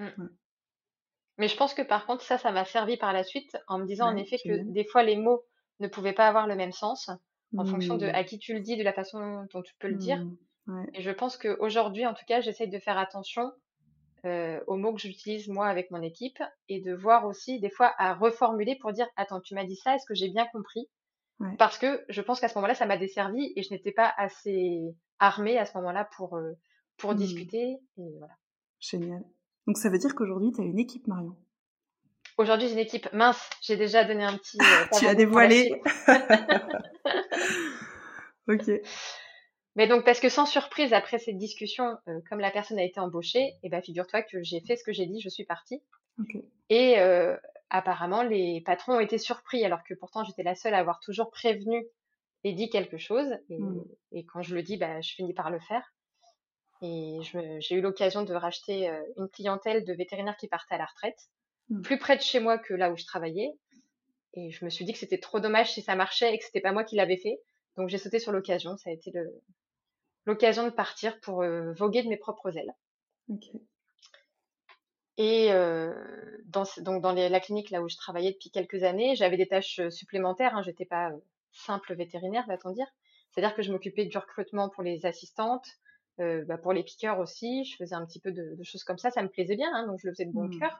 Mmh. 0.00 0.28
Mais 1.38 1.46
je 1.46 1.56
pense 1.56 1.72
que 1.72 1.82
par 1.82 2.04
contre, 2.04 2.24
ça, 2.24 2.36
ça 2.36 2.50
m'a 2.50 2.64
servi 2.64 2.96
par 2.96 3.12
la 3.12 3.22
suite 3.22 3.56
en 3.68 3.78
me 3.78 3.86
disant 3.86 4.08
en 4.08 4.16
effet 4.16 4.38
que 4.42 4.64
des 4.64 4.84
fois 4.84 5.04
les 5.04 5.16
mots 5.16 5.44
ne 5.78 5.86
pouvaient 5.86 6.14
pas 6.14 6.26
avoir 6.26 6.48
le 6.48 6.56
même 6.56 6.72
sens 6.72 7.08
en 7.56 7.64
fonction 7.64 7.96
de 7.96 8.06
mmh. 8.06 8.14
à 8.14 8.24
qui 8.24 8.40
tu 8.40 8.54
le 8.54 8.60
dis, 8.60 8.76
de 8.76 8.82
la 8.82 8.92
façon 8.92 9.46
dont 9.52 9.62
tu 9.62 9.74
peux 9.78 9.88
le 9.88 9.94
dire. 9.94 10.18
Mmh. 10.66 10.86
Et 10.94 11.02
je 11.02 11.10
pense 11.12 11.36
qu'aujourd'hui, 11.36 12.06
en 12.06 12.14
tout 12.14 12.24
cas, 12.26 12.40
j'essaye 12.40 12.68
de 12.68 12.78
faire 12.80 12.98
attention 12.98 13.52
euh, 14.24 14.60
aux 14.66 14.76
mots 14.76 14.94
que 14.94 15.00
j'utilise 15.00 15.48
moi 15.48 15.68
avec 15.68 15.90
mon 15.90 16.02
équipe 16.02 16.42
et 16.68 16.80
de 16.80 16.94
voir 16.94 17.26
aussi 17.26 17.60
des 17.60 17.70
fois 17.70 17.94
à 17.98 18.14
reformuler 18.14 18.76
pour 18.80 18.92
dire 18.92 19.06
attends 19.16 19.40
tu 19.40 19.54
m'as 19.54 19.64
dit 19.64 19.76
ça 19.76 19.94
est-ce 19.94 20.06
que 20.06 20.14
j'ai 20.14 20.28
bien 20.28 20.46
compris? 20.46 20.88
Parce 21.58 21.76
que 21.76 22.02
je 22.08 22.22
pense 22.22 22.40
qu'à 22.40 22.48
ce 22.48 22.54
moment-là 22.56 22.74
ça 22.74 22.86
m'a 22.86 22.96
desservi 22.96 23.52
et 23.56 23.62
je 23.62 23.70
n'étais 23.72 23.92
pas 23.92 24.10
assez 24.16 24.94
armée 25.18 25.58
à 25.58 25.66
ce 25.66 25.76
moment-là 25.76 26.08
pour 26.16 26.36
euh, 26.36 26.52
pour 26.96 27.12
mmh. 27.12 27.16
discuter 27.16 27.76
et 27.98 28.10
voilà. 28.18 28.34
Génial. 28.80 29.22
Donc 29.66 29.76
ça 29.76 29.90
veut 29.90 29.98
dire 29.98 30.14
qu'aujourd'hui 30.14 30.52
tu 30.52 30.62
as 30.62 30.64
une 30.64 30.78
équipe 30.78 31.06
Marion? 31.06 31.36
Aujourd'hui 32.38 32.68
j'ai 32.68 32.74
une 32.74 32.80
équipe. 32.80 33.12
Mince 33.12 33.50
j'ai 33.60 33.76
déjà 33.76 34.04
donné 34.04 34.24
un 34.24 34.38
petit 34.38 34.56
euh, 34.60 34.86
tu 34.98 35.06
as 35.06 35.14
dévoilé. 35.14 35.82
ok 38.48 38.70
mais 39.76 39.86
donc, 39.86 40.04
parce 40.04 40.20
que 40.20 40.30
sans 40.30 40.46
surprise, 40.46 40.94
après 40.94 41.18
cette 41.18 41.36
discussion, 41.36 41.98
euh, 42.08 42.20
comme 42.30 42.40
la 42.40 42.50
personne 42.50 42.78
a 42.78 42.82
été 42.82 42.98
embauchée, 42.98 43.52
eh 43.62 43.68
ben, 43.68 43.82
figure-toi 43.82 44.22
que 44.22 44.42
j'ai 44.42 44.60
fait 44.60 44.74
ce 44.74 44.82
que 44.82 44.92
j'ai 44.92 45.04
dit, 45.04 45.20
je 45.20 45.28
suis 45.28 45.44
partie. 45.44 45.82
Et 46.70 46.98
euh, 46.98 47.36
apparemment, 47.68 48.22
les 48.22 48.62
patrons 48.62 48.94
ont 48.94 49.00
été 49.00 49.18
surpris, 49.18 49.66
alors 49.66 49.84
que 49.84 49.92
pourtant, 49.92 50.24
j'étais 50.24 50.42
la 50.42 50.54
seule 50.54 50.72
à 50.72 50.78
avoir 50.78 50.98
toujours 51.00 51.30
prévenu 51.30 51.86
et 52.42 52.54
dit 52.54 52.70
quelque 52.70 52.96
chose. 52.96 53.28
Et, 53.50 53.58
hmm. 53.58 53.84
quand 54.32 54.40
je 54.40 54.54
le 54.54 54.62
dis, 54.62 54.78
bah, 54.78 55.02
je 55.02 55.12
finis 55.12 55.34
par 55.34 55.50
le 55.50 55.60
faire. 55.60 55.84
Et 56.80 57.18
j'ai 57.22 57.74
eu 57.74 57.82
l'occasion 57.82 58.22
de 58.22 58.32
racheter 58.34 58.88
euh, 58.88 59.02
une 59.18 59.28
clientèle 59.28 59.84
de 59.84 59.92
vétérinaires 59.92 60.38
qui 60.38 60.48
partaient 60.48 60.76
à 60.76 60.78
la 60.78 60.86
retraite, 60.86 61.20
hmm. 61.68 61.82
plus 61.82 61.98
près 61.98 62.16
de 62.16 62.22
chez 62.22 62.40
moi 62.40 62.56
que 62.56 62.72
là 62.72 62.90
où 62.90 62.96
je 62.96 63.04
travaillais. 63.04 63.50
Et 64.32 64.50
je 64.50 64.64
me 64.64 64.70
suis 64.70 64.86
dit 64.86 64.94
que 64.94 64.98
c'était 64.98 65.18
trop 65.18 65.38
dommage 65.38 65.72
si 65.72 65.82
ça 65.82 65.96
marchait 65.96 66.34
et 66.34 66.38
que 66.38 66.44
c'était 66.44 66.62
pas 66.62 66.72
moi 66.72 66.84
qui 66.84 66.96
l'avais 66.96 67.18
fait. 67.18 67.38
Donc 67.76 67.90
j'ai 67.90 67.98
sauté 67.98 68.18
sur 68.18 68.32
l'occasion. 68.32 68.78
Ça 68.78 68.88
a 68.88 68.92
été 68.92 69.10
le, 69.12 69.42
l'occasion 70.26 70.64
de 70.64 70.70
partir 70.70 71.18
pour 71.20 71.42
euh, 71.42 71.72
voguer 71.72 72.02
de 72.02 72.08
mes 72.08 72.16
propres 72.16 72.56
ailes. 72.58 72.74
Et 75.16 75.50
euh, 75.50 75.94
dans, 76.44 76.64
donc 76.78 77.00
dans 77.00 77.12
la 77.12 77.40
clinique 77.40 77.70
là 77.70 77.80
où 77.80 77.88
je 77.88 77.96
travaillais 77.96 78.32
depuis 78.32 78.50
quelques 78.50 78.82
années, 78.82 79.16
j'avais 79.16 79.38
des 79.38 79.48
tâches 79.48 79.78
euh, 79.78 79.90
supplémentaires. 79.90 80.54
Hein, 80.54 80.62
J'étais 80.62 80.84
pas 80.84 81.12
simple 81.52 81.94
vétérinaire, 81.94 82.44
va-t-on 82.46 82.72
dire. 82.72 82.86
C'est-à-dire 83.30 83.54
que 83.54 83.62
je 83.62 83.72
m'occupais 83.72 84.04
du 84.04 84.18
recrutement 84.18 84.68
pour 84.68 84.82
les 84.82 85.06
assistantes, 85.06 85.66
bah, 86.18 86.56
pour 86.56 86.72
les 86.72 86.82
piqueurs 86.82 87.18
aussi. 87.18 87.64
Je 87.64 87.76
faisais 87.76 87.94
un 87.94 88.04
petit 88.06 88.20
peu 88.20 88.32
de, 88.32 88.56
choses 88.62 88.84
comme 88.84 88.98
ça. 88.98 89.10
Ça 89.10 89.22
me 89.22 89.28
plaisait 89.28 89.56
bien, 89.56 89.70
hein, 89.74 89.86
donc 89.86 89.98
je 90.00 90.06
le 90.06 90.12
faisais 90.12 90.24
de 90.24 90.32
bon 90.32 90.44
mmh. 90.44 90.58
cœur. 90.58 90.78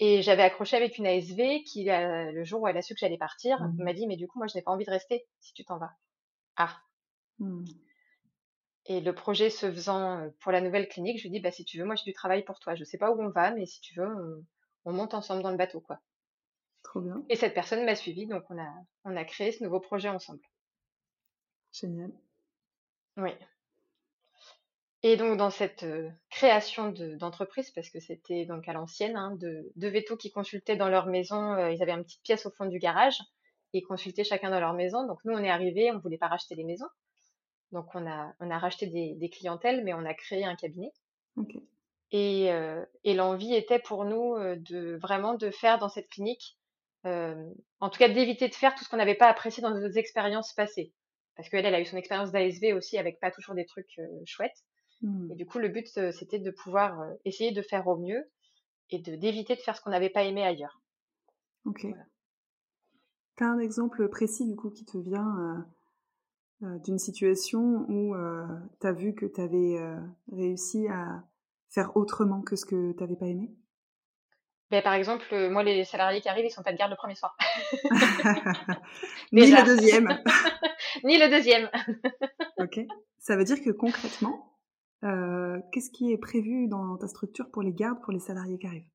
Et 0.00 0.22
j'avais 0.22 0.42
accroché 0.42 0.76
avec 0.76 0.96
une 0.96 1.06
ASV 1.06 1.62
qui, 1.64 1.84
le 1.86 2.44
jour 2.44 2.62
où 2.62 2.68
elle 2.68 2.76
a 2.76 2.82
su 2.82 2.94
que 2.94 3.00
j'allais 3.00 3.18
partir, 3.18 3.60
mmh. 3.60 3.82
m'a 3.82 3.92
dit 3.92 4.06
Mais 4.06 4.16
du 4.16 4.26
coup, 4.26 4.38
moi, 4.38 4.46
je 4.46 4.56
n'ai 4.56 4.62
pas 4.62 4.70
envie 4.70 4.86
de 4.86 4.90
rester 4.90 5.26
si 5.40 5.52
tu 5.52 5.64
t'en 5.64 5.76
vas. 5.76 5.92
Ah. 6.56 6.80
Mmh. 7.38 7.64
Et 8.86 9.00
le 9.00 9.14
projet 9.14 9.48
se 9.48 9.70
faisant 9.72 10.30
pour 10.40 10.52
la 10.52 10.60
nouvelle 10.60 10.88
clinique, 10.88 11.18
je 11.18 11.24
lui 11.24 11.30
dis, 11.30 11.40
bah, 11.40 11.50
si 11.50 11.64
tu 11.64 11.78
veux, 11.78 11.84
moi 11.84 11.94
j'ai 11.94 12.04
du 12.04 12.12
travail 12.12 12.44
pour 12.44 12.60
toi. 12.60 12.74
Je 12.74 12.84
sais 12.84 12.98
pas 12.98 13.10
où 13.10 13.22
on 13.22 13.30
va, 13.30 13.50
mais 13.52 13.66
si 13.66 13.80
tu 13.80 13.94
veux, 13.98 14.44
on, 14.84 14.92
monte 14.92 15.14
ensemble 15.14 15.42
dans 15.42 15.50
le 15.50 15.56
bateau, 15.56 15.80
quoi. 15.80 16.00
Trop 16.82 17.00
bien. 17.00 17.24
Et 17.30 17.36
cette 17.36 17.54
personne 17.54 17.84
m'a 17.86 17.94
suivi, 17.94 18.26
donc 18.26 18.44
on 18.50 18.58
a, 18.58 18.70
on 19.04 19.16
a 19.16 19.24
créé 19.24 19.52
ce 19.52 19.64
nouveau 19.64 19.80
projet 19.80 20.10
ensemble. 20.10 20.42
Génial. 21.72 22.12
Oui. 23.16 23.30
Et 25.02 25.16
donc 25.16 25.36
dans 25.36 25.50
cette 25.50 25.82
euh, 25.82 26.10
création 26.30 26.90
d'entreprise, 26.90 27.70
parce 27.70 27.90
que 27.90 28.00
c'était 28.00 28.46
donc 28.46 28.66
à 28.68 28.72
l'ancienne, 28.72 29.16
hein, 29.16 29.36
de, 29.36 29.70
de 29.76 29.88
vétos 29.88 30.16
qui 30.16 30.30
consultaient 30.30 30.76
dans 30.76 30.88
leur 30.88 31.06
maison, 31.06 31.52
euh, 31.52 31.70
ils 31.70 31.82
avaient 31.82 31.92
une 31.92 32.04
petite 32.04 32.22
pièce 32.22 32.46
au 32.46 32.50
fond 32.50 32.64
du 32.64 32.78
garage, 32.78 33.18
et 33.74 33.78
ils 33.78 33.82
consultaient 33.82 34.24
chacun 34.24 34.50
dans 34.50 34.60
leur 34.60 34.72
maison. 34.72 35.06
Donc 35.06 35.18
nous, 35.24 35.34
on 35.34 35.44
est 35.44 35.50
arrivés, 35.50 35.90
on 35.92 35.98
voulait 35.98 36.16
pas 36.16 36.28
racheter 36.28 36.54
les 36.54 36.64
maisons. 36.64 36.88
Donc 37.74 37.92
on 37.94 38.06
a, 38.06 38.32
on 38.38 38.50
a 38.50 38.58
racheté 38.58 38.86
des, 38.86 39.28
clientèles, 39.28 39.82
mais 39.82 39.92
on 39.92 40.06
a 40.06 40.14
créé 40.14 40.44
un 40.44 40.54
cabinet. 40.54 40.92
Et, 42.12 42.52
euh, 42.52 42.84
et 43.02 43.14
l'envie 43.14 43.52
était 43.52 43.80
pour 43.80 44.04
nous 44.04 44.36
euh, 44.36 44.54
de 44.56 44.96
vraiment 45.02 45.34
de 45.34 45.50
faire 45.50 45.80
dans 45.80 45.88
cette 45.88 46.08
clinique, 46.08 46.56
euh, 47.04 47.34
en 47.80 47.90
tout 47.90 47.98
cas 47.98 48.08
d'éviter 48.08 48.48
de 48.48 48.54
faire 48.54 48.76
tout 48.76 48.84
ce 48.84 48.88
qu'on 48.88 48.96
n'avait 48.96 49.16
pas 49.16 49.26
apprécié 49.26 49.60
dans 49.60 49.74
nos 49.74 49.90
expériences 49.90 50.52
passées. 50.52 50.92
Parce 51.34 51.48
qu'elle, 51.48 51.66
elle 51.66 51.74
a 51.74 51.80
eu 51.80 51.84
son 51.84 51.96
expérience 51.96 52.30
d'ASV 52.30 52.74
aussi 52.74 52.96
avec 52.96 53.18
pas 53.18 53.32
toujours 53.32 53.56
des 53.56 53.66
trucs 53.66 54.00
chouettes. 54.24 54.62
Mmh. 55.02 55.32
Et 55.32 55.34
du 55.34 55.44
coup, 55.44 55.58
le 55.58 55.68
but, 55.68 55.88
c'était 56.12 56.38
de 56.38 56.52
pouvoir 56.52 57.04
essayer 57.24 57.50
de 57.50 57.60
faire 57.60 57.88
au 57.88 57.96
mieux 57.96 58.30
et 58.90 59.00
de 59.00 59.16
d'éviter 59.16 59.56
de 59.56 59.60
faire 59.60 59.76
ce 59.76 59.80
qu'on 59.80 59.90
n'avait 59.90 60.10
pas 60.10 60.22
aimé 60.22 60.44
ailleurs. 60.44 60.80
Ok. 61.64 61.88
Tu 63.36 63.42
as 63.42 63.48
un 63.48 63.58
exemple 63.58 64.08
précis 64.08 64.46
du 64.46 64.54
coup 64.54 64.70
qui 64.70 64.84
te 64.84 64.96
vient 64.96 65.66
euh, 66.64 66.78
d'une 66.78 66.98
situation 66.98 67.84
où 67.88 68.14
euh, 68.14 68.46
tu 68.80 68.86
as 68.86 68.92
vu 68.92 69.14
que 69.14 69.26
tu 69.26 69.40
avais 69.40 69.78
euh, 69.78 69.98
réussi 70.32 70.86
à 70.88 71.22
faire 71.68 71.96
autrement 71.96 72.40
que 72.42 72.56
ce 72.56 72.64
que 72.64 72.92
tu 72.92 73.02
n'avais 73.02 73.16
pas 73.16 73.26
aimé? 73.26 73.50
Ben, 74.70 74.82
Par 74.82 74.94
exemple, 74.94 75.26
moi, 75.50 75.62
les 75.62 75.84
salariés 75.84 76.20
qui 76.20 76.28
arrivent, 76.28 76.46
ils 76.46 76.50
sont 76.50 76.62
pas 76.62 76.72
de 76.72 76.78
garde 76.78 76.90
le 76.90 76.96
premier 76.96 77.16
soir. 77.16 77.36
Ni 79.32 79.50
le 79.50 79.64
deuxième. 79.64 80.08
Ni 81.04 81.18
le 81.18 81.28
deuxième. 81.28 81.68
ok. 82.58 82.80
Ça 83.18 83.36
veut 83.36 83.44
dire 83.44 83.62
que 83.62 83.70
concrètement, 83.70 84.58
qu'est-ce 85.02 85.90
qui 85.90 86.12
est 86.12 86.18
prévu 86.18 86.68
dans 86.68 86.96
ta 86.96 87.08
structure 87.08 87.50
pour 87.50 87.62
les 87.62 87.72
gardes, 87.72 88.00
pour 88.02 88.12
les 88.12 88.20
salariés 88.20 88.58
qui 88.58 88.66
arrivent? 88.66 88.88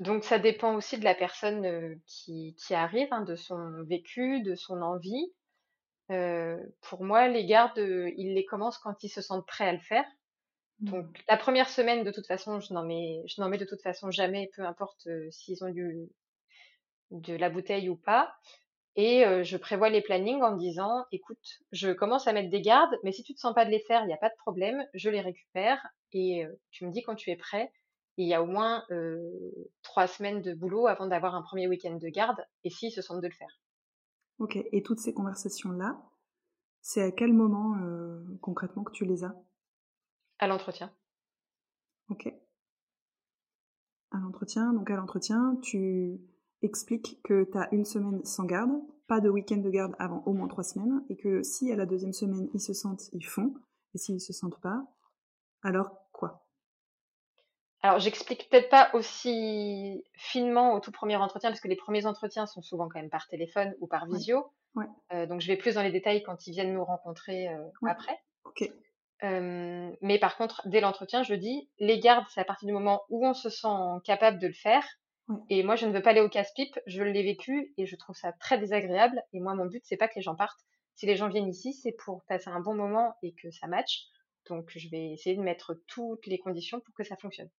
Donc 0.00 0.22
ça 0.22 0.38
dépend 0.38 0.76
aussi 0.76 0.98
de 0.98 1.04
la 1.04 1.14
personne 1.14 2.00
qui, 2.06 2.54
qui 2.56 2.74
arrive, 2.74 3.08
hein, 3.10 3.22
de 3.22 3.34
son 3.34 3.82
vécu, 3.84 4.42
de 4.42 4.54
son 4.54 4.82
envie. 4.82 5.32
Euh, 6.10 6.58
pour 6.82 7.04
moi, 7.04 7.28
les 7.28 7.44
gardes, 7.44 7.78
euh, 7.78 8.10
ils 8.16 8.34
les 8.34 8.44
commencent 8.44 8.78
quand 8.78 9.02
ils 9.02 9.08
se 9.08 9.20
sentent 9.20 9.46
prêts 9.46 9.68
à 9.68 9.72
le 9.72 9.80
faire. 9.80 10.04
Donc 10.80 11.06
mmh. 11.06 11.22
la 11.28 11.36
première 11.36 11.68
semaine, 11.68 12.04
de 12.04 12.10
toute 12.10 12.26
façon, 12.26 12.60
je 12.60 12.72
n'en 12.72 12.84
mets, 12.84 13.22
je 13.26 13.40
n'en 13.40 13.48
mets 13.48 13.58
de 13.58 13.64
toute 13.64 13.82
façon 13.82 14.10
jamais, 14.10 14.50
peu 14.54 14.62
importe 14.62 15.06
euh, 15.08 15.28
s'ils 15.30 15.64
ont 15.64 15.70
du, 15.70 16.08
de 17.10 17.34
la 17.34 17.50
bouteille 17.50 17.88
ou 17.88 17.96
pas. 17.96 18.32
Et 18.96 19.22
je 19.44 19.56
prévois 19.56 19.90
les 19.90 20.00
plannings 20.00 20.42
en 20.42 20.54
me 20.54 20.58
disant, 20.58 21.04
écoute, 21.12 21.60
je 21.70 21.92
commence 21.92 22.26
à 22.26 22.32
mettre 22.32 22.50
des 22.50 22.60
gardes, 22.60 22.96
mais 23.04 23.12
si 23.12 23.22
tu 23.22 23.32
te 23.32 23.38
sens 23.38 23.54
pas 23.54 23.64
de 23.64 23.70
les 23.70 23.78
faire, 23.78 24.02
il 24.02 24.08
n'y 24.08 24.12
a 24.12 24.16
pas 24.16 24.28
de 24.28 24.34
problème, 24.38 24.84
je 24.92 25.08
les 25.08 25.20
récupère 25.20 25.80
et 26.12 26.44
tu 26.72 26.84
me 26.84 26.90
dis 26.90 27.04
quand 27.04 27.14
tu 27.14 27.30
es 27.30 27.36
prêt. 27.36 27.70
il 28.16 28.26
y 28.26 28.34
a 28.34 28.42
au 28.42 28.46
moins 28.46 28.84
trois 29.82 30.08
semaines 30.08 30.42
de 30.42 30.52
boulot 30.52 30.88
avant 30.88 31.06
d'avoir 31.06 31.36
un 31.36 31.42
premier 31.42 31.68
week-end 31.68 31.94
de 31.94 32.08
garde, 32.08 32.44
et 32.64 32.70
s'ils 32.70 32.90
se 32.90 33.00
sentent 33.00 33.20
de 33.20 33.28
le 33.28 33.34
faire. 33.34 33.60
Ok, 34.38 34.56
et 34.56 34.82
toutes 34.82 35.00
ces 35.00 35.12
conversations-là, 35.12 36.00
c'est 36.80 37.02
à 37.02 37.10
quel 37.10 37.32
moment 37.32 37.76
euh, 37.82 38.22
concrètement 38.40 38.84
que 38.84 38.92
tu 38.92 39.04
les 39.04 39.24
as? 39.24 39.34
À 40.38 40.46
l'entretien. 40.46 40.92
Ok. 42.08 42.32
À 44.10 44.18
l'entretien, 44.18 44.72
donc 44.72 44.90
à 44.90 44.96
l'entretien, 44.96 45.56
tu 45.60 46.20
expliques 46.62 47.20
que 47.22 47.44
tu 47.44 47.58
as 47.58 47.72
une 47.74 47.84
semaine 47.84 48.24
sans 48.24 48.44
garde, 48.44 48.70
pas 49.06 49.20
de 49.20 49.28
week-end 49.28 49.58
de 49.58 49.70
garde 49.70 49.94
avant 49.98 50.22
au 50.24 50.32
moins 50.32 50.48
trois 50.48 50.64
semaines, 50.64 51.04
et 51.08 51.16
que 51.16 51.42
si 51.42 51.72
à 51.72 51.76
la 51.76 51.86
deuxième 51.86 52.12
semaine 52.12 52.48
ils 52.54 52.60
se 52.60 52.72
sentent, 52.72 53.10
ils 53.12 53.26
font, 53.26 53.54
et 53.94 53.98
s'ils 53.98 54.20
se 54.20 54.32
sentent 54.32 54.60
pas, 54.60 54.84
alors 55.62 56.08
quoi? 56.12 56.47
Alors, 57.82 58.00
j'explique 58.00 58.48
peut-être 58.50 58.70
pas 58.70 58.90
aussi 58.92 60.04
finement 60.14 60.74
au 60.74 60.80
tout 60.80 60.90
premier 60.90 61.16
entretien, 61.16 61.50
parce 61.50 61.60
que 61.60 61.68
les 61.68 61.76
premiers 61.76 62.06
entretiens 62.06 62.46
sont 62.46 62.60
souvent 62.60 62.88
quand 62.88 62.98
même 62.98 63.10
par 63.10 63.28
téléphone 63.28 63.74
ou 63.80 63.86
par 63.86 64.06
visio. 64.06 64.50
Euh, 65.12 65.26
donc, 65.26 65.40
je 65.40 65.46
vais 65.46 65.56
plus 65.56 65.74
dans 65.74 65.82
les 65.82 65.92
détails 65.92 66.22
quand 66.22 66.46
ils 66.46 66.52
viennent 66.52 66.74
nous 66.74 66.84
rencontrer 66.84 67.48
euh, 67.48 67.68
après. 67.86 68.18
Euh, 69.24 69.90
mais 70.00 70.18
par 70.18 70.36
contre, 70.36 70.62
dès 70.66 70.80
l'entretien, 70.80 71.22
je 71.22 71.34
dis, 71.34 71.68
les 71.78 72.00
gardes, 72.00 72.26
c'est 72.30 72.40
à 72.40 72.44
partir 72.44 72.66
du 72.66 72.72
moment 72.72 73.02
où 73.10 73.26
on 73.26 73.34
se 73.34 73.48
sent 73.48 73.68
capable 74.04 74.38
de 74.38 74.48
le 74.48 74.52
faire. 74.52 74.84
Et 75.50 75.62
moi, 75.62 75.76
je 75.76 75.84
ne 75.86 75.92
veux 75.92 76.00
pas 76.00 76.10
aller 76.10 76.22
au 76.22 76.28
casse-pipe. 76.28 76.78
Je 76.86 77.02
l'ai 77.02 77.22
vécu 77.22 77.74
et 77.76 77.84
je 77.84 77.96
trouve 77.96 78.16
ça 78.16 78.32
très 78.32 78.58
désagréable. 78.58 79.22
Et 79.34 79.40
moi, 79.40 79.54
mon 79.54 79.66
but, 79.66 79.82
c'est 79.84 79.98
pas 79.98 80.08
que 80.08 80.14
les 80.16 80.22
gens 80.22 80.34
partent. 80.34 80.60
Si 80.94 81.06
les 81.06 81.16
gens 81.16 81.28
viennent 81.28 81.48
ici, 81.48 81.74
c'est 81.74 81.92
pour 81.92 82.24
passer 82.24 82.48
un 82.48 82.60
bon 82.60 82.74
moment 82.74 83.14
et 83.22 83.34
que 83.34 83.50
ça 83.50 83.66
matche. 83.66 84.04
Donc, 84.48 84.70
je 84.74 84.88
vais 84.88 85.10
essayer 85.10 85.36
de 85.36 85.42
mettre 85.42 85.74
toutes 85.86 86.26
les 86.26 86.38
conditions 86.38 86.80
pour 86.80 86.94
que 86.94 87.04
ça 87.04 87.16
fonctionne. 87.16 87.50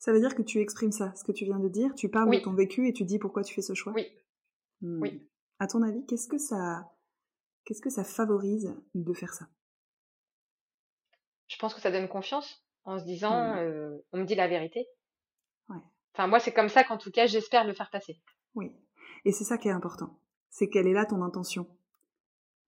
Ça 0.00 0.14
veut 0.14 0.20
dire 0.20 0.34
que 0.34 0.40
tu 0.40 0.60
exprimes 0.60 0.92
ça, 0.92 1.14
ce 1.14 1.24
que 1.24 1.30
tu 1.30 1.44
viens 1.44 1.58
de 1.58 1.68
dire, 1.68 1.94
tu 1.94 2.08
parles 2.08 2.34
de 2.34 2.42
ton 2.42 2.54
vécu 2.54 2.88
et 2.88 2.92
tu 2.94 3.04
dis 3.04 3.18
pourquoi 3.18 3.44
tu 3.44 3.54
fais 3.54 3.60
ce 3.60 3.74
choix. 3.74 3.92
Oui. 3.92 4.06
Hmm. 4.80 5.00
Oui. 5.02 5.28
À 5.58 5.66
ton 5.66 5.82
avis, 5.82 6.04
qu'est-ce 6.06 6.26
que 6.26 6.38
ça, 6.38 6.90
qu'est-ce 7.66 7.82
que 7.82 7.90
ça 7.90 8.02
favorise 8.02 8.74
de 8.94 9.12
faire 9.12 9.34
ça? 9.34 9.46
Je 11.48 11.58
pense 11.58 11.74
que 11.74 11.82
ça 11.82 11.90
donne 11.90 12.08
confiance 12.08 12.64
en 12.84 12.98
se 12.98 13.04
disant, 13.04 13.54
hmm. 13.54 13.58
euh, 13.58 13.98
on 14.12 14.20
me 14.20 14.24
dit 14.24 14.34
la 14.34 14.48
vérité. 14.48 14.88
Ouais. 15.68 15.82
Enfin, 16.14 16.26
moi, 16.28 16.40
c'est 16.40 16.54
comme 16.54 16.70
ça 16.70 16.82
qu'en 16.82 16.96
tout 16.96 17.10
cas, 17.10 17.26
j'espère 17.26 17.66
le 17.66 17.74
faire 17.74 17.90
passer. 17.90 18.22
Oui. 18.54 18.72
Et 19.26 19.32
c'est 19.32 19.44
ça 19.44 19.58
qui 19.58 19.68
est 19.68 19.72
important. 19.72 20.18
C'est 20.48 20.70
quelle 20.70 20.86
est 20.86 20.94
là 20.94 21.04
ton 21.04 21.20
intention? 21.20 21.68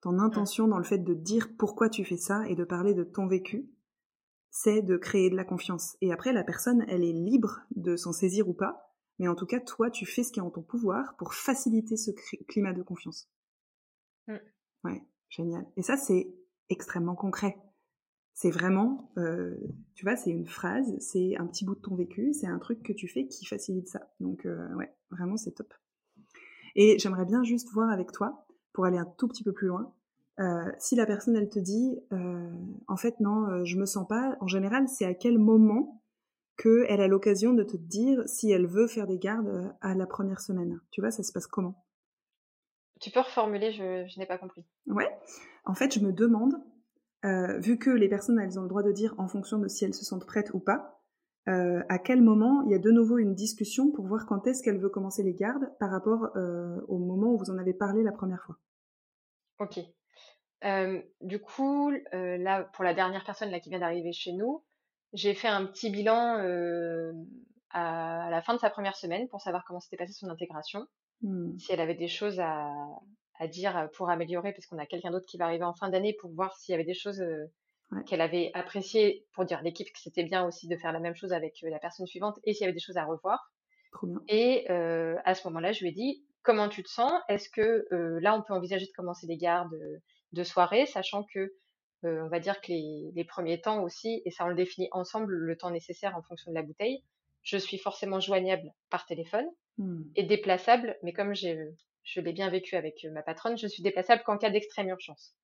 Ton 0.03 0.18
intention 0.18 0.68
dans 0.68 0.78
le 0.78 0.85
fait 0.85 0.99
de 0.99 1.14
dire 1.14 1.49
pourquoi 1.59 1.89
tu 1.89 2.05
fais 2.05 2.18
ça 2.18 2.47
et 2.47 2.57
de 2.57 2.64
parler 2.64 2.93
de 2.93 3.05
ton 3.05 3.26
vécu 3.26 3.70
c'est 4.53 4.82
de 4.82 4.98
créer 4.98 5.30
de 5.30 5.34
la 5.34 5.44
confiance. 5.44 5.96
Et 6.03 6.12
après, 6.12 6.32
la 6.32 6.44
personne, 6.44 6.84
elle 6.86 7.03
est 7.03 7.12
libre 7.12 7.62
de 7.74 7.96
s'en 7.96 8.12
saisir 8.12 8.48
ou 8.48 8.53
pas, 8.53 8.94
mais 9.18 9.26
en 9.26 9.34
tout 9.34 9.46
cas, 9.46 9.61
toi, 9.61 9.90
tu 9.90 10.05
fais 10.05 10.22
ce 10.22 10.30
qui 10.30 10.40
est 10.40 10.42
en 10.42 10.50
ton 10.50 10.62
pouvoir 10.62 11.16
pour 11.16 11.32
faciliter 11.32 11.96
ce 11.96 12.11
climat 12.46 12.74
de 12.74 12.82
confiance. 12.82 13.30
Mm. 14.28 14.36
Ouais, 14.84 15.03
génial. 15.30 15.66
Et 15.76 15.82
ça, 15.82 15.96
c'est 15.96 16.34
extrêmement 16.68 17.14
concret. 17.14 17.57
C'est 18.34 18.50
vraiment, 18.50 19.11
euh, 19.16 19.57
tu 19.94 20.05
vois, 20.05 20.16
c'est 20.16 20.30
une 20.30 20.46
phrase, 20.46 20.98
c'est 20.98 21.34
un 21.38 21.46
petit 21.46 21.64
bout 21.64 21.74
de 21.74 21.80
ton 21.80 21.94
vécu, 21.94 22.34
c'est 22.34 22.46
un 22.46 22.59
truc 22.59 22.82
que 22.82 22.92
tu 22.92 23.09
fais 23.09 23.26
qui 23.26 23.46
facilite 23.46 23.88
ça. 23.88 24.12
Donc, 24.20 24.44
euh, 24.44 24.74
ouais, 24.74 24.94
vraiment, 25.11 25.38
c'est 25.38 25.53
top. 25.53 25.72
Et 26.74 26.98
j'aimerais 26.98 27.24
bien 27.24 27.42
juste 27.42 27.70
voir 27.72 27.90
avec 27.90 28.12
toi, 28.12 28.46
pour 28.74 28.84
aller 28.84 28.98
un 28.98 29.11
tout 29.16 29.28
petit 29.28 29.44
peu 29.44 29.53
plus 29.53 29.68
loin, 29.68 29.94
euh, 30.41 30.70
si 30.78 30.97
la 30.97 31.07
personne, 31.07 31.37
elle 31.37 31.49
te 31.49 31.59
dit, 31.59 31.99
en 32.89 32.97
fait, 32.97 33.20
non, 33.20 33.64
je 33.64 33.76
me 33.76 33.87
sens 33.87 34.07
pas, 34.07 34.37
en 34.41 34.47
général, 34.47 34.89
c'est 34.89 35.05
à 35.05 35.14
quel 35.14 35.39
moment 35.39 36.03
qu'elle 36.57 37.01
a 37.01 37.09
l'occasion 37.09 37.55
de 37.55 37.62
te 37.62 37.76
dire 37.76 38.22
si 38.26 38.51
elle 38.51 38.66
veut 38.66 38.87
faire 38.87 39.07
des 39.07 39.18
gardes 39.18 39.74
à 39.80 39.95
la 39.95 40.07
première 40.07 40.41
semaine? 40.41 40.80
Tu 40.91 41.01
vois, 41.01 41.11
ça 41.11 41.22
se 41.22 41.33
passe 41.33 41.47
comment? 41.47 41.85
Tu 43.01 43.11
peux 43.11 43.20
reformuler, 43.20 43.72
je, 43.72 44.07
je 44.07 44.18
n'ai 44.20 44.26
pas 44.26 44.39
compris. 44.39 44.64
Ouais, 44.87 45.11
en 45.64 45.74
fait, 45.74 45.93
je 45.93 46.01
me 46.01 46.12
demande 46.12 46.55
euh, 47.24 47.59
vu 47.59 47.78
que 47.78 47.91
les 47.91 48.09
personnes, 48.09 48.39
elles 48.41 48.59
ont 48.59 48.62
le 48.62 48.68
droit 48.68 48.83
de 48.83 48.93
dire 48.93 49.14
en 49.18 49.28
fonction 49.28 49.59
de 49.59 49.68
si 49.68 49.85
elles 49.85 49.95
se 49.95 50.05
sentent 50.05 50.26
prêtes 50.26 50.53
ou 50.55 50.61
pas, 50.61 51.01
euh, 51.49 51.83
à 51.89 51.99
quel 51.99 52.22
moment 52.22 52.62
il 52.62 52.70
y 52.70 52.74
a 52.74 52.78
de 52.78 52.91
nouveau 52.91 53.18
une 53.18 53.35
discussion 53.35 53.91
pour 53.91 54.07
voir 54.07 54.26
quand 54.26 54.47
est-ce 54.47 54.62
qu'elle 54.62 54.78
veut 54.78 54.89
commencer 54.89 55.22
les 55.22 55.35
gardes 55.35 55.70
par 55.78 55.91
rapport 55.91 56.30
euh, 56.37 56.80
au 56.89 56.99
moment 56.99 57.33
où 57.33 57.39
vous 57.39 57.51
en 57.51 57.59
avez 57.59 57.74
parlé 57.74 58.03
la 58.03 58.12
première 58.12 58.43
fois? 58.45 58.59
Ok. 59.59 59.80
Du 61.21 61.41
coup, 61.41 61.93
là, 62.13 62.65
pour 62.73 62.85
la 62.85 62.95
dernière 62.95 63.25
personne 63.25 63.51
là, 63.51 63.61
qui 63.61 63.71
vient 63.71 63.81
d'arriver 63.81 64.13
chez 64.13 64.33
nous, 64.33 64.65
j'ai 65.13 65.35
fait 65.35 65.49
un 65.49 65.67
petit 65.67 65.91
bilan 65.91 66.39
à, 67.71 68.29
la 68.31 68.43
fin 68.43 68.55
de 68.55 68.61
sa 68.61 68.71
première 68.71 68.97
semaine 68.97 69.29
pour 69.29 69.41
savoir 69.41 69.65
comment 69.65 69.81
s'était 69.81 69.97
passée 69.97 70.13
son 70.13 70.29
intégration, 70.29 70.87
hmm. 71.23 71.59
si 71.59 71.73
elle 71.73 71.81
avait 71.81 71.95
des 71.95 72.09
choses 72.09 72.41
à, 72.41 72.71
à 73.39 73.49
dire 73.49 73.89
pour 73.95 74.11
améliorer, 74.11 74.53
parce 74.53 74.67
qu'on 74.67 74.79
a 74.79 74.87
quelqu'un 74.87 75.11
d'autre 75.11 75.27
qui 75.27 75.37
va 75.37 75.47
arriver 75.47 75.65
en 75.65 75.75
fin 75.75 75.89
d'année 75.89 76.15
pour 76.21 76.31
voir 76.31 76.57
s'il 76.57 76.73
y 76.73 76.75
avait 76.75 76.85
des 76.85 76.95
choses 76.95 77.23
qu'elle 78.07 78.21
avait 78.21 78.51
appréciées, 78.55 79.27
pour 79.35 79.45
dire 79.45 79.61
l'équipe 79.63 79.89
que 79.93 79.99
c'était 79.99 80.25
bien 80.25 80.47
aussi 80.47 80.69
de 80.69 80.77
faire 80.77 80.93
la 80.93 81.01
même 81.01 81.15
chose 81.15 81.33
avec 81.33 81.59
la 81.63 81.79
personne 81.79 82.07
suivante, 82.07 82.39
et 82.45 82.55
s'il 82.55 82.63
y 82.63 82.65
avait 82.65 82.73
des 82.73 82.81
choses 82.81 82.97
à 82.97 83.05
revoir. 83.05 83.53
Et 84.29 84.69
à 84.69 85.35
ce 85.35 85.47
moment-là, 85.49 85.73
je 85.73 85.81
lui 85.81 85.89
ai 85.89 85.93
dit, 85.93 86.25
comment 86.43 86.69
tu 86.69 86.83
te 86.83 86.89
sens? 86.89 87.13
Est-ce 87.29 87.49
que 87.51 87.87
là, 88.21 88.37
on 88.37 88.43
peut 88.43 88.55
envisager 88.55 88.87
de 88.87 88.93
commencer 88.93 89.27
les 89.27 89.37
gardes 89.37 89.77
de 90.33 90.45
soirée, 90.45 90.87
sachant 90.87 91.24
que 91.24 91.55
on 92.05 92.28
va 92.28 92.41
dire 92.41 92.61
que 92.61 92.66
les, 92.72 93.12
les, 93.14 93.24
premiers 93.24 93.61
temps 93.61 93.85
aussi, 93.85 94.22
et 94.24 94.33
ça 94.33 94.45
on 94.45 94.49
le 94.49 94.57
définit 94.57 94.89
ensemble, 94.91 95.33
le 95.35 95.57
temps 95.57 95.70
nécessaire 95.70 96.16
en 96.16 96.22
fonction 96.22 96.51
de 96.51 96.57
la 96.57 96.62
bouteille, 96.62 97.05
je 97.43 97.57
suis 97.57 97.78
forcément 97.78 98.18
joignable 98.18 98.72
par 98.91 99.07
téléphone 99.07 99.47
hmm. 99.78 100.03
et 100.16 100.24
déplaçable, 100.24 100.99
mais 101.05 101.12
comme 101.12 101.33
j'ai 101.33 101.57
je 102.05 102.20
l'ai 102.20 102.33
bien 102.33 102.49
vécu 102.51 102.76
avec 102.76 103.05
euh, 103.05 103.11
ma 103.11 103.22
patronne, 103.22 103.57
je 103.57 103.66
suis 103.66 103.83
déplaçable 103.83 104.22
qu'en 104.24 104.39
cas 104.39 104.51
d'extrême 104.51 104.89
urgence. 104.89 105.35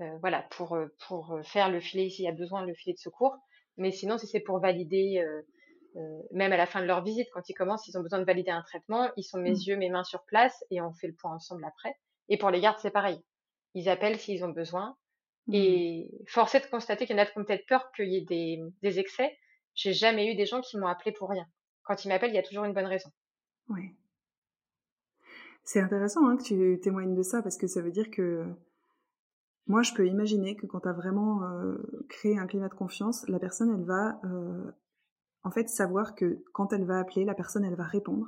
Euh, 0.00 0.18
voilà, 0.20 0.42
pour, 0.50 0.74
euh, 0.74 0.86
pour 1.06 1.40
faire 1.44 1.70
le 1.70 1.80
filet 1.80 2.10
s'il 2.10 2.24
y 2.24 2.28
a 2.28 2.32
besoin, 2.32 2.64
le 2.64 2.74
filet 2.74 2.94
de 2.94 2.98
secours. 2.98 3.36
Mais 3.76 3.90
sinon, 3.90 4.18
si 4.18 4.26
c'est 4.26 4.40
pour 4.40 4.58
valider, 4.60 5.24
même 6.32 6.52
à 6.52 6.56
la 6.56 6.66
fin 6.66 6.82
de 6.82 6.86
leur 6.86 7.02
visite, 7.02 7.28
quand 7.32 7.48
ils 7.48 7.54
commencent, 7.54 7.86
ils 7.88 7.96
ont 7.96 8.02
besoin 8.02 8.18
de 8.18 8.24
valider 8.24 8.50
un 8.50 8.62
traitement, 8.62 9.10
ils 9.16 9.22
sont 9.22 9.38
mes 9.38 9.52
mm. 9.52 9.62
yeux, 9.66 9.76
mes 9.76 9.88
mains 9.88 10.04
sur 10.04 10.24
place 10.24 10.64
et 10.70 10.82
on 10.82 10.92
fait 10.92 11.06
le 11.06 11.14
point 11.14 11.34
ensemble 11.34 11.64
après. 11.64 11.94
Et 12.28 12.36
pour 12.36 12.50
les 12.50 12.60
gardes, 12.60 12.78
c'est 12.80 12.90
pareil. 12.90 13.18
Ils 13.74 13.88
appellent 13.88 14.18
s'ils 14.18 14.44
ont 14.44 14.50
besoin. 14.50 14.96
Mm. 15.46 15.54
Et 15.54 16.10
force 16.26 16.54
est 16.54 16.60
de 16.60 16.70
constater 16.70 17.06
qu'il 17.06 17.16
y 17.16 17.18
en 17.18 17.22
a 17.22 17.26
qui 17.26 17.38
ont 17.38 17.44
peut-être 17.44 17.66
peur 17.66 17.90
qu'il 17.92 18.08
y 18.08 18.16
ait 18.16 18.24
des, 18.24 18.60
des 18.82 18.98
excès. 18.98 19.36
J'ai 19.74 19.92
jamais 19.92 20.32
eu 20.32 20.36
des 20.36 20.46
gens 20.46 20.60
qui 20.60 20.78
m'ont 20.78 20.88
appelé 20.88 21.12
pour 21.12 21.30
rien. 21.30 21.46
Quand 21.84 22.04
ils 22.04 22.08
m'appellent, 22.08 22.30
il 22.30 22.36
y 22.36 22.38
a 22.38 22.42
toujours 22.42 22.64
une 22.64 22.74
bonne 22.74 22.86
raison. 22.86 23.10
Oui. 23.68 23.94
C'est 25.64 25.80
intéressant 25.80 26.26
hein, 26.26 26.36
que 26.36 26.42
tu 26.42 26.80
témoignes 26.80 27.14
de 27.14 27.22
ça 27.22 27.42
parce 27.42 27.56
que 27.56 27.66
ça 27.66 27.80
veut 27.80 27.92
dire 27.92 28.10
que 28.10 28.44
moi, 29.66 29.82
je 29.82 29.94
peux 29.94 30.06
imaginer 30.06 30.56
que 30.56 30.66
quand 30.66 30.80
tu 30.80 30.88
as 30.88 30.92
vraiment 30.92 31.44
euh, 31.44 31.76
créé 32.08 32.36
un 32.36 32.48
climat 32.48 32.68
de 32.68 32.74
confiance, 32.74 33.24
la 33.28 33.38
personne, 33.38 33.70
elle 33.72 33.84
va 33.84 34.20
euh, 34.24 34.72
en 35.44 35.52
fait 35.52 35.68
savoir 35.68 36.16
que 36.16 36.42
quand 36.52 36.72
elle 36.72 36.84
va 36.84 36.98
appeler, 36.98 37.24
la 37.24 37.34
personne, 37.34 37.64
elle 37.64 37.76
va 37.76 37.84
répondre. 37.84 38.26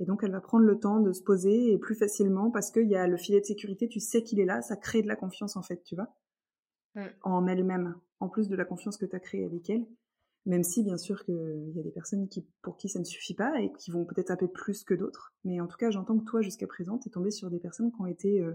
Et 0.00 0.06
donc, 0.06 0.24
elle 0.24 0.32
va 0.32 0.40
prendre 0.40 0.64
le 0.64 0.78
temps 0.78 0.98
de 1.00 1.12
se 1.12 1.22
poser 1.22 1.72
et 1.72 1.78
plus 1.78 1.94
facilement 1.94 2.50
parce 2.50 2.70
qu'il 2.70 2.88
y 2.88 2.96
a 2.96 3.06
le 3.06 3.18
filet 3.18 3.40
de 3.40 3.44
sécurité, 3.44 3.86
tu 3.86 4.00
sais 4.00 4.22
qu'il 4.22 4.40
est 4.40 4.46
là, 4.46 4.62
ça 4.62 4.76
crée 4.76 5.02
de 5.02 5.08
la 5.08 5.16
confiance 5.16 5.56
en 5.56 5.62
fait, 5.62 5.82
tu 5.84 5.94
vois, 5.94 6.08
mm. 6.94 7.06
en 7.22 7.46
elle-même, 7.46 7.94
en 8.18 8.28
plus 8.28 8.48
de 8.48 8.56
la 8.56 8.64
confiance 8.64 8.96
que 8.96 9.06
tu 9.06 9.14
as 9.14 9.20
créée 9.20 9.44
avec 9.44 9.68
elle. 9.68 9.86
Même 10.46 10.64
si, 10.64 10.82
bien 10.82 10.96
sûr, 10.96 11.22
qu'il 11.24 11.72
y 11.74 11.80
a 11.80 11.82
des 11.82 11.90
personnes 11.90 12.26
qui, 12.26 12.46
pour 12.62 12.78
qui 12.78 12.88
ça 12.88 12.98
ne 12.98 13.04
suffit 13.04 13.34
pas 13.34 13.60
et 13.60 13.72
qui 13.72 13.90
vont 13.90 14.06
peut-être 14.06 14.30
appeler 14.30 14.48
plus 14.48 14.84
que 14.84 14.94
d'autres. 14.94 15.34
Mais 15.44 15.60
en 15.60 15.66
tout 15.66 15.76
cas, 15.76 15.90
j'entends 15.90 16.18
que 16.18 16.24
toi, 16.24 16.40
jusqu'à 16.40 16.66
présent, 16.66 16.98
tu 16.98 17.08
es 17.08 17.10
tombé 17.12 17.30
sur 17.30 17.50
des 17.50 17.60
personnes 17.60 17.92
qui 17.92 18.00
ont 18.00 18.06
été 18.06 18.40
euh, 18.40 18.54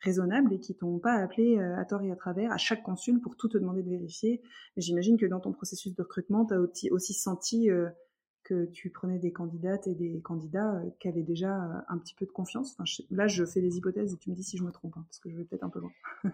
raisonnables 0.00 0.52
et 0.52 0.58
qui 0.58 0.74
t'ont 0.74 0.98
pas 0.98 1.14
appelé 1.14 1.56
euh, 1.56 1.76
à 1.76 1.84
tort 1.84 2.02
et 2.02 2.10
à 2.10 2.16
travers 2.16 2.50
à 2.50 2.56
chaque 2.56 2.82
consul 2.82 3.20
pour 3.20 3.36
tout 3.36 3.48
te 3.48 3.58
demander 3.58 3.84
de 3.84 3.90
vérifier. 3.90 4.42
J'imagine 4.76 5.16
que 5.16 5.26
dans 5.26 5.38
ton 5.38 5.52
processus 5.52 5.94
de 5.94 6.02
recrutement, 6.02 6.46
tu 6.46 6.54
as 6.54 6.60
aussi, 6.60 6.90
aussi 6.90 7.14
senti 7.14 7.70
euh, 7.70 7.88
que 8.50 8.64
tu 8.66 8.90
prenais 8.90 9.18
des 9.18 9.32
candidates 9.32 9.86
et 9.86 9.94
des 9.94 10.20
candidats 10.22 10.82
qui 10.98 11.06
avaient 11.06 11.22
déjà 11.22 11.54
un 11.88 11.98
petit 11.98 12.14
peu 12.14 12.26
de 12.26 12.32
confiance. 12.32 12.76
là, 13.10 13.28
je 13.28 13.44
fais 13.44 13.60
des 13.60 13.76
hypothèses 13.76 14.12
et 14.12 14.16
tu 14.16 14.28
me 14.28 14.34
dis 14.34 14.42
si 14.42 14.56
je 14.56 14.64
me 14.64 14.72
trompe, 14.72 14.94
hein, 14.96 15.04
parce 15.06 15.20
que 15.20 15.30
je 15.30 15.36
vais 15.36 15.44
peut-être 15.44 15.62
un 15.62 15.68
peu 15.68 15.78
loin. 15.78 15.92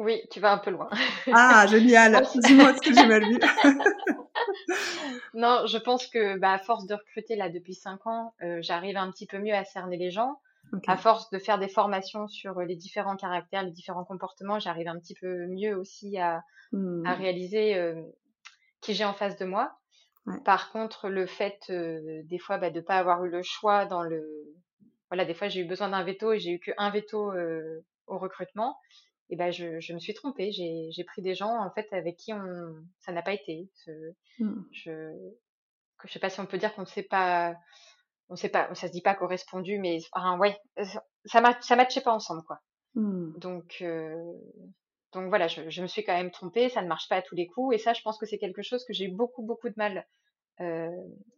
oui, 0.00 0.20
tu 0.32 0.40
vas 0.40 0.52
un 0.52 0.58
peu 0.58 0.72
loin. 0.72 0.90
ah, 1.32 1.66
génial 1.68 2.20
Dis-moi 2.44 2.74
ce 2.74 2.80
que 2.80 2.92
j'ai 2.92 3.06
mal 3.06 3.22
vu 3.24 3.38
non, 5.34 5.66
je 5.66 5.78
pense 5.78 6.08
que 6.08 6.38
bah, 6.38 6.54
à 6.54 6.58
force 6.58 6.86
de 6.86 6.94
recruter 6.94 7.36
là 7.36 7.48
depuis 7.48 7.74
cinq 7.74 8.04
ans, 8.06 8.34
euh, 8.42 8.58
j'arrive 8.62 8.96
un 8.96 9.10
petit 9.12 9.26
peu 9.26 9.38
mieux 9.38 9.54
à 9.54 9.64
cerner 9.64 9.96
les 9.96 10.10
gens. 10.10 10.40
À 10.86 10.96
force 10.96 11.30
de 11.30 11.38
faire 11.38 11.58
des 11.58 11.68
formations 11.68 12.28
sur 12.28 12.60
les 12.60 12.76
différents 12.76 13.16
caractères, 13.16 13.64
les 13.64 13.72
différents 13.72 14.04
comportements, 14.04 14.60
j'arrive 14.60 14.86
un 14.86 14.98
petit 15.00 15.14
peu 15.14 15.46
mieux 15.48 15.76
aussi 15.76 16.16
à, 16.18 16.44
hmm. 16.72 17.06
réaliser 17.06 17.74
euh, 17.74 18.00
qui 18.80 18.94
j'ai 18.94 19.04
en 19.04 19.12
face 19.12 19.36
de 19.36 19.44
moi. 19.44 19.79
Par 20.44 20.70
contre, 20.70 21.08
le 21.08 21.26
fait 21.26 21.58
euh, 21.70 22.22
des 22.24 22.38
fois 22.38 22.58
bah, 22.58 22.70
de 22.70 22.80
ne 22.80 22.84
pas 22.84 22.98
avoir 22.98 23.24
eu 23.24 23.30
le 23.30 23.42
choix 23.42 23.86
dans 23.86 24.02
le 24.02 24.24
voilà, 25.08 25.24
des 25.24 25.34
fois 25.34 25.48
j'ai 25.48 25.60
eu 25.60 25.64
besoin 25.64 25.88
d'un 25.88 26.04
veto 26.04 26.32
et 26.32 26.38
j'ai 26.38 26.52
eu 26.52 26.60
qu'un 26.60 26.90
veto 26.90 27.32
au 28.06 28.18
recrutement 28.18 28.76
et 29.30 29.36
ben 29.36 29.50
je, 29.50 29.80
je, 29.80 29.92
me 29.92 29.98
suis 29.98 30.14
trompée. 30.14 30.50
J'ai 30.52 31.04
pris 31.04 31.22
des 31.22 31.34
gens 31.34 31.56
en 31.56 31.70
fait 31.70 31.88
avec 31.92 32.16
qui 32.16 32.32
on 32.32 32.74
ça 32.98 33.12
n'a 33.12 33.22
pas 33.22 33.32
été. 33.32 33.70
Mmh. 34.38 34.62
Je 34.72 35.32
je 36.04 36.12
sais 36.12 36.18
pas 36.18 36.30
si 36.30 36.40
on 36.40 36.46
peut 36.46 36.58
dire 36.58 36.74
qu'on 36.74 36.82
ne 36.82 36.86
sait 36.86 37.02
pas 37.02 37.54
on 38.28 38.36
sait 38.36 38.48
pas 38.48 38.74
ça 38.74 38.88
se 38.88 38.92
dit 38.92 39.02
pas 39.02 39.14
correspondu 39.14 39.78
mais 39.78 39.98
enfin, 40.12 40.38
ouais 40.38 40.56
ça 40.76 41.02
ça 41.60 41.76
matchait 41.76 42.00
pas 42.00 42.12
ensemble 42.12 42.42
quoi. 42.42 42.60
Mmh. 42.94 43.38
Donc 43.38 43.78
euh, 43.82 44.32
donc 45.12 45.28
voilà, 45.28 45.48
je, 45.48 45.68
je, 45.68 45.82
me 45.82 45.86
suis 45.86 46.04
quand 46.04 46.14
même 46.14 46.30
trompée, 46.30 46.68
ça 46.68 46.82
ne 46.82 46.88
marche 46.88 47.08
pas 47.08 47.16
à 47.16 47.22
tous 47.22 47.34
les 47.34 47.46
coups 47.46 47.74
et 47.74 47.78
ça 47.78 47.92
je 47.92 48.02
pense 48.02 48.18
que 48.18 48.26
c'est 48.26 48.38
quelque 48.38 48.62
chose 48.62 48.84
que 48.84 48.92
j'ai 48.92 49.06
eu 49.06 49.10
beaucoup 49.10 49.42
beaucoup 49.42 49.68
de 49.68 49.74
mal 49.76 50.06
euh, 50.60 50.88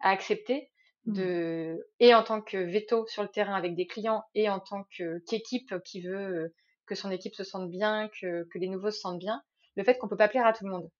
à 0.01 0.11
accepter 0.11 0.70
mmh. 1.07 1.12
de 1.14 1.89
et 2.01 2.14
en 2.14 2.23
tant 2.23 2.43
que 2.43 2.57
veto 2.57 3.07
sur 3.07 3.23
le 3.23 3.29
terrain 3.29 3.55
avec 3.55 3.75
des 3.75 3.87
clients 3.87 4.25
et 4.35 4.49
en 4.49 4.61
tant 4.61 4.85
qu'équipe 5.27 5.75
qui 5.85 6.03
veut 6.03 6.53
que 6.87 6.95
son 6.95 7.11
équipe 7.11 7.35
se 7.35 7.45
sente 7.45 7.70
bien, 7.70 8.09
que, 8.20 8.45
que 8.53 8.59
les 8.59 8.68
nouveaux 8.68 8.91
se 8.91 9.01
sentent 9.01 9.18
bien, 9.18 9.43
le 9.77 9.85
fait 9.85 9.97
qu'on 9.99 10.09
peut 10.09 10.16
pas 10.16 10.29
plaire 10.29 10.47
à 10.47 10.53
tout 10.53 10.64
le 10.64 10.70
monde. 10.70 10.91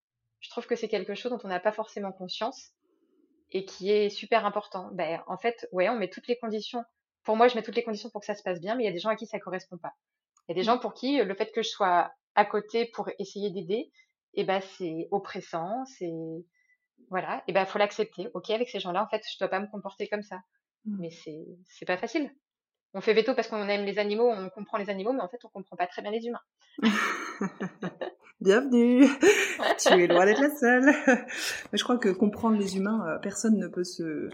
Je 0.41 0.51
trouve 0.51 0.67
que 0.67 0.77
c'est 0.77 0.89
quelque 0.89 1.15
chose 1.15 1.31
dont 1.31 1.41
on 1.45 1.49
n'a 1.49 1.61
pas 1.61 1.73
forcément 1.73 2.13
conscience 2.13 2.73
et 3.51 3.65
qui 3.65 3.91
est 3.91 4.09
super 4.09 4.47
important. 4.47 4.89
Ben, 4.93 5.23
en 5.27 5.37
fait, 5.37 5.69
ouais, 5.73 5.89
on 5.89 5.97
met 5.97 6.09
toutes 6.09 6.27
les 6.27 6.39
conditions. 6.39 6.83
Pour 7.25 7.37
moi, 7.37 7.49
je 7.49 7.55
mets 7.55 7.63
toutes 7.63 7.77
les 7.77 7.85
conditions 7.85 8.11
pour 8.11 8.21
que 8.21 8.27
ça 8.27 8.35
se 8.35 8.43
passe 8.43 8.61
bien, 8.61 8.75
mais 8.75 8.85
il 8.85 8.87
y 8.87 8.89
a 8.89 8.93
des 8.93 8.99
gens 8.99 9.11
à 9.11 9.17
qui 9.17 9.27
ça 9.27 9.39
correspond 9.39 9.77
pas. 9.77 9.93
Il 10.49 10.53
y 10.53 10.59
a 10.59 10.61
des 10.61 10.65
gens 10.65 10.79
pour 10.79 10.95
qui 10.95 11.23
le 11.23 11.35
fait 11.35 11.53
que 11.53 11.63
je 11.63 11.69
sois 11.69 12.13
à 12.35 12.45
côté 12.45 12.87
pour 12.95 13.09
essayer 13.19 13.51
d'aider, 13.51 13.91
eh 14.35 14.45
ben 14.45 14.61
c'est 14.61 15.09
oppressant, 15.11 15.85
c'est 15.85 16.13
voilà, 17.11 17.43
et 17.49 17.53
ben 17.53 17.67
faut 17.67 17.79
l'accepter. 17.79 18.29
Ok, 18.35 18.51
avec 18.51 18.69
ces 18.69 18.81
gens-là, 18.81 19.03
en 19.03 19.09
fait, 19.09 19.23
je 19.31 19.39
dois 19.39 19.49
pas 19.49 19.61
me 19.61 19.67
comporter 19.67 20.09
comme 20.09 20.23
ça. 20.23 20.37
Mmh. 20.85 20.97
Mais 21.01 21.11
c'est 21.11 21.45
c'est 21.69 21.87
pas 21.87 21.97
facile 21.97 22.31
on 22.95 23.01
fait 23.01 23.15
veto 23.15 23.35
parce 23.35 23.49
qu'on 23.49 23.69
aime 23.69 23.85
les 23.85 23.99
animaux, 23.99 24.29
on 24.29 24.51
comprend 24.51 24.79
les 24.79 24.91
animaux, 24.91 25.13
mais 25.13 25.23
en 25.23 25.29
fait, 25.29 25.39
on 25.45 25.49
comprend 25.49 25.77
pas 25.77 25.87
très 25.87 26.03
bien 26.03 26.11
les 26.11 26.27
humains. 26.27 26.41
Bienvenue. 28.41 29.07
tu 29.79 29.89
es 29.89 30.07
loin 30.07 30.27
d'être 30.27 30.41
la 30.41 30.51
seule. 30.51 30.93
mais 31.07 31.79
je 31.79 31.85
crois 31.85 31.97
que 31.97 32.11
comprendre 32.11 32.59
les 32.59 32.77
humains, 32.77 33.07
euh, 33.09 33.19
personne 33.19 33.57
ne 33.57 33.69
peut 33.69 33.85
se, 33.85 34.29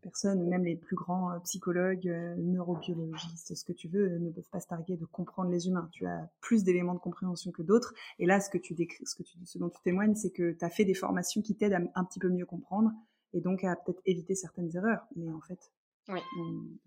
personne, 0.00 0.46
même 0.48 0.64
les 0.64 0.76
plus 0.76 0.96
grands 0.96 1.32
euh, 1.32 1.38
psychologues, 1.40 2.08
euh, 2.08 2.34
neurobiologistes, 2.36 3.54
ce 3.54 3.64
que 3.64 3.72
tu 3.72 3.88
veux, 3.88 4.18
ne 4.18 4.30
peuvent 4.30 4.48
pas 4.50 4.60
se 4.60 4.66
targuer 4.66 4.96
de 4.96 5.04
comprendre 5.04 5.50
les 5.50 5.68
humains. 5.68 5.88
Tu 5.92 6.06
as 6.06 6.28
plus 6.40 6.64
d'éléments 6.64 6.94
de 6.94 6.98
compréhension 6.98 7.52
que 7.52 7.62
d'autres. 7.62 7.94
Et 8.18 8.26
là, 8.26 8.40
ce 8.40 8.50
que 8.50 8.58
tu 8.58 8.74
décris, 8.74 9.06
ce 9.06 9.14
que 9.14 9.22
tu, 9.22 9.38
ce 9.44 9.58
dont 9.58 9.68
tu 9.68 9.80
témoignes, 9.82 10.14
c'est 10.14 10.30
que 10.30 10.52
tu 10.52 10.64
as 10.64 10.70
fait 10.70 10.84
des 10.84 10.94
formations 10.94 11.42
qui 11.42 11.56
t'aident 11.56 11.74
à 11.74 11.80
un 11.94 12.04
petit 12.04 12.18
peu 12.18 12.28
mieux 12.28 12.46
comprendre 12.46 12.90
et 13.32 13.40
donc 13.40 13.64
à 13.64 13.76
peut-être 13.76 14.02
éviter 14.06 14.34
certaines 14.34 14.74
erreurs. 14.76 15.06
Mais 15.16 15.30
en 15.30 15.40
fait, 15.40 15.70
oui. 16.08 16.20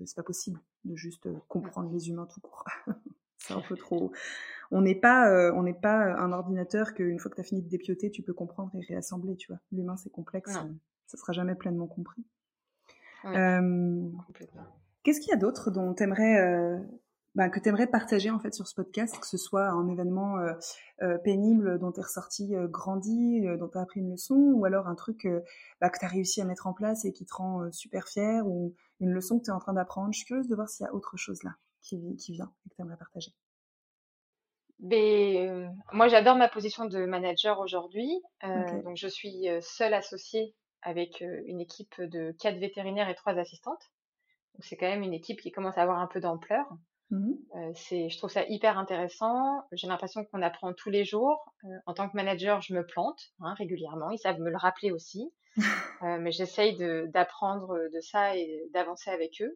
C'est 0.05 0.15
pas 0.15 0.23
possible 0.23 0.59
de 0.83 0.95
juste 0.95 1.27
euh, 1.27 1.35
comprendre 1.47 1.91
les 1.91 2.09
humains 2.09 2.25
tout 2.25 2.41
court. 2.41 2.65
c'est 3.37 3.53
un 3.53 3.61
peu 3.61 3.75
trop. 3.75 4.11
On 4.71 4.81
n'est 4.81 4.95
pas, 4.95 5.29
euh, 5.29 5.51
on 5.55 5.63
n'est 5.63 5.73
pas 5.73 6.15
un 6.15 6.31
ordinateur 6.31 6.93
qu'une 6.93 7.19
fois 7.19 7.29
que 7.29 7.35
tu 7.35 7.41
as 7.41 7.45
fini 7.45 7.61
de 7.61 7.69
dépioter, 7.69 8.09
tu 8.09 8.23
peux 8.23 8.33
comprendre 8.33 8.71
et 8.75 8.81
réassembler. 8.81 9.35
Tu 9.35 9.47
vois, 9.51 9.59
l'humain 9.71 9.97
c'est 9.97 10.09
complexe, 10.09 10.55
euh, 10.55 10.69
ça 11.05 11.17
sera 11.17 11.33
jamais 11.33 11.55
pleinement 11.55 11.87
compris. 11.87 12.23
Qu'est-ce 15.03 15.19
qu'il 15.19 15.29
y 15.29 15.33
a 15.33 15.37
d'autre 15.37 15.71
dont 15.71 15.93
tu 15.93 16.03
aimerais 16.03 16.79
bah, 17.33 17.49
que 17.49 17.61
tu 17.61 17.69
aimerais 17.69 17.87
partager 17.87 18.29
en 18.29 18.39
fait 18.39 18.53
sur 18.53 18.67
ce 18.67 18.75
podcast, 18.75 19.17
que 19.17 19.25
ce 19.25 19.37
soit 19.37 19.69
un 19.69 19.87
événement 19.87 20.37
euh, 20.37 20.51
euh, 21.01 21.17
pénible 21.17 21.79
dont 21.79 21.93
tu 21.93 22.01
es 22.01 22.03
ressorti 22.03 22.53
euh, 22.55 22.67
grandi, 22.67 23.41
dont 23.57 23.69
tu 23.69 23.77
as 23.77 23.81
appris 23.81 24.01
une 24.01 24.11
leçon, 24.11 24.35
ou 24.35 24.65
alors 24.65 24.87
un 24.87 24.95
truc 24.95 25.27
bah, 25.79 25.89
que 25.89 25.97
tu 25.97 26.03
as 26.03 26.09
réussi 26.09 26.41
à 26.41 26.45
mettre 26.45 26.67
en 26.67 26.73
place 26.73 27.05
et 27.05 27.13
qui 27.13 27.25
te 27.25 27.33
rend 27.33 27.71
super 27.71 28.09
fier, 28.09 28.45
ou 28.45 28.75
une 28.99 29.11
leçon 29.11 29.39
que 29.39 29.45
tu 29.45 29.49
es 29.49 29.53
en 29.53 29.59
train 29.59 29.73
d'apprendre. 29.73 30.11
Je 30.11 30.17
suis 30.17 30.27
curieuse 30.27 30.49
de 30.49 30.55
voir 30.55 30.67
s'il 30.67 30.85
y 30.85 30.89
a 30.89 30.93
autre 30.93 31.15
chose 31.15 31.43
là 31.43 31.51
qui, 31.81 32.17
qui 32.17 32.33
vient 32.33 32.51
et 32.65 32.69
que 32.69 32.75
tu 32.75 32.81
aimerais 32.81 32.97
partager. 32.97 33.31
Ben, 34.79 35.73
moi, 35.93 36.09
j'adore 36.09 36.35
ma 36.35 36.49
position 36.49 36.85
de 36.85 37.05
manager 37.05 37.59
aujourd'hui. 37.59 38.11
Donc, 38.43 38.97
je 38.97 39.07
suis 39.07 39.47
seule 39.61 39.93
associée 39.93 40.53
avec 40.81 41.21
une 41.21 41.61
équipe 41.61 42.01
de 42.01 42.31
quatre 42.31 42.57
vétérinaires 42.57 43.09
et 43.09 43.15
trois 43.15 43.37
assistantes. 43.37 43.91
Donc, 44.55 44.65
c'est 44.65 44.75
quand 44.77 44.87
même 44.87 45.03
une 45.03 45.13
équipe 45.13 45.41
qui 45.41 45.51
commence 45.51 45.77
à 45.77 45.81
avoir 45.81 45.99
un 45.99 46.07
peu 46.07 46.19
d'ampleur. 46.19 46.65
Mmh 47.11 47.33
euh, 47.57 47.71
c'est, 47.75 48.09
je 48.09 48.17
trouve 48.17 48.31
ça 48.31 48.45
hyper 48.47 48.77
intéressant. 48.77 49.65
J'ai 49.73 49.87
l'impression 49.87 50.23
qu'on 50.23 50.41
apprend 50.41 50.73
tous 50.73 50.89
les 50.89 51.03
jours. 51.03 51.53
Euh, 51.65 51.67
en 51.85 51.93
tant 51.93 52.09
que 52.09 52.15
manager, 52.15 52.61
je 52.61 52.73
me 52.73 52.85
plante 52.85 53.33
hein, 53.41 53.53
régulièrement. 53.55 54.11
Ils 54.11 54.17
savent 54.17 54.39
me 54.39 54.49
le 54.49 54.57
rappeler 54.57 54.91
aussi. 54.91 55.31
Euh, 56.03 56.17
mais 56.19 56.31
j'essaye 56.31 56.75
de, 56.77 57.07
d'apprendre 57.13 57.77
de 57.93 57.99
ça 57.99 58.35
et 58.35 58.63
d'avancer 58.73 59.11
avec 59.11 59.39
eux. 59.39 59.55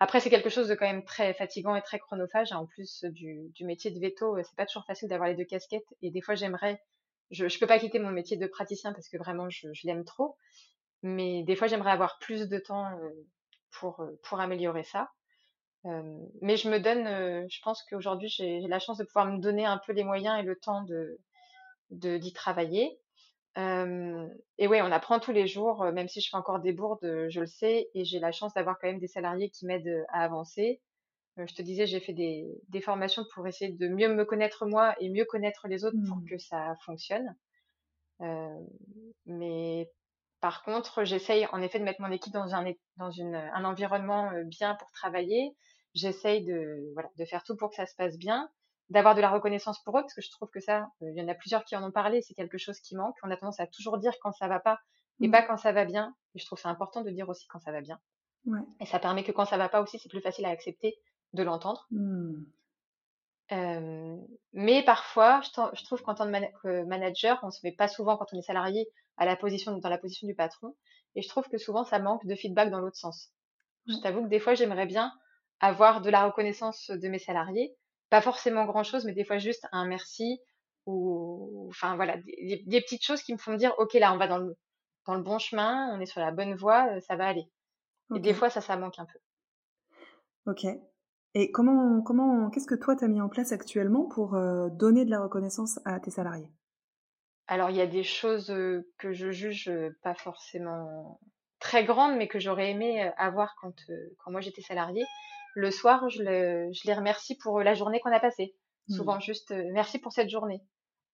Après, 0.00 0.20
c'est 0.20 0.28
quelque 0.28 0.50
chose 0.50 0.68
de 0.68 0.74
quand 0.74 0.84
même 0.84 1.02
très 1.02 1.32
fatigant 1.32 1.74
et 1.74 1.80
très 1.80 1.98
chronophage. 1.98 2.52
Hein. 2.52 2.58
En 2.58 2.66
plus 2.66 3.04
du, 3.04 3.48
du 3.54 3.64
métier 3.64 3.90
de 3.90 3.98
veto, 3.98 4.36
c'est 4.42 4.54
pas 4.54 4.66
toujours 4.66 4.84
facile 4.84 5.08
d'avoir 5.08 5.30
les 5.30 5.34
deux 5.34 5.46
casquettes. 5.46 5.86
Et 6.02 6.10
des 6.10 6.20
fois, 6.20 6.34
j'aimerais, 6.34 6.82
je, 7.32 7.48
je 7.48 7.58
peux 7.58 7.66
pas 7.66 7.78
quitter 7.78 7.98
mon 7.98 8.12
métier 8.12 8.36
de 8.36 8.46
praticien 8.46 8.92
parce 8.92 9.08
que 9.08 9.16
vraiment, 9.16 9.50
je, 9.50 9.68
l'aime 9.84 10.04
trop. 10.04 10.36
Mais 11.02 11.42
des 11.42 11.56
fois, 11.56 11.66
j'aimerais 11.66 11.90
avoir 11.90 12.18
plus 12.20 12.48
de 12.48 12.58
temps 12.58 12.88
pour, 13.72 14.04
pour 14.22 14.40
améliorer 14.40 14.84
ça 14.84 15.10
mais 15.84 16.56
je 16.56 16.68
me 16.70 16.78
donne, 16.78 17.48
je 17.48 17.60
pense 17.62 17.82
qu'aujourd'hui 17.84 18.28
j'ai 18.28 18.60
la 18.60 18.78
chance 18.78 18.98
de 18.98 19.04
pouvoir 19.04 19.26
me 19.26 19.38
donner 19.38 19.64
un 19.64 19.80
peu 19.84 19.92
les 19.92 20.04
moyens 20.04 20.38
et 20.38 20.42
le 20.42 20.56
temps 20.56 20.84
d'y 21.90 22.32
travailler. 22.32 22.98
et 23.56 24.66
oui, 24.68 24.80
on 24.80 24.92
apprend 24.92 25.18
tous 25.18 25.32
les 25.32 25.46
jours, 25.46 25.84
même 25.92 26.08
si 26.08 26.20
je 26.20 26.28
fais 26.30 26.36
encore 26.36 26.60
des 26.60 26.72
bourdes, 26.72 27.26
je 27.28 27.40
le 27.40 27.46
sais, 27.46 27.88
et 27.94 28.04
j'ai 28.04 28.20
la 28.20 28.32
chance 28.32 28.54
d'avoir 28.54 28.78
quand 28.78 28.86
même 28.86 29.00
des 29.00 29.08
salariés 29.08 29.50
qui 29.50 29.66
m'aident 29.66 30.04
à 30.10 30.22
avancer. 30.24 30.80
Je 31.36 31.54
te 31.54 31.62
disais, 31.62 31.86
j'ai 31.86 32.00
fait 32.00 32.12
des, 32.12 32.46
des, 32.68 32.80
formations 32.80 33.24
pour 33.34 33.46
essayer 33.46 33.72
de 33.72 33.88
mieux 33.88 34.14
me 34.14 34.24
connaître 34.24 34.66
moi 34.66 34.94
et 35.00 35.08
mieux 35.08 35.24
connaître 35.24 35.66
les 35.68 35.84
autres 35.84 35.96
pour 36.06 36.18
mmh. 36.18 36.28
que 36.28 36.38
ça 36.38 36.74
fonctionne. 36.84 37.34
mais 39.26 39.90
par 40.40 40.62
contre, 40.64 41.04
j'essaye 41.04 41.46
en 41.52 41.62
effet 41.62 41.78
de 41.78 41.84
mettre 41.84 42.00
mon 42.00 42.10
équipe 42.10 42.32
dans 42.32 42.54
un, 42.54 42.72
dans 42.96 43.10
une, 43.10 43.34
un 43.34 43.64
environnement 43.64 44.32
bien 44.44 44.74
pour 44.74 44.90
travailler 44.90 45.56
j'essaye 45.94 46.44
de, 46.44 46.90
voilà, 46.94 47.10
de 47.18 47.24
faire 47.24 47.42
tout 47.44 47.56
pour 47.56 47.70
que 47.70 47.76
ça 47.76 47.86
se 47.86 47.94
passe 47.96 48.16
bien, 48.16 48.50
d'avoir 48.90 49.14
de 49.14 49.20
la 49.20 49.30
reconnaissance 49.30 49.82
pour 49.84 49.98
eux, 49.98 50.02
parce 50.02 50.14
que 50.14 50.22
je 50.22 50.30
trouve 50.30 50.48
que 50.50 50.60
ça, 50.60 50.88
euh, 51.02 51.10
il 51.10 51.16
y 51.16 51.22
en 51.22 51.28
a 51.28 51.34
plusieurs 51.34 51.64
qui 51.64 51.76
en 51.76 51.84
ont 51.84 51.92
parlé, 51.92 52.22
c'est 52.22 52.34
quelque 52.34 52.58
chose 52.58 52.78
qui 52.80 52.96
manque. 52.96 53.16
On 53.22 53.30
a 53.30 53.36
tendance 53.36 53.60
à 53.60 53.66
toujours 53.66 53.98
dire 53.98 54.12
quand 54.22 54.32
ça 54.32 54.48
va 54.48 54.60
pas 54.60 54.80
et 55.20 55.28
mmh. 55.28 55.30
pas 55.30 55.42
quand 55.42 55.56
ça 55.56 55.72
va 55.72 55.84
bien. 55.84 56.14
Et 56.34 56.38
je 56.38 56.46
trouve 56.46 56.58
c'est 56.58 56.68
important 56.68 57.02
de 57.02 57.10
dire 57.10 57.28
aussi 57.28 57.46
quand 57.48 57.60
ça 57.60 57.72
va 57.72 57.80
bien. 57.80 57.98
Ouais. 58.46 58.60
Et 58.80 58.86
ça 58.86 58.98
permet 58.98 59.22
que 59.22 59.32
quand 59.32 59.44
ça 59.44 59.56
va 59.56 59.68
pas 59.68 59.80
aussi, 59.82 59.98
c'est 59.98 60.08
plus 60.08 60.20
facile 60.20 60.44
à 60.46 60.50
accepter 60.50 60.96
de 61.32 61.42
l'entendre. 61.42 61.86
Mmh. 61.90 62.44
Euh, 63.52 64.16
mais 64.52 64.82
parfois, 64.84 65.40
je, 65.42 65.50
je 65.74 65.84
trouve 65.84 66.02
qu'en 66.02 66.14
tant 66.14 66.30
que 66.62 66.84
manager, 66.84 67.38
on 67.42 67.50
se 67.50 67.60
met 67.64 67.72
pas 67.72 67.88
souvent 67.88 68.16
quand 68.16 68.32
on 68.32 68.38
est 68.38 68.42
salarié 68.42 68.88
à 69.16 69.26
la 69.26 69.36
position 69.36 69.76
dans 69.76 69.88
la 69.88 69.98
position 69.98 70.26
du 70.26 70.34
patron, 70.34 70.74
et 71.14 71.22
je 71.22 71.28
trouve 71.28 71.48
que 71.48 71.58
souvent 71.58 71.84
ça 71.84 71.98
manque 71.98 72.26
de 72.26 72.34
feedback 72.34 72.70
dans 72.70 72.80
l'autre 72.80 72.96
sens. 72.96 73.30
Je 73.86 73.96
t'avoue 73.96 74.22
que 74.22 74.28
des 74.28 74.38
fois, 74.38 74.54
j'aimerais 74.54 74.86
bien 74.86 75.12
avoir 75.60 76.00
de 76.00 76.10
la 76.10 76.24
reconnaissance 76.24 76.90
de 76.90 77.08
mes 77.08 77.18
salariés. 77.18 77.74
Pas 78.10 78.20
forcément 78.20 78.64
grand 78.64 78.84
chose, 78.84 79.04
mais 79.04 79.12
des 79.12 79.24
fois 79.24 79.38
juste 79.38 79.66
un 79.72 79.86
merci 79.86 80.40
ou, 80.86 81.66
enfin 81.68 81.96
voilà, 81.96 82.16
des, 82.16 82.80
petites 82.80 83.04
choses 83.04 83.22
qui 83.22 83.32
me 83.32 83.38
font 83.38 83.54
dire, 83.54 83.74
ok, 83.78 83.94
là, 83.94 84.12
on 84.12 84.18
va 84.18 84.26
dans 84.26 84.38
le, 84.38 84.56
dans 85.06 85.14
le 85.14 85.22
bon 85.22 85.38
chemin, 85.38 85.94
on 85.94 86.00
est 86.00 86.06
sur 86.06 86.20
la 86.20 86.32
bonne 86.32 86.54
voie, 86.54 87.00
ça 87.02 87.16
va 87.16 87.28
aller. 87.28 87.48
Et 88.14 88.20
des 88.20 88.34
fois, 88.34 88.50
ça, 88.50 88.60
ça 88.60 88.76
manque 88.76 88.98
un 88.98 89.06
peu. 89.06 89.18
Ok. 90.46 90.66
Et 91.34 91.50
comment, 91.50 92.02
comment, 92.02 92.50
qu'est-ce 92.50 92.66
que 92.66 92.74
toi, 92.74 92.94
tu 92.94 93.04
as 93.04 93.08
mis 93.08 93.20
en 93.20 93.28
place 93.28 93.52
actuellement 93.52 94.04
pour 94.04 94.34
euh, 94.34 94.68
donner 94.70 95.04
de 95.04 95.10
la 95.10 95.22
reconnaissance 95.22 95.80
à 95.84 95.98
tes 95.98 96.10
salariés? 96.10 96.48
Alors, 97.46 97.70
il 97.70 97.76
y 97.76 97.80
a 97.80 97.86
des 97.86 98.02
choses 98.02 98.50
euh, 98.50 98.86
que 98.98 99.12
je 99.12 99.30
juge 99.30 99.70
pas 100.02 100.14
forcément 100.14 101.20
très 101.58 101.84
grandes, 101.84 102.16
mais 102.16 102.28
que 102.28 102.38
j'aurais 102.38 102.70
aimé 102.70 103.10
avoir 103.16 103.54
quand, 103.60 103.74
quand 104.18 104.30
moi 104.30 104.40
j'étais 104.40 104.62
salariée 104.62 105.04
le 105.54 105.70
soir, 105.70 106.08
je, 106.08 106.22
les 106.22 106.94
remercie 106.94 107.36
pour 107.36 107.60
la 107.60 107.74
journée 107.74 108.00
qu'on 108.00 108.12
a 108.12 108.20
passée. 108.20 108.54
Mmh. 108.88 108.94
Souvent, 108.94 109.20
juste 109.20 109.54
merci 109.72 109.98
pour 109.98 110.12
cette 110.12 110.30
journée. 110.30 110.62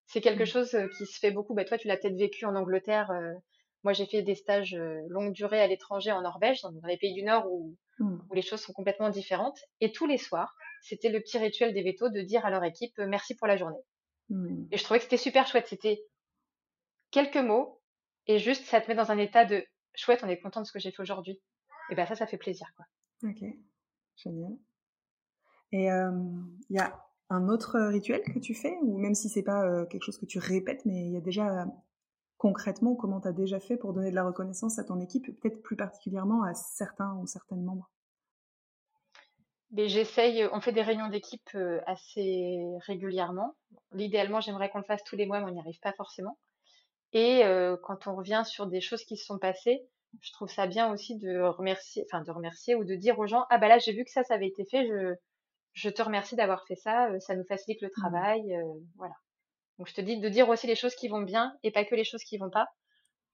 C'est 0.06 0.20
quelque 0.20 0.44
mmh. 0.44 0.46
chose 0.46 0.78
qui 0.96 1.06
se 1.06 1.18
fait 1.18 1.30
beaucoup. 1.30 1.54
Bah, 1.54 1.64
toi, 1.64 1.76
tu 1.76 1.88
l'as 1.88 1.96
peut-être 1.96 2.16
vécu 2.16 2.46
en 2.46 2.54
Angleterre. 2.54 3.10
Euh, 3.78 3.84
moi, 3.84 3.92
j'ai 3.92 4.06
fait 4.06 4.22
des 4.22 4.34
stages 4.34 4.74
longue 5.08 5.32
durée 5.32 5.60
à 5.60 5.66
l'étranger 5.66 6.12
en 6.12 6.22
Norvège, 6.22 6.62
dans, 6.62 6.72
les 6.84 6.96
pays 6.96 7.14
du 7.14 7.22
Nord 7.22 7.50
où, 7.50 7.76
mmh. 7.98 8.18
où, 8.30 8.34
les 8.34 8.42
choses 8.42 8.60
sont 8.60 8.72
complètement 8.72 9.10
différentes. 9.10 9.58
Et 9.80 9.92
tous 9.92 10.06
les 10.06 10.18
soirs, 10.18 10.54
c'était 10.82 11.08
le 11.08 11.20
petit 11.20 11.38
rituel 11.38 11.74
des 11.74 11.82
vétos 11.82 12.08
de 12.08 12.20
dire 12.20 12.44
à 12.44 12.50
leur 12.50 12.64
équipe 12.64 12.98
merci 12.98 13.34
pour 13.34 13.46
la 13.46 13.56
journée. 13.56 13.80
Et 14.70 14.76
je 14.76 14.84
trouvais 14.84 14.98
que 14.98 15.04
c'était 15.04 15.16
super 15.16 15.46
chouette. 15.46 15.68
C'était 15.68 16.04
quelques 17.10 17.36
mots 17.36 17.80
et 18.26 18.38
juste 18.38 18.66
ça 18.66 18.78
te 18.78 18.88
met 18.88 18.94
dans 18.94 19.10
un 19.10 19.16
état 19.16 19.46
de 19.46 19.64
chouette, 19.94 20.20
on 20.22 20.28
est 20.28 20.38
content 20.38 20.60
de 20.60 20.66
ce 20.66 20.72
que 20.72 20.78
j'ai 20.78 20.90
fait 20.90 21.00
aujourd'hui. 21.00 21.40
Et 21.90 21.94
ben 21.94 22.04
ça, 22.04 22.14
ça 22.14 22.26
fait 22.26 22.36
plaisir. 22.36 22.70
Quoi. 22.76 23.30
Ok. 23.30 23.42
Génial. 24.16 24.52
Et 25.72 25.84
il 25.84 26.76
y 26.76 26.78
a 26.78 27.02
un 27.30 27.48
autre 27.48 27.80
rituel 27.88 28.20
que 28.22 28.38
tu 28.38 28.54
fais, 28.54 28.76
ou 28.82 28.98
même 28.98 29.14
si 29.14 29.30
c'est 29.30 29.42
pas 29.42 29.86
quelque 29.86 30.04
chose 30.04 30.18
que 30.18 30.26
tu 30.26 30.38
répètes, 30.38 30.84
mais 30.84 31.06
il 31.06 31.12
y 31.12 31.16
a 31.16 31.20
déjà 31.20 31.66
concrètement 32.38 32.94
comment 32.94 33.20
tu 33.20 33.28
as 33.28 33.32
déjà 33.32 33.60
fait 33.60 33.76
pour 33.76 33.92
donner 33.92 34.10
de 34.10 34.14
la 34.14 34.24
reconnaissance 34.24 34.78
à 34.78 34.84
ton 34.84 35.00
équipe, 35.00 35.26
peut-être 35.40 35.62
plus 35.62 35.76
particulièrement 35.76 36.42
à 36.42 36.54
certains 36.54 37.14
ou 37.16 37.26
certaines 37.26 37.62
membres? 37.62 37.90
Mais 39.70 39.88
j'essaye, 39.88 40.48
on 40.52 40.60
fait 40.62 40.72
des 40.72 40.80
réunions 40.80 41.08
d'équipe 41.08 41.50
assez 41.86 42.64
régulièrement. 42.86 43.54
L'idéalement, 43.92 44.40
j'aimerais 44.40 44.70
qu'on 44.70 44.78
le 44.78 44.84
fasse 44.84 45.04
tous 45.04 45.14
les 45.14 45.26
mois, 45.26 45.40
mais 45.40 45.50
on 45.50 45.54
n'y 45.54 45.60
arrive 45.60 45.78
pas 45.80 45.92
forcément. 45.92 46.38
Et 47.12 47.42
quand 47.82 48.06
on 48.06 48.16
revient 48.16 48.44
sur 48.46 48.66
des 48.66 48.80
choses 48.80 49.04
qui 49.04 49.18
se 49.18 49.26
sont 49.26 49.38
passées, 49.38 49.86
je 50.22 50.32
trouve 50.32 50.48
ça 50.48 50.66
bien 50.66 50.90
aussi 50.90 51.16
de 51.16 51.40
remercier, 51.40 52.06
enfin 52.10 52.22
de 52.22 52.30
remercier 52.30 52.74
ou 52.74 52.84
de 52.84 52.94
dire 52.94 53.18
aux 53.18 53.26
gens 53.26 53.44
ah 53.50 53.58
bah 53.58 53.68
là 53.68 53.78
j'ai 53.78 53.92
vu 53.92 54.04
que 54.04 54.10
ça 54.10 54.24
ça 54.24 54.34
avait 54.34 54.48
été 54.48 54.64
fait, 54.64 54.86
je 54.86 55.14
je 55.74 55.90
te 55.90 56.02
remercie 56.02 56.34
d'avoir 56.34 56.66
fait 56.66 56.74
ça, 56.74 57.10
euh, 57.10 57.20
ça 57.20 57.36
nous 57.36 57.44
facilite 57.44 57.80
le 57.82 57.88
mmh. 57.88 58.00
travail, 58.00 58.56
euh, 58.56 58.64
voilà. 58.96 59.14
Donc 59.78 59.88
je 59.88 59.94
te 59.94 60.00
dis 60.00 60.18
de 60.18 60.28
dire 60.28 60.48
aussi 60.48 60.66
les 60.66 60.74
choses 60.74 60.94
qui 60.94 61.08
vont 61.08 61.22
bien 61.22 61.56
et 61.62 61.70
pas 61.70 61.84
que 61.84 61.94
les 61.94 62.04
choses 62.04 62.24
qui 62.24 62.38
vont 62.38 62.50
pas, 62.50 62.68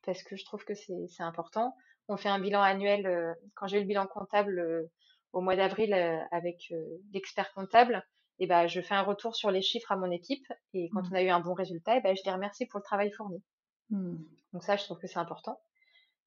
parce 0.05 0.22
que 0.22 0.36
je 0.36 0.45
trouve 0.45 0.64
que 0.64 0.74
c'est 0.74 1.07
c'est 1.09 1.22
important. 1.22 1.74
On 2.09 2.16
fait 2.16 2.28
un 2.28 2.38
bilan 2.38 2.62
annuel. 2.62 3.07
Euh, 3.07 3.32
quand 3.55 3.66
j'ai 3.66 3.78
eu 3.78 3.80
le 3.80 3.86
bilan 3.86 4.07
comptable 4.07 4.88
au 5.32 5.40
mois 5.40 5.57
d'avril 5.57 5.92
avec 6.30 6.72
l'expert 7.12 7.53
comptable, 7.55 8.07
et 8.38 8.47
ben 8.47 8.66
je 8.66 8.80
fais 8.80 8.95
un 8.95 9.03
retour 9.03 9.34
sur 9.36 9.51
les 9.51 9.62
chiffres 9.62 9.90
à 9.92 9.97
mon 9.97 10.11
équipe 10.11 10.47
et 10.72 10.88
quand 10.90 11.03
mmh. 11.03 11.09
on 11.12 11.14
a 11.16 11.22
eu 11.22 11.28
un 11.28 11.40
bon 11.40 11.55
résultat, 11.55 11.97
et 11.97 12.01
ben 12.01 12.14
je 12.16 12.22
les 12.24 12.32
remercie 12.32 12.66
pour 12.66 12.78
le 12.78 12.84
travail 12.84 13.11
fourni. 13.12 13.42
Mmh. 13.90 14.16
Donc 14.53 14.62
ça, 14.62 14.76
je 14.76 14.84
trouve 14.84 14.99
que 14.99 15.07
c'est 15.07 15.18
important. 15.18 15.61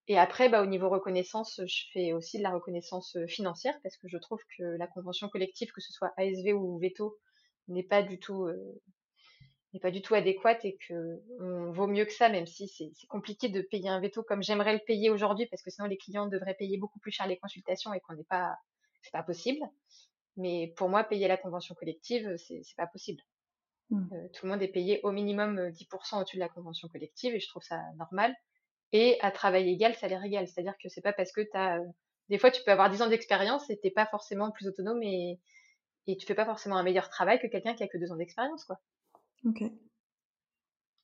Et 0.09 0.17
après, 0.17 0.47
bah, 0.49 0.61
au 0.61 0.65
niveau 0.65 0.89
reconnaissance, 0.89 1.61
je 1.65 1.83
fais 1.91 2.13
aussi 2.13 2.37
de 2.37 2.43
la 2.43 2.51
reconnaissance 2.51 3.17
financière 3.27 3.77
parce 3.83 3.97
que 3.97 4.07
je 4.07 4.17
trouve 4.17 4.39
que 4.57 4.63
la 4.77 4.87
convention 4.87 5.27
collective, 5.27 5.71
que 5.73 5.81
ce 5.81 5.91
soit 5.91 6.13
ASV 6.17 6.53
ou 6.53 6.79
veto, 6.79 7.17
n'est 7.67 7.83
pas 7.83 8.03
du 8.03 8.17
tout 8.19 8.47
n'est 9.73 9.79
pas 9.79 9.91
du 9.91 10.01
tout 10.01 10.15
adéquate 10.15 10.63
et 10.65 10.77
que 10.87 11.21
on 11.39 11.71
vaut 11.71 11.87
mieux 11.87 12.05
que 12.05 12.13
ça, 12.13 12.29
même 12.29 12.45
si 12.45 12.67
c'est 12.67 13.07
compliqué 13.07 13.49
de 13.49 13.61
payer 13.61 13.89
un 13.89 13.99
veto 13.99 14.23
comme 14.23 14.41
j'aimerais 14.41 14.73
le 14.73 14.79
payer 14.79 15.09
aujourd'hui 15.09 15.45
parce 15.47 15.61
que 15.61 15.69
sinon 15.69 15.87
les 15.87 15.97
clients 15.97 16.27
devraient 16.27 16.55
payer 16.55 16.77
beaucoup 16.77 16.99
plus 16.99 17.11
cher 17.11 17.27
les 17.27 17.37
consultations 17.37 17.93
et 17.93 17.99
qu'on 17.99 18.13
n'est 18.13 18.23
pas 18.23 18.57
c'est 19.01 19.11
pas 19.11 19.23
possible. 19.23 19.59
Mais 20.37 20.73
pour 20.77 20.89
moi, 20.89 21.03
payer 21.03 21.27
la 21.27 21.37
convention 21.37 21.75
collective, 21.75 22.35
c'est 22.37 22.61
pas 22.77 22.87
possible. 22.87 23.21
Mmh. 23.89 24.09
tout 24.33 24.45
le 24.45 24.51
monde 24.51 24.61
est 24.61 24.67
payé 24.67 24.99
au 25.03 25.11
minimum 25.11 25.69
10% 25.69 26.19
au-dessus 26.19 26.35
de 26.35 26.41
la 26.41 26.49
convention 26.49 26.89
collective 26.89 27.33
et 27.33 27.39
je 27.39 27.47
trouve 27.47 27.63
ça 27.63 27.81
normal 27.97 28.35
et 28.91 29.17
à 29.21 29.31
travail 29.31 29.69
égal, 29.69 29.95
salaire 29.95 30.23
égal. 30.23 30.47
C'est-à-dire 30.47 30.75
que 30.81 30.89
c'est 30.89 31.01
pas 31.01 31.13
parce 31.13 31.31
que 31.31 31.41
tu 31.41 31.55
as. 31.57 31.79
Des 32.29 32.37
fois, 32.37 32.51
tu 32.51 32.61
peux 32.63 32.71
avoir 32.71 32.89
10 32.89 33.01
ans 33.01 33.07
d'expérience 33.07 33.69
et 33.69 33.79
t'es 33.79 33.91
pas 33.91 34.05
forcément 34.05 34.51
plus 34.51 34.67
autonome 34.67 35.01
et, 35.01 35.39
et 36.07 36.17
tu 36.17 36.25
fais 36.25 36.35
pas 36.35 36.45
forcément 36.45 36.75
un 36.75 36.83
meilleur 36.83 37.09
travail 37.09 37.39
que 37.39 37.47
quelqu'un 37.47 37.73
qui 37.73 37.83
a 37.83 37.87
que 37.87 37.97
2 37.97 38.11
ans 38.11 38.17
d'expérience, 38.17 38.65
quoi. 38.65 38.77
Ok. 39.45 39.63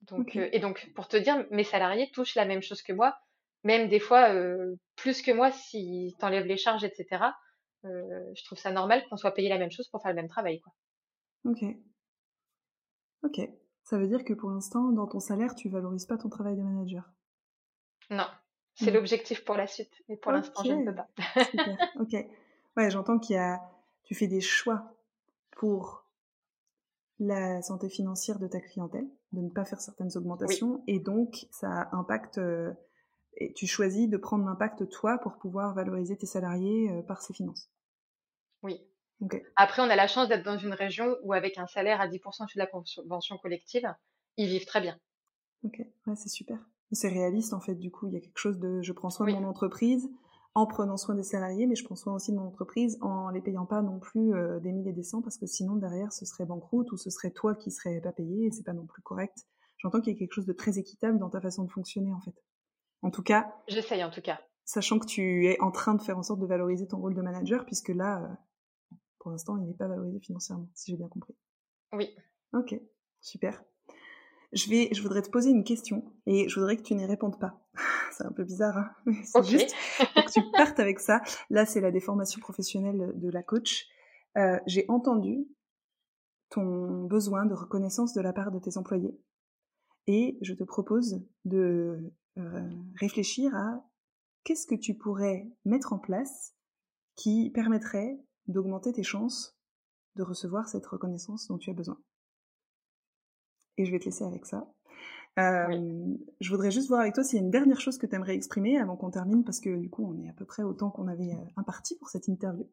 Donc, 0.04 0.36
euh, 0.36 0.50
et 0.52 0.60
donc, 0.60 0.92
pour 0.96 1.08
te 1.08 1.18
dire, 1.18 1.46
mes 1.52 1.64
salariés 1.64 2.12
touchent 2.12 2.36
la 2.36 2.46
même 2.46 2.62
chose 2.62 2.82
que 2.82 2.94
moi, 2.94 3.18
même 3.64 3.88
des 3.88 4.00
fois 4.00 4.34
euh, 4.34 4.76
plus 4.96 5.22
que 5.22 5.32
moi 5.32 5.52
si 5.52 6.16
t'enlèves 6.20 6.46
les 6.46 6.58
charges, 6.58 6.84
etc. 6.84 7.26
Euh, 7.86 8.32
je 8.36 8.44
trouve 8.44 8.58
ça 8.58 8.72
normal 8.72 9.04
qu'on 9.08 9.18
soit 9.18 9.34
payé 9.34 9.50
la 9.50 9.58
même 9.58 9.72
chose 9.72 9.88
pour 9.90 10.02
faire 10.02 10.12
le 10.12 10.16
même 10.16 10.28
travail, 10.28 10.60
quoi. 10.60 10.74
Ok. 11.46 11.64
Ok. 13.24 13.50
Ça 13.84 13.98
veut 13.98 14.08
dire 14.08 14.24
que 14.24 14.34
pour 14.34 14.50
l'instant, 14.50 14.92
dans 14.92 15.08
ton 15.08 15.20
salaire, 15.20 15.56
tu 15.56 15.70
valorises 15.70 16.06
pas 16.06 16.18
ton 16.18 16.30
travail 16.30 16.56
de 16.56 16.62
manager? 16.62 17.10
Non, 18.10 18.28
c'est 18.76 18.92
mmh. 18.92 18.94
l'objectif 18.94 19.46
pour 19.46 19.56
la 19.56 19.68
suite. 19.68 19.94
Mais 20.08 20.18
pour 20.18 20.32
l'instant, 20.32 20.64
je 20.64 20.72
ne 20.72 20.86
peux 20.86 20.96
pas. 20.96 21.08
Super. 21.46 21.78
Ok. 22.00 22.16
Ouais, 22.76 22.90
j'entends 22.90 23.20
qu'il 23.20 23.36
y 23.36 23.40
a, 23.40 23.62
tu 24.04 24.16
fais 24.16 24.28
des 24.28 24.42
choix 24.42 24.96
pour 25.52 26.03
la 27.20 27.62
santé 27.62 27.90
financière 27.90 28.40
de 28.40 28.48
ta 28.48 28.60
clientèle, 28.60 29.08
de 29.32 29.42
ne 29.42 29.50
pas 29.50 29.66
faire 29.66 29.82
certaines 29.82 30.16
augmentations, 30.16 30.84
et 30.88 31.00
donc 31.00 31.48
ça 31.52 31.90
impacte, 31.92 32.38
euh, 32.38 32.74
et 33.38 33.54
tu 33.54 33.68
choisis 33.68 34.10
de 34.10 34.18
prendre 34.18 34.46
l'impact 34.46 34.90
toi 34.90 35.18
pour 35.20 35.38
pouvoir 35.38 35.74
valoriser 35.74 36.18
tes 36.18 36.26
salariés 36.26 36.92
euh, 36.92 37.02
par 37.02 37.22
ces 37.22 37.34
finances. 37.34 37.70
Oui. 38.62 38.82
Après, 39.56 39.82
on 39.82 39.90
a 39.90 39.96
la 39.96 40.08
chance 40.08 40.28
d'être 40.28 40.44
dans 40.44 40.58
une 40.58 40.74
région 40.74 41.16
où 41.24 41.34
avec 41.34 41.58
un 41.58 41.68
salaire 41.68 42.02
à 42.02 42.08
10% 42.08 42.46
de 42.54 42.60
la 42.60 42.68
convention 42.68 43.38
collective, 43.38 43.88
ils 44.38 44.48
vivent 44.48 44.66
très 44.66 44.82
bien. 44.82 45.00
Ok, 45.64 45.80
ouais, 46.08 46.16
c'est 46.16 46.30
super. 46.30 46.58
C'est 46.92 47.08
réaliste 47.08 47.54
en 47.54 47.62
fait, 47.62 47.76
du 47.76 47.90
coup, 47.90 48.08
il 48.08 48.14
y 48.14 48.18
a 48.18 48.20
quelque 48.20 48.38
chose 48.38 48.60
de 48.60 48.82
je 48.82 48.92
prends 48.92 49.10
soin 49.10 49.26
de 49.28 49.32
mon 49.32 49.48
entreprise, 49.48 50.10
en 50.56 50.68
prenant 50.68 50.98
soin 50.98 51.16
des 51.16 51.24
salariés, 51.24 51.66
mais 51.66 51.76
je 51.76 51.84
prends 51.84 51.96
soin 51.96 52.14
aussi 52.14 52.32
de 52.32 52.38
mon 52.38 52.48
entreprise 52.48 52.98
en 53.02 53.30
les 53.30 53.42
payant 53.42 53.66
pas 53.66 53.82
non 53.82 54.00
plus 54.00 54.34
euh, 54.34 54.60
des 54.60 54.72
milliers 54.72 54.92
et 54.92 54.94
des 54.94 55.04
cents 55.04 55.22
parce 55.22 55.38
que 55.38 55.48
sinon 55.48 55.76
derrière 55.76 56.14
ce 56.14 56.26
serait 56.26 56.46
banqueroute 56.46 56.92
ou 56.92 56.98
ce 56.98 57.10
serait 57.10 57.32
toi 57.32 57.56
qui 57.56 57.72
serais 57.72 58.02
pas 58.02 58.12
payé 58.12 58.46
et 58.46 58.52
c'est 58.52 58.64
pas 58.64 58.74
non 58.74 58.86
plus 58.86 59.02
correct. 59.02 59.46
J'entends 59.78 60.00
qu'il 60.00 60.14
y 60.14 60.16
a 60.16 60.20
quelque 60.20 60.34
chose 60.34 60.46
de 60.46 60.54
très 60.54 60.78
équitable 60.78 61.18
dans 61.18 61.30
ta 61.30 61.42
façon 61.42 61.64
de 61.64 61.72
fonctionner 61.72 62.14
en 62.14 62.22
fait. 62.22 62.36
En 63.02 63.10
tout 63.10 63.24
cas. 63.24 63.54
J'essaye 63.68 64.04
en 64.04 64.12
tout 64.12 64.22
cas. 64.22 64.40
Sachant 64.64 65.00
que 65.00 65.06
tu 65.06 65.48
es 65.48 65.60
en 65.60 65.72
train 65.72 65.96
de 65.96 66.02
faire 66.02 66.18
en 66.18 66.24
sorte 66.24 66.40
de 66.40 66.46
valoriser 66.46 66.88
ton 66.88 66.98
rôle 66.98 67.16
de 67.16 67.22
manager 67.22 67.66
puisque 67.66 67.90
là, 67.90 68.24
euh, 68.24 68.96
pour 69.20 69.32
l'instant, 69.32 69.58
il 69.58 69.66
n'est 69.66 69.74
pas 69.74 69.88
valorisé 69.88 70.20
financièrement, 70.20 70.70
si 70.74 70.92
j'ai 70.92 70.98
bien 70.98 71.08
compris. 71.08 71.36
Oui. 71.94 72.16
Ok, 72.54 72.80
super. 73.22 73.64
Je, 74.54 74.70
vais, 74.70 74.90
je 74.92 75.02
voudrais 75.02 75.22
te 75.22 75.30
poser 75.30 75.50
une 75.50 75.64
question 75.64 76.04
et 76.26 76.48
je 76.48 76.56
voudrais 76.60 76.78
que 76.78 76.84
tu 76.84 76.96
n'y 76.96 77.06
répondes 77.06 77.40
pas. 77.40 77.60
c'est 78.12 78.26
un 78.26 78.32
peu 78.32 78.44
bizarre, 78.44 78.78
hein 78.78 79.14
c'est 79.24 79.44
juste 79.44 79.76
pour 80.14 80.26
que 80.26 80.32
tu 80.32 80.42
partes 80.52 80.80
avec 80.80 81.00
ça. 81.00 81.22
Là, 81.50 81.66
c'est 81.66 81.82
la 81.82 81.92
déformation 81.92 82.40
professionnelle 82.40 83.14
de 83.16 83.30
la 83.30 83.44
coach. 83.44 83.88
Euh, 84.38 84.60
J'ai 84.68 84.86
entendu 84.88 85.48
ton 86.50 87.04
besoin 87.06 87.46
de 87.46 87.54
reconnaissance 87.54 88.14
de 88.14 88.22
la 88.22 88.34
part 88.34 88.52
de 88.52 88.60
tes 88.60 88.78
employés 88.78 89.20
et 90.08 90.38
je 90.42 90.54
te 90.54 90.64
propose 90.64 91.22
de 91.46 92.12
euh, 92.38 92.70
réfléchir 93.00 93.56
à 93.56 93.84
qu'est-ce 94.44 94.68
que 94.68 94.76
tu 94.76 94.96
pourrais 94.96 95.48
mettre 95.66 95.94
en 95.94 96.00
place 96.00 96.56
qui 97.16 97.52
permettrait 97.52 98.20
d'augmenter 98.48 98.92
tes 98.94 99.04
chances 99.04 99.58
de 100.16 100.24
recevoir 100.24 100.68
cette 100.68 100.86
reconnaissance 100.86 101.48
dont 101.48 101.58
tu 101.58 101.70
as 101.70 101.74
besoin 101.74 101.98
et 103.78 103.86
je 103.86 103.92
vais 103.92 104.00
te 104.00 104.06
laisser 104.06 104.24
avec 104.24 104.46
ça. 104.46 104.68
Euh, 105.40 106.16
je 106.40 106.50
voudrais 106.50 106.70
juste 106.70 106.90
voir 106.90 107.02
avec 107.02 107.16
toi 107.16 107.24
s'il 107.24 107.40
y 107.40 107.42
a 107.42 107.46
une 107.46 107.52
dernière 107.52 107.82
chose 107.82 107.98
que 107.98 108.06
tu 108.06 108.16
aimerais 108.16 108.36
exprimer 108.36 108.78
avant 108.78 108.96
qu'on 108.96 109.10
termine, 109.10 109.44
parce 109.44 109.60
que 109.60 109.76
du 109.76 109.90
coup, 109.90 110.08
on 110.08 110.24
est 110.24 110.30
à 110.30 110.34
peu 110.34 110.46
près 110.46 110.64
au 110.64 110.74
temps 110.74 110.92
qu'on 110.92 111.08
avait 111.08 111.34
euh, 111.34 111.46
imparti 111.58 111.98
pour 111.98 112.10
cette 112.10 112.28
interview. 112.28 112.70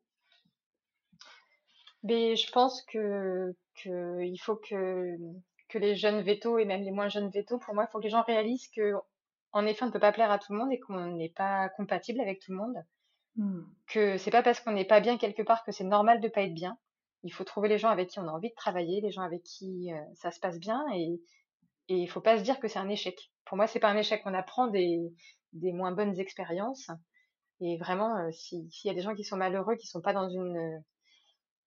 Mais 2.02 2.36
je 2.36 2.50
pense 2.52 2.82
que, 2.82 3.54
que 3.82 4.22
il 4.22 4.38
faut 4.38 4.56
que, 4.56 5.16
que 5.68 5.78
les 5.78 5.96
jeunes 5.96 6.20
vétos 6.22 6.58
et 6.58 6.64
même 6.64 6.82
les 6.82 6.90
moins 6.90 7.08
jeunes 7.08 7.30
vétos, 7.30 7.58
pour 7.58 7.74
moi, 7.74 7.86
il 7.88 7.92
faut 7.92 7.98
que 7.98 8.04
les 8.04 8.10
gens 8.10 8.22
réalisent 8.22 8.68
que, 8.68 8.94
en 9.52 9.66
effet, 9.66 9.84
on 9.84 9.88
ne 9.88 9.92
peut 9.92 10.00
pas 10.00 10.12
plaire 10.12 10.30
à 10.30 10.38
tout 10.38 10.52
le 10.52 10.58
monde 10.58 10.72
et 10.72 10.80
qu'on 10.80 11.16
n'est 11.16 11.32
pas 11.34 11.68
compatible 11.70 12.20
avec 12.20 12.40
tout 12.40 12.52
le 12.52 12.58
monde. 12.58 12.76
Hmm. 13.36 13.62
Que 13.86 14.18
c'est 14.18 14.30
pas 14.30 14.42
parce 14.42 14.60
qu'on 14.60 14.72
n'est 14.72 14.86
pas 14.86 15.00
bien 15.00 15.16
quelque 15.16 15.42
part 15.42 15.64
que 15.64 15.72
c'est 15.72 15.84
normal 15.84 16.20
de 16.20 16.28
pas 16.28 16.42
être 16.42 16.54
bien. 16.54 16.78
Il 17.22 17.32
faut 17.32 17.44
trouver 17.44 17.68
les 17.68 17.78
gens 17.78 17.90
avec 17.90 18.08
qui 18.08 18.18
on 18.18 18.28
a 18.28 18.32
envie 18.32 18.50
de 18.50 18.54
travailler, 18.54 19.00
les 19.00 19.10
gens 19.10 19.22
avec 19.22 19.42
qui 19.42 19.92
euh, 19.92 20.00
ça 20.14 20.30
se 20.30 20.40
passe 20.40 20.58
bien 20.58 20.82
et 20.94 21.20
il 21.96 22.06
faut 22.08 22.20
pas 22.20 22.38
se 22.38 22.42
dire 22.42 22.60
que 22.60 22.68
c'est 22.68 22.78
un 22.78 22.88
échec. 22.88 23.32
Pour 23.44 23.56
moi, 23.56 23.66
c'est 23.66 23.80
pas 23.80 23.88
un 23.88 23.96
échec. 23.96 24.22
On 24.24 24.34
apprend 24.34 24.68
des, 24.68 25.10
moins 25.52 25.92
bonnes 25.92 26.18
expériences. 26.18 26.88
Et 27.60 27.76
vraiment, 27.78 28.16
euh, 28.16 28.30
s'il 28.30 28.68
y 28.84 28.90
a 28.90 28.94
des 28.94 29.02
gens 29.02 29.14
qui 29.14 29.24
sont 29.24 29.36
malheureux, 29.36 29.76
qui 29.76 29.86
sont 29.86 30.00
pas 30.00 30.12
dans 30.12 30.28
une 30.28 30.82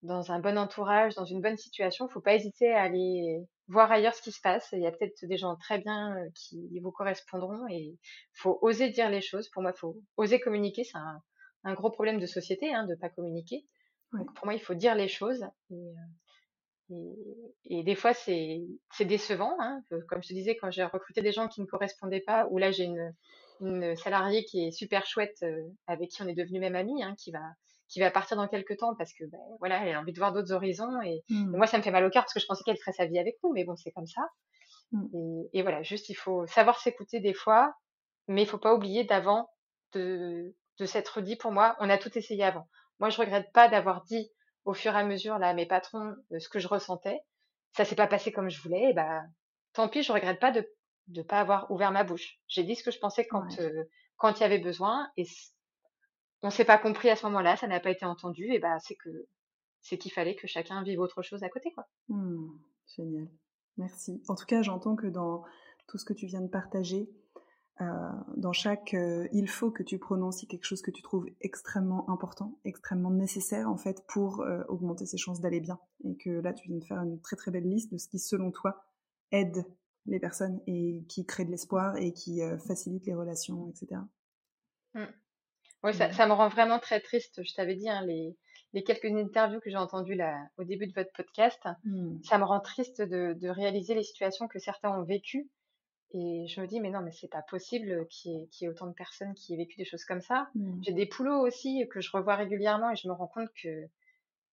dans 0.01 0.33
un 0.33 0.39
bon 0.39 0.57
entourage, 0.57 1.15
dans 1.15 1.23
une 1.23 1.39
bonne 1.39 1.55
situation, 1.55 2.09
faut 2.09 2.19
pas 2.19 2.35
hésiter 2.35 2.73
à 2.73 2.83
aller 2.83 3.41
voir 3.69 3.89
ailleurs 3.89 4.13
ce 4.13 4.21
qui 4.21 4.33
se 4.33 4.41
passe. 4.41 4.67
Il 4.73 4.81
y 4.81 4.87
a 4.87 4.91
peut-être 4.91 5.25
des 5.25 5.37
gens 5.37 5.55
très 5.55 5.79
bien 5.79 6.15
euh, 6.17 6.29
qui 6.35 6.79
vous 6.81 6.91
correspondront 6.91 7.65
et 7.69 7.97
faut 8.33 8.59
oser 8.61 8.89
dire 8.89 9.09
les 9.09 9.21
choses. 9.21 9.49
Pour 9.49 9.61
moi, 9.61 9.73
faut 9.73 9.97
oser 10.17 10.39
communiquer. 10.39 10.83
C'est 10.83 10.97
un, 10.97 11.21
un, 11.63 11.73
gros 11.73 11.89
problème 11.89 12.19
de 12.19 12.25
société, 12.25 12.73
hein, 12.73 12.85
de 12.85 12.95
pas 12.95 13.09
communiquer 13.09 13.65
pour 14.35 14.45
moi, 14.45 14.53
il 14.53 14.59
faut 14.59 14.73
dire 14.73 14.95
les 14.95 15.07
choses. 15.07 15.43
Et, 15.71 15.93
euh, 16.91 16.95
et, 17.65 17.83
des 17.83 17.95
fois, 17.95 18.13
c'est 18.13 18.65
décevant. 19.01 19.55
Hein. 19.59 19.81
Comme 20.09 20.21
je 20.21 20.29
te 20.29 20.33
disais, 20.33 20.55
quand 20.57 20.71
j'ai 20.71 20.83
recruté 20.83 21.21
des 21.21 21.31
gens 21.31 21.47
qui 21.47 21.61
ne 21.61 21.65
correspondaient 21.65 22.21
pas, 22.21 22.47
ou 22.49 22.57
là, 22.57 22.71
j'ai 22.71 22.83
une, 22.83 23.13
une 23.61 23.95
salariée 23.95 24.43
qui 24.45 24.67
est 24.67 24.71
super 24.71 25.05
chouette, 25.05 25.37
euh, 25.43 25.61
avec 25.87 26.09
qui 26.09 26.21
on 26.21 26.27
est 26.27 26.35
devenu 26.35 26.59
même 26.59 26.75
amis, 26.75 27.03
hein, 27.03 27.15
qui 27.17 27.31
va 27.31 27.41
qui 27.89 27.99
va 27.99 28.09
partir 28.09 28.37
dans 28.37 28.47
quelques 28.47 28.77
temps 28.77 28.95
parce 28.95 29.13
que 29.13 29.23
ben, 29.25 29.39
voilà, 29.59 29.85
elle 29.85 29.93
a 29.93 29.99
envie 29.99 30.13
de 30.13 30.17
voir 30.17 30.33
d'autres 30.33 30.51
horizons 30.51 30.99
et, 31.01 31.23
mmh. 31.29 31.55
moi 31.55 31.67
ça 31.67 31.77
me 31.77 31.83
fait 31.83 31.91
mal 31.91 32.03
au 32.03 32.09
cœur 32.09 32.23
parce 32.23 32.33
que 32.33 32.39
je 32.39 32.47
pensais 32.47 32.63
qu'elle 32.63 32.77
ferait 32.77 32.91
sa 32.91 33.05
vie 33.05 33.19
avec 33.19 33.37
nous, 33.43 33.53
mais 33.53 33.65
bon 33.65 33.75
c'est 33.75 33.91
comme 33.91 34.07
ça. 34.07 34.21
Mmh. 34.91 35.05
Et, 35.53 35.59
et, 35.59 35.61
voilà, 35.61 35.83
juste 35.83 36.09
il 36.09 36.15
faut 36.15 36.47
savoir 36.47 36.79
s'écouter 36.79 37.19
des 37.19 37.35
fois, 37.35 37.75
mais 38.27 38.41
il 38.41 38.47
faut 38.47 38.57
pas 38.57 38.73
oublier 38.73 39.03
d'avant 39.03 39.47
de, 39.93 40.55
de 40.79 40.85
s'être 40.85 41.21
dit 41.21 41.35
pour 41.35 41.51
moi, 41.51 41.75
on 41.79 41.89
a 41.89 41.99
tout 41.99 42.17
essayé 42.17 42.43
avant. 42.43 42.67
Moi, 42.99 43.09
je 43.09 43.19
regrette 43.19 43.51
pas 43.51 43.67
d'avoir 43.67 44.03
dit 44.03 44.31
au 44.65 44.73
fur 44.73 44.93
et 44.95 44.99
à 44.99 45.03
mesure 45.03 45.37
là 45.37 45.49
à 45.49 45.53
mes 45.53 45.65
patrons 45.65 46.15
euh, 46.31 46.39
ce 46.39 46.49
que 46.49 46.59
je 46.59 46.67
ressentais. 46.67 47.19
Ça 47.73 47.85
s'est 47.85 47.95
pas 47.95 48.07
passé 48.07 48.31
comme 48.31 48.49
je 48.49 48.61
voulais, 48.61 48.91
et 48.91 48.93
bah 48.93 49.23
tant 49.73 49.89
pis, 49.89 50.03
je 50.03 50.13
regrette 50.13 50.39
pas 50.39 50.51
de 50.51 50.67
ne 51.09 51.23
pas 51.23 51.39
avoir 51.39 51.69
ouvert 51.71 51.91
ma 51.91 52.03
bouche. 52.03 52.39
J'ai 52.47 52.63
dit 52.63 52.75
ce 52.75 52.83
que 52.83 52.91
je 52.91 52.99
pensais 52.99 53.25
quand 53.25 53.59
euh, 53.59 53.83
quand 54.17 54.39
il 54.39 54.41
y 54.41 54.45
avait 54.45 54.59
besoin 54.59 55.09
et 55.17 55.25
on 56.43 56.49
s'est 56.49 56.65
pas 56.65 56.77
compris 56.77 57.09
à 57.09 57.15
ce 57.15 57.25
moment-là, 57.25 57.55
ça 57.57 57.67
n'a 57.67 57.79
pas 57.79 57.89
été 57.89 58.05
entendu 58.05 58.53
et 58.53 58.59
bah 58.59 58.77
c'est 58.79 58.95
que 58.95 59.09
c'est 59.81 59.97
qu'il 59.97 60.11
fallait 60.11 60.35
que 60.35 60.47
chacun 60.47 60.83
vive 60.83 60.99
autre 60.99 61.23
chose 61.23 61.43
à 61.43 61.49
côté 61.49 61.71
quoi. 61.73 61.85
Mmh, 62.09 62.47
génial. 62.95 63.27
Merci. 63.77 64.21
En 64.27 64.35
tout 64.35 64.45
cas, 64.45 64.61
j'entends 64.61 64.95
que 64.95 65.07
dans 65.07 65.43
tout 65.87 65.97
ce 65.97 66.05
que 66.05 66.13
tu 66.13 66.27
viens 66.27 66.41
de 66.41 66.47
partager, 66.47 67.09
euh, 67.81 67.85
dans 68.37 68.53
chaque 68.53 68.93
euh, 68.93 69.27
il 69.33 69.49
faut 69.49 69.71
que 69.71 69.81
tu 69.81 69.97
prononces 69.97 70.45
quelque 70.47 70.65
chose 70.65 70.83
que 70.83 70.91
tu 70.91 71.01
trouves 71.01 71.25
extrêmement 71.41 72.07
important, 72.09 72.59
extrêmement 72.65 73.09
nécessaire 73.09 73.67
en 73.67 73.77
fait 73.77 74.05
pour 74.07 74.41
euh, 74.41 74.63
augmenter 74.67 75.07
ses 75.07 75.17
chances 75.17 75.41
d'aller 75.41 75.59
bien. 75.59 75.79
Et 76.03 76.15
que 76.15 76.29
là, 76.29 76.53
tu 76.53 76.67
viens 76.67 76.77
de 76.77 76.85
faire 76.85 77.01
une 77.01 77.19
très 77.19 77.35
très 77.35 77.49
belle 77.49 77.67
liste 77.67 77.91
de 77.91 77.97
ce 77.97 78.07
qui, 78.07 78.19
selon 78.19 78.51
toi, 78.51 78.85
aide 79.31 79.65
les 80.05 80.19
personnes 80.19 80.61
et 80.67 81.03
qui 81.09 81.25
crée 81.25 81.45
de 81.45 81.51
l'espoir 81.51 81.97
et 81.97 82.13
qui 82.13 82.41
facilite 82.67 83.05
les 83.07 83.15
relations, 83.15 83.69
etc. 83.69 84.01
Mmh. 84.93 85.05
Oui, 85.83 85.93
ça, 85.93 86.11
ça, 86.11 86.27
me 86.27 86.33
rend 86.33 86.49
vraiment 86.49 86.79
très 86.79 86.99
triste. 86.99 87.41
Je 87.43 87.53
t'avais 87.53 87.75
dit, 87.75 87.89
hein, 87.89 88.05
les, 88.05 88.37
les, 88.73 88.83
quelques 88.83 89.05
interviews 89.05 89.61
que 89.61 89.69
j'ai 89.69 89.77
entendues 89.77 90.15
là, 90.15 90.37
au 90.57 90.65
début 90.65 90.87
de 90.87 90.93
votre 90.93 91.11
podcast, 91.13 91.61
mmh. 91.85 92.23
ça 92.23 92.37
me 92.37 92.43
rend 92.43 92.59
triste 92.59 93.01
de, 93.01 93.33
de, 93.33 93.47
réaliser 93.47 93.95
les 93.95 94.03
situations 94.03 94.47
que 94.47 94.59
certains 94.59 94.91
ont 94.91 95.03
vécues 95.03 95.49
et 96.13 96.45
je 96.47 96.61
me 96.61 96.67
dis, 96.67 96.79
mais 96.79 96.91
non, 96.91 97.01
mais 97.01 97.11
c'est 97.11 97.27
pas 97.27 97.41
possible 97.41 98.07
qu'il 98.07 98.47
y, 98.61 98.65
ait 98.65 98.69
autant 98.69 98.85
de 98.85 98.93
personnes 98.93 99.33
qui 99.33 99.53
aient 99.53 99.57
vécu 99.57 99.77
des 99.77 99.85
choses 99.85 100.05
comme 100.05 100.21
ça. 100.21 100.47
Mmh. 100.53 100.81
J'ai 100.83 100.93
des 100.93 101.07
poulots 101.07 101.45
aussi 101.45 101.87
que 101.89 102.01
je 102.01 102.11
revois 102.11 102.35
régulièrement 102.35 102.91
et 102.91 102.95
je 102.95 103.07
me 103.07 103.13
rends 103.13 103.27
compte 103.27 103.49
que 103.61 103.87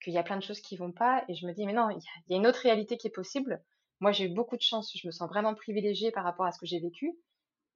qu'il 0.02 0.14
y 0.14 0.18
a 0.18 0.22
plein 0.22 0.38
de 0.38 0.42
choses 0.42 0.60
qui 0.60 0.76
vont 0.78 0.92
pas. 0.92 1.22
Et 1.28 1.34
je 1.34 1.46
me 1.46 1.52
dis, 1.52 1.66
mais 1.66 1.74
non, 1.74 1.90
il 1.90 2.00
y, 2.28 2.34
a 2.34 2.38
une 2.38 2.46
autre 2.46 2.60
réalité 2.60 2.96
qui 2.96 3.06
est 3.06 3.14
possible. 3.14 3.62
Moi, 4.00 4.12
j'ai 4.12 4.24
eu 4.24 4.34
beaucoup 4.34 4.56
de 4.56 4.62
chance. 4.62 4.90
Je 4.96 5.06
me 5.06 5.12
sens 5.12 5.28
vraiment 5.28 5.54
privilégiée 5.54 6.10
par 6.10 6.24
rapport 6.24 6.46
à 6.46 6.52
ce 6.52 6.58
que 6.58 6.64
j'ai 6.64 6.80
vécu. 6.80 7.12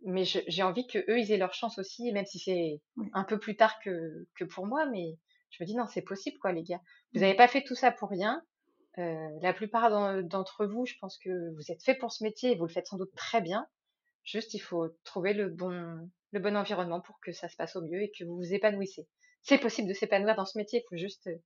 Mais 0.06 0.24
j'ai 0.24 0.62
envie 0.62 0.86
que 0.86 0.98
eux, 1.10 1.18
ils 1.18 1.30
aient 1.30 1.36
leur 1.36 1.52
chance 1.52 1.78
aussi, 1.78 2.10
même 2.12 2.24
si 2.26 2.38
c'est 2.38 2.80
un 3.12 3.24
peu 3.24 3.38
plus 3.38 3.56
tard 3.56 3.78
que, 3.80 4.26
que 4.34 4.44
pour 4.44 4.66
moi. 4.66 4.86
Mais 4.86 5.18
je 5.50 5.62
me 5.62 5.66
dis, 5.66 5.74
non, 5.74 5.86
c'est 5.86 6.02
possible, 6.02 6.38
quoi, 6.38 6.52
les 6.52 6.62
gars. 6.62 6.80
Vous 7.12 7.20
n'avez 7.20 7.34
mmh. 7.34 7.36
pas 7.36 7.48
fait 7.48 7.62
tout 7.62 7.74
ça 7.74 7.90
pour 7.90 8.08
rien. 8.08 8.42
Euh, 8.98 9.28
la 9.42 9.52
plupart 9.52 9.90
d'entre 10.22 10.66
vous, 10.66 10.86
je 10.86 10.94
pense 11.00 11.18
que 11.18 11.54
vous 11.56 11.72
êtes 11.72 11.82
fait 11.82 11.94
pour 11.94 12.12
ce 12.12 12.22
métier 12.22 12.52
et 12.52 12.56
vous 12.56 12.66
le 12.66 12.72
faites 12.72 12.86
sans 12.86 12.96
doute 12.96 13.14
très 13.14 13.40
bien. 13.40 13.66
Juste, 14.24 14.54
il 14.54 14.60
faut 14.60 14.88
trouver 15.04 15.34
le 15.34 15.48
bon, 15.48 16.08
le 16.32 16.40
bon 16.40 16.56
environnement 16.56 17.00
pour 17.00 17.20
que 17.20 17.32
ça 17.32 17.48
se 17.48 17.56
passe 17.56 17.76
au 17.76 17.82
mieux 17.82 18.02
et 18.02 18.12
que 18.18 18.24
vous 18.24 18.36
vous 18.36 18.54
épanouissez. 18.54 19.06
C'est 19.42 19.58
possible 19.58 19.88
de 19.88 19.94
s'épanouir 19.94 20.34
dans 20.36 20.46
ce 20.46 20.58
métier, 20.58 20.82
il 20.82 20.88
faut 20.88 21.00
juste 21.00 21.26
euh, 21.26 21.36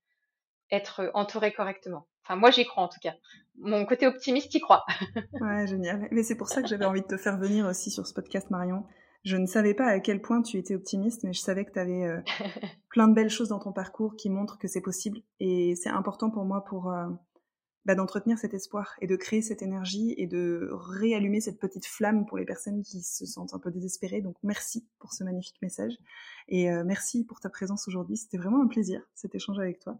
être 0.71 1.11
entouré 1.15 1.53
correctement. 1.53 2.07
Enfin, 2.25 2.37
moi, 2.37 2.51
j'y 2.51 2.65
crois 2.65 2.85
en 2.85 2.89
tout 2.89 3.01
cas. 3.03 3.15
Mon 3.57 3.85
côté 3.87 4.07
optimiste 4.07 4.55
y 4.55 4.61
croit. 4.61 4.85
ouais, 5.41 5.67
génial. 5.67 6.09
Mais 6.11 6.23
c'est 6.23 6.37
pour 6.37 6.49
ça 6.49 6.63
que 6.63 6.69
j'avais 6.69 6.85
envie 6.85 7.03
de 7.03 7.07
te 7.07 7.17
faire 7.17 7.39
venir 7.39 7.67
aussi 7.67 7.91
sur 7.91 8.07
ce 8.07 8.15
podcast, 8.15 8.51
Marion. 8.51 8.85
Je 9.25 9.37
ne 9.37 9.47
savais 9.47 9.75
pas 9.75 9.87
à 9.87 9.99
quel 9.99 10.21
point 10.21 10.43
tu 10.43 10.59
étais 10.59 10.75
optimiste, 10.75 11.25
mais 11.25 11.33
je 11.33 11.41
savais 11.41 11.65
que 11.65 11.73
tu 11.73 11.79
avais 11.79 12.05
euh, 12.05 12.21
plein 12.91 13.09
de 13.09 13.15
belles 13.15 13.31
choses 13.31 13.49
dans 13.49 13.59
ton 13.59 13.73
parcours 13.73 14.15
qui 14.15 14.31
montrent 14.31 14.59
que 14.59 14.69
c'est 14.69 14.81
possible. 14.81 15.21
Et 15.41 15.75
c'est 15.75 15.89
important 15.89 16.31
pour 16.31 16.45
moi 16.45 16.65
pour, 16.65 16.93
euh, 16.93 17.09
bah, 17.89 17.95
d'entretenir 17.95 18.37
cet 18.37 18.53
espoir 18.53 18.97
et 19.01 19.07
de 19.07 19.17
créer 19.17 19.41
cette 19.41 19.63
énergie 19.63 20.13
et 20.19 20.27
de 20.27 20.69
réallumer 20.73 21.41
cette 21.41 21.59
petite 21.59 21.87
flamme 21.87 22.27
pour 22.27 22.37
les 22.37 22.45
personnes 22.45 22.83
qui 22.83 23.01
se 23.01 23.25
sentent 23.25 23.55
un 23.55 23.59
peu 23.59 23.71
désespérées. 23.71 24.21
Donc 24.21 24.37
merci 24.43 24.87
pour 24.99 25.15
ce 25.15 25.25
magnifique 25.25 25.57
message 25.63 25.95
et 26.49 26.71
euh, 26.71 26.85
merci 26.85 27.25
pour 27.25 27.41
ta 27.41 27.49
présence 27.49 27.89
aujourd'hui. 27.89 28.19
C'était 28.19 28.37
vraiment 28.37 28.63
un 28.63 28.67
plaisir 28.67 29.01
cet 29.15 29.35
échange 29.35 29.59
avec 29.59 29.79
toi. 29.79 29.99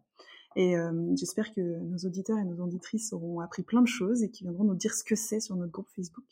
Et 0.55 0.77
euh, 0.77 0.93
j'espère 1.17 1.55
que 1.55 1.63
nos 1.63 1.97
auditeurs 2.07 2.37
et 2.37 2.45
nos 2.45 2.63
auditrices 2.63 3.15
auront 3.15 3.41
appris 3.41 3.63
plein 3.63 3.81
de 3.81 3.89
choses 3.89 4.23
et 4.23 4.31
qui 4.31 4.45
viendront 4.45 4.65
nous 4.65 4.75
dire 4.75 4.93
ce 4.93 5.03
que 5.03 5.17
c'est 5.17 5.41
sur 5.41 5.57
notre 5.57 5.73
groupe 5.73 5.89
Facebook. 5.97 6.27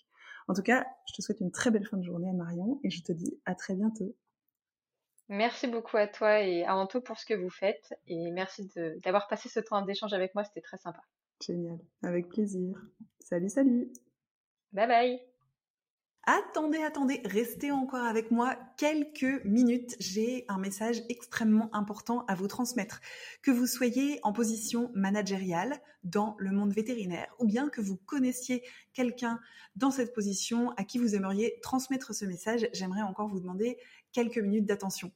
En 0.48 0.52
tout 0.52 0.62
cas, 0.62 0.84
je 1.08 1.14
te 1.14 1.22
souhaite 1.22 1.40
une 1.40 1.52
très 1.52 1.70
belle 1.70 1.86
fin 1.86 1.96
de 1.96 2.04
journée, 2.04 2.30
Marion, 2.34 2.80
et 2.84 2.90
je 2.90 3.02
te 3.02 3.12
dis 3.12 3.40
à 3.46 3.54
très 3.54 3.74
bientôt. 3.74 4.14
Merci 5.30 5.68
beaucoup 5.68 5.96
à 5.96 6.06
toi 6.06 6.42
et 6.42 6.66
à 6.66 6.76
Anto 6.76 7.00
pour 7.00 7.18
ce 7.18 7.24
que 7.24 7.32
vous 7.32 7.48
faites. 7.48 7.94
Et 8.08 8.30
merci 8.30 8.70
d'avoir 9.02 9.26
passé 9.26 9.48
ce 9.48 9.60
temps 9.60 9.80
d'échange 9.80 10.12
avec 10.12 10.34
moi, 10.34 10.44
c'était 10.44 10.60
très 10.60 10.76
sympa. 10.76 11.00
Génial, 11.44 11.78
avec 12.02 12.28
plaisir. 12.28 12.80
Salut, 13.20 13.50
salut. 13.50 13.92
Bye 14.72 14.88
bye. 14.88 15.20
Attendez, 16.28 16.82
attendez, 16.82 17.20
restez 17.24 17.70
encore 17.70 18.04
avec 18.04 18.32
moi 18.32 18.56
quelques 18.76 19.44
minutes. 19.44 19.94
J'ai 20.00 20.44
un 20.48 20.58
message 20.58 21.02
extrêmement 21.08 21.72
important 21.72 22.24
à 22.26 22.34
vous 22.34 22.48
transmettre. 22.48 23.00
Que 23.42 23.52
vous 23.52 23.68
soyez 23.68 24.18
en 24.24 24.32
position 24.32 24.90
managériale 24.94 25.80
dans 26.02 26.34
le 26.40 26.50
monde 26.50 26.72
vétérinaire 26.72 27.32
ou 27.38 27.46
bien 27.46 27.68
que 27.68 27.80
vous 27.80 27.96
connaissiez 27.96 28.64
quelqu'un 28.92 29.38
dans 29.76 29.92
cette 29.92 30.14
position 30.14 30.70
à 30.70 30.82
qui 30.82 30.98
vous 30.98 31.14
aimeriez 31.14 31.60
transmettre 31.62 32.12
ce 32.12 32.24
message, 32.24 32.68
j'aimerais 32.72 33.02
encore 33.02 33.28
vous 33.28 33.38
demander 33.38 33.78
quelques 34.10 34.38
minutes 34.38 34.66
d'attention. 34.66 35.12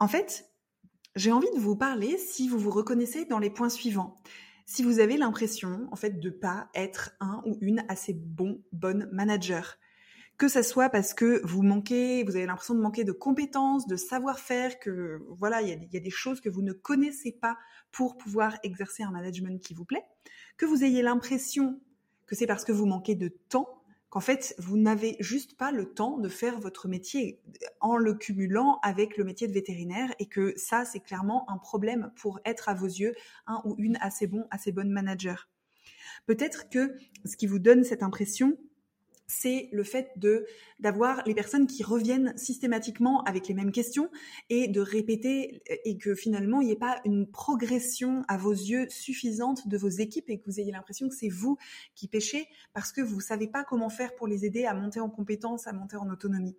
En 0.00 0.08
fait, 0.08 0.50
j'ai 1.14 1.30
envie 1.30 1.50
de 1.54 1.60
vous 1.60 1.76
parler 1.76 2.18
si 2.18 2.48
vous 2.48 2.58
vous 2.58 2.70
reconnaissez 2.70 3.24
dans 3.24 3.38
les 3.38 3.50
points 3.50 3.68
suivants 3.68 4.20
si 4.68 4.82
vous 4.82 5.00
avez 5.00 5.16
l'impression 5.16 5.88
en 5.90 5.96
fait 5.96 6.20
de 6.20 6.28
pas 6.28 6.68
être 6.74 7.12
un 7.20 7.42
ou 7.46 7.56
une 7.62 7.82
assez 7.88 8.12
bon 8.12 8.62
bonne 8.70 9.08
manager 9.10 9.78
que 10.36 10.46
ça 10.46 10.62
soit 10.62 10.90
parce 10.90 11.14
que 11.14 11.40
vous 11.42 11.62
manquez, 11.62 12.22
vous 12.22 12.36
avez 12.36 12.44
l'impression 12.44 12.74
de 12.74 12.80
manquer 12.80 13.02
de 13.02 13.10
compétences, 13.10 13.86
de 13.88 13.96
savoir-faire, 13.96 14.78
que 14.78 15.24
voilà, 15.30 15.62
il 15.62 15.68
y, 15.68 15.96
a, 15.96 16.00
des 16.00 16.10
choses 16.10 16.42
que 16.42 16.50
vous 16.50 16.60
ne 16.60 16.72
connaissez 16.72 17.32
pas 17.32 17.56
pour 17.90 18.18
pouvoir 18.18 18.58
exercer 18.62 19.02
un 19.02 19.10
management 19.10 19.58
qui 19.58 19.72
vous 19.72 19.86
plaît, 19.86 20.04
que 20.58 20.66
vous 20.66 20.84
ayez 20.84 21.00
l'impression 21.00 21.80
que 22.26 22.36
c'est 22.36 22.46
parce 22.46 22.64
que 22.64 22.70
vous 22.70 22.86
manquez 22.86 23.14
de 23.14 23.28
temps, 23.48 23.77
qu'en 24.10 24.20
fait 24.20 24.54
vous 24.58 24.76
n'avez 24.76 25.16
juste 25.20 25.56
pas 25.56 25.70
le 25.72 25.92
temps 25.92 26.18
de 26.18 26.28
faire 26.28 26.58
votre 26.58 26.88
métier 26.88 27.40
en 27.80 27.96
le 27.96 28.14
cumulant 28.14 28.78
avec 28.82 29.16
le 29.16 29.24
métier 29.24 29.48
de 29.48 29.52
vétérinaire 29.52 30.14
et 30.18 30.26
que 30.26 30.54
ça 30.56 30.84
c'est 30.84 31.00
clairement 31.00 31.48
un 31.50 31.58
problème 31.58 32.10
pour 32.16 32.40
être 32.44 32.68
à 32.68 32.74
vos 32.74 32.86
yeux 32.86 33.14
un 33.46 33.60
ou 33.64 33.74
une 33.78 33.98
assez 34.00 34.26
bon, 34.26 34.46
assez 34.50 34.72
bonne 34.72 34.90
manager. 34.90 35.48
Peut-être 36.26 36.68
que 36.68 36.94
ce 37.24 37.36
qui 37.36 37.46
vous 37.46 37.58
donne 37.58 37.84
cette 37.84 38.02
impression, 38.02 38.58
c'est 39.28 39.68
le 39.72 39.84
fait 39.84 40.10
de 40.16 40.46
d'avoir 40.80 41.22
les 41.26 41.34
personnes 41.34 41.66
qui 41.66 41.82
reviennent 41.82 42.36
systématiquement 42.36 43.22
avec 43.24 43.46
les 43.46 43.54
mêmes 43.54 43.72
questions 43.72 44.10
et 44.48 44.68
de 44.68 44.80
répéter 44.80 45.62
et 45.84 45.98
que 45.98 46.14
finalement 46.14 46.60
il 46.60 46.66
n'y 46.66 46.72
ait 46.72 46.76
pas 46.76 47.00
une 47.04 47.30
progression 47.30 48.24
à 48.26 48.38
vos 48.38 48.52
yeux 48.52 48.88
suffisante 48.88 49.68
de 49.68 49.76
vos 49.76 49.88
équipes 49.88 50.30
et 50.30 50.38
que 50.38 50.44
vous 50.46 50.58
ayez 50.58 50.72
l'impression 50.72 51.08
que 51.08 51.14
c'est 51.14 51.28
vous 51.28 51.58
qui 51.94 52.08
pêchez 52.08 52.48
parce 52.72 52.90
que 52.90 53.02
vous 53.02 53.16
ne 53.16 53.22
savez 53.22 53.48
pas 53.48 53.64
comment 53.64 53.90
faire 53.90 54.14
pour 54.14 54.26
les 54.26 54.46
aider 54.46 54.64
à 54.64 54.74
monter 54.74 55.00
en 55.00 55.10
compétence, 55.10 55.66
à 55.66 55.72
monter 55.72 55.96
en 55.96 56.08
autonomie. 56.10 56.56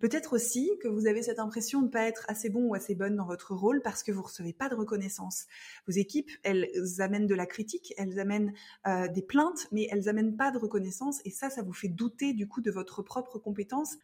Peut-être 0.00 0.34
aussi 0.34 0.70
que 0.82 0.88
vous 0.88 1.06
avez 1.06 1.22
cette 1.22 1.38
impression 1.38 1.80
de 1.80 1.86
ne 1.86 1.90
pas 1.90 2.04
être 2.04 2.24
assez 2.28 2.50
bon 2.50 2.68
ou 2.68 2.74
assez 2.74 2.94
bonne 2.94 3.16
dans 3.16 3.26
votre 3.26 3.54
rôle 3.54 3.82
parce 3.82 4.02
que 4.02 4.12
vous 4.12 4.22
recevez 4.22 4.52
pas 4.52 4.68
de 4.68 4.74
reconnaissance. 4.74 5.46
Vos 5.86 5.92
équipes, 5.92 6.30
elles 6.42 6.70
amènent 6.98 7.26
de 7.26 7.34
la 7.34 7.46
critique, 7.46 7.94
elles 7.96 8.18
amènent 8.18 8.52
euh, 8.86 9.08
des 9.08 9.22
plaintes, 9.22 9.68
mais 9.72 9.88
elles 9.90 10.08
amènent 10.08 10.36
pas 10.36 10.50
de 10.50 10.58
reconnaissance 10.58 11.20
et 11.24 11.30
ça, 11.30 11.50
ça 11.50 11.62
vous 11.62 11.72
fait 11.72 11.88
douter 11.88 12.32
du 12.32 12.48
coup 12.48 12.60
de 12.60 12.70
votre 12.70 13.02
propre 13.02 13.38
compétence. 13.38 13.96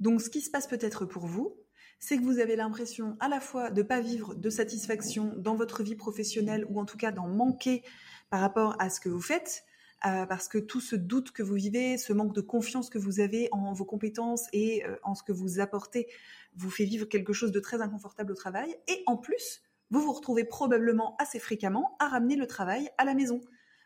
Donc, 0.00 0.20
ce 0.20 0.30
qui 0.30 0.40
se 0.40 0.50
passe 0.50 0.66
peut-être 0.66 1.04
pour 1.04 1.26
vous, 1.26 1.56
c'est 1.98 2.16
que 2.16 2.22
vous 2.22 2.38
avez 2.38 2.56
l'impression 2.56 3.16
à 3.20 3.28
la 3.28 3.40
fois 3.40 3.70
de 3.70 3.82
pas 3.82 4.00
vivre 4.00 4.34
de 4.34 4.50
satisfaction 4.50 5.34
dans 5.36 5.56
votre 5.56 5.82
vie 5.82 5.96
professionnelle 5.96 6.64
ou 6.68 6.80
en 6.80 6.84
tout 6.84 6.96
cas 6.96 7.10
d'en 7.10 7.28
manquer 7.28 7.82
par 8.30 8.40
rapport 8.40 8.76
à 8.78 8.90
ce 8.90 9.00
que 9.00 9.08
vous 9.08 9.20
faites, 9.20 9.64
euh, 10.06 10.26
parce 10.26 10.48
que 10.48 10.58
tout 10.58 10.80
ce 10.80 10.94
doute 10.94 11.32
que 11.32 11.42
vous 11.42 11.54
vivez, 11.54 11.98
ce 11.98 12.12
manque 12.12 12.34
de 12.34 12.40
confiance 12.40 12.88
que 12.88 12.98
vous 12.98 13.20
avez 13.20 13.48
en 13.50 13.72
vos 13.72 13.84
compétences 13.84 14.46
et 14.52 14.84
euh, 14.84 14.96
en 15.02 15.14
ce 15.14 15.22
que 15.22 15.32
vous 15.32 15.58
apportez, 15.58 16.06
vous 16.54 16.70
fait 16.70 16.84
vivre 16.84 17.06
quelque 17.06 17.32
chose 17.32 17.50
de 17.50 17.60
très 17.60 17.80
inconfortable 17.80 18.32
au 18.32 18.36
travail. 18.36 18.76
Et 18.86 19.02
en 19.06 19.16
plus, 19.16 19.62
vous 19.90 20.00
vous 20.00 20.12
retrouvez 20.12 20.44
probablement 20.44 21.16
assez 21.18 21.38
fréquemment 21.38 21.96
à 21.98 22.08
ramener 22.08 22.36
le 22.36 22.46
travail 22.46 22.90
à 22.96 23.04
la 23.04 23.14
maison. 23.14 23.40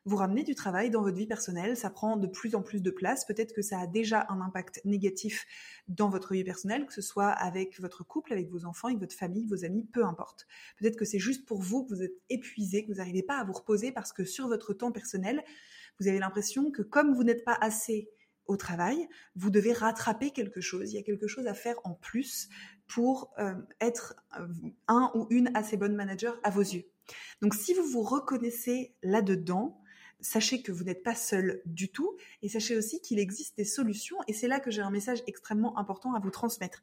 Vous 0.05 0.17
ramenez 0.17 0.43
du 0.43 0.57
travail 0.57 0.91
dans 0.91 1.01
votre 1.01 1.17
vie 1.17 1.29
personnelle, 1.29 1.77
ça 1.77 1.89
prend 1.89 2.17
de 2.17 2.27
plus 2.27 2.57
en 2.57 2.63
plus 2.63 2.83
de 2.83 2.91
place. 2.91 3.25
Peut-être 3.25 3.55
que 3.55 3.63
ça 3.63 3.79
a 3.79 3.87
déjà 3.87 4.27
un 4.31 4.41
impact 4.41 4.81
négatif 4.85 5.47
dans 5.87 6.09
votre 6.09 6.33
vie 6.33 6.43
personnelle, 6.43 6.87
que 6.87 6.93
ce 6.93 7.03
soit 7.03 7.29
avec 7.29 7.79
votre 7.81 8.03
couple, 8.03 8.33
avec 8.33 8.51
vos 8.51 8.65
enfants, 8.65 8.89
avec 8.89 8.99
votre 8.99 9.15
famille, 9.15 9.47
vos 9.47 9.65
amis, 9.65 9.85
peu 9.85 10.05
importe. 10.05 10.49
Peut-être 10.77 10.97
que 10.97 11.05
c'est 11.05 11.21
juste 11.21 11.47
pour 11.47 11.63
vous 11.63 11.85
que 11.85 11.95
vous 11.95 12.03
êtes 12.03 12.21
épuisé, 12.31 12.83
que 12.83 12.89
vous 12.89 12.99
n'arrivez 12.99 13.23
pas 13.23 13.39
à 13.39 13.45
vous 13.45 13.53
reposer 13.53 13.93
parce 13.93 14.13
que 14.13 14.25
sur 14.25 14.49
votre 14.49 14.75
temps 14.75 14.91
personnel, 14.91 15.45
vous 16.01 16.09
avez 16.09 16.19
l'impression 16.19 16.71
que 16.71 16.83
comme 16.83 17.15
vous 17.15 17.25
n'êtes 17.25 17.45
pas 17.45 17.57
assez 17.61 18.11
au 18.47 18.57
travail, 18.57 19.09
vous 19.37 19.51
devez 19.51 19.73
rattraper 19.73 20.31
quelque 20.31 20.61
chose. 20.61 20.93
Il 20.93 20.97
y 20.97 20.99
a 20.99 21.03
quelque 21.03 21.27
chose 21.27 21.47
à 21.47 21.55
faire 21.55 21.77
en 21.85 21.95
plus 21.95 22.49
pour 22.87 23.33
euh, 23.39 23.55
être 23.81 24.15
euh, 24.39 24.47
un 24.89 25.11
ou 25.15 25.27
une 25.31 25.51
assez 25.55 25.77
bonne 25.77 25.95
manager 25.95 26.39
à 26.43 26.51
vos 26.51 26.61
yeux. 26.61 26.85
Donc 27.41 27.55
si 27.55 27.75
vous 27.75 27.85
vous 27.85 28.03
reconnaissez 28.03 28.95
là-dedans, 29.03 29.81
sachez 30.21 30.63
que 30.63 30.73
vous 30.73 30.85
n'êtes 30.85 31.03
pas 31.03 31.15
seul 31.15 31.63
du 31.67 31.91
tout 31.91 32.17
et 32.43 32.49
sachez 32.49 32.77
aussi 32.77 33.01
qu'il 33.01 33.19
existe 33.19 33.57
des 33.57 33.65
solutions 33.65 34.17
et 34.29 34.33
c'est 34.33 34.49
là 34.49 34.61
que 34.61 34.71
j'ai 34.71 34.83
un 34.83 34.91
message 34.91 35.23
extrêmement 35.27 35.79
important 35.79 36.15
à 36.15 36.21
vous 36.21 36.31
transmettre. 36.31 36.83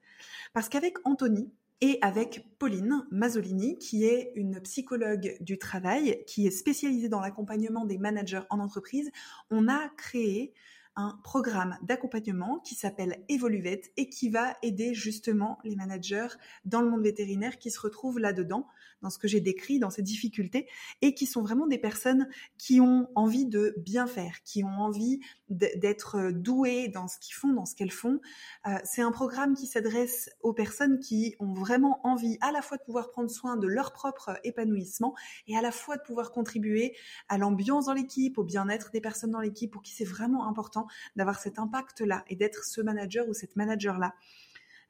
Parce 0.54 0.70
qu'avec 0.70 0.98
Anthony, 1.06 1.52
et 1.82 1.98
avec 2.02 2.46
Pauline 2.60 3.06
Mazzolini, 3.12 3.78
qui 3.78 4.06
est 4.06 4.34
une 4.36 4.60
psychologue 4.62 5.38
du 5.40 5.58
travail, 5.58 6.24
qui 6.28 6.46
est 6.46 6.52
spécialisée 6.52 7.10
dans 7.10 7.22
l'accompagnement 7.22 7.86
des 7.86 7.98
managers 7.98 8.42
en 8.50 8.60
entreprise. 8.60 9.12
On 9.50 9.68
a 9.68 9.90
créé 9.98 10.54
un 10.96 11.18
programme 11.24 11.78
d'accompagnement 11.82 12.60
qui 12.60 12.76
s'appelle 12.76 13.24
Evoluvette 13.30 13.92
et 13.96 14.10
qui 14.10 14.30
va 14.30 14.58
aider 14.62 14.94
justement 14.94 15.60
les 15.64 15.78
managers 15.78 16.28
dans 16.66 16.82
le 16.82 16.90
monde 16.90 17.04
vétérinaire 17.04 17.58
qui 17.58 17.72
se 17.72 17.80
retrouvent 17.80 18.20
là-dedans, 18.20 18.68
dans 19.02 19.10
ce 19.10 19.18
que 19.18 19.28
j'ai 19.28 19.42
décrit, 19.42 19.80
dans 19.80 19.90
ces 19.90 20.02
difficultés, 20.02 20.68
et 21.02 21.14
qui 21.14 21.26
sont 21.26 21.42
vraiment 21.42 21.68
des 21.68 21.78
personnes 21.78 22.28
qui 22.58 22.82
ont 22.82 23.08
envie 23.16 23.46
de 23.46 23.74
bien 23.78 24.08
faire, 24.08 24.42
qui 24.44 24.64
ont 24.64 24.80
envie 24.80 25.20
d'être 25.50 26.32
douées 26.32 26.88
dans 26.90 27.08
ce 27.08 27.18
qu'ils 27.20 27.36
font, 27.36 27.54
dans 27.54 27.66
ce 27.66 27.76
qu'elles 27.76 27.92
font. 27.92 28.20
Euh, 28.68 28.76
c'est 28.84 29.02
un 29.02 29.12
programme 29.12 29.56
qui 29.56 29.68
s'adresse 29.68 30.30
aux 30.42 30.54
personnes 30.54 31.00
qui 31.00 31.36
ont 31.40 31.54
vraiment 31.54 32.00
envie 32.06 32.38
à 32.42 32.52
la 32.52 32.62
fois 32.62 32.78
de 32.78 32.84
pouvoir 32.84 33.10
prendre 33.10 33.30
soin 33.30 33.58
de 33.58 33.68
leur 33.68 33.92
propre 33.92 34.40
épanouissement 34.44 35.16
et 35.48 35.58
à 35.58 35.62
la 35.62 35.72
fois 35.72 35.98
de 35.98 36.02
pouvoir 36.04 36.32
contribuer 36.32 36.96
à 37.28 37.38
l'ambiance 37.38 37.86
dans 37.86 37.94
l'équipe, 37.94 38.38
au 38.38 38.44
bien-être 38.44 38.92
des 38.92 39.02
personnes 39.02 39.32
dans 39.32 39.42
l'équipe, 39.42 39.72
pour 39.72 39.82
qui 39.82 39.94
c'est 39.94 40.06
vraiment 40.06 40.48
important 40.48 40.88
d'avoir 41.16 41.40
cet 41.40 41.60
impact-là 41.60 42.24
et 42.28 42.36
d'être 42.36 42.64
ce 42.66 42.82
manager 42.82 43.28
ou 43.28 43.34
cette 43.34 43.56
manager-là. 43.56 44.14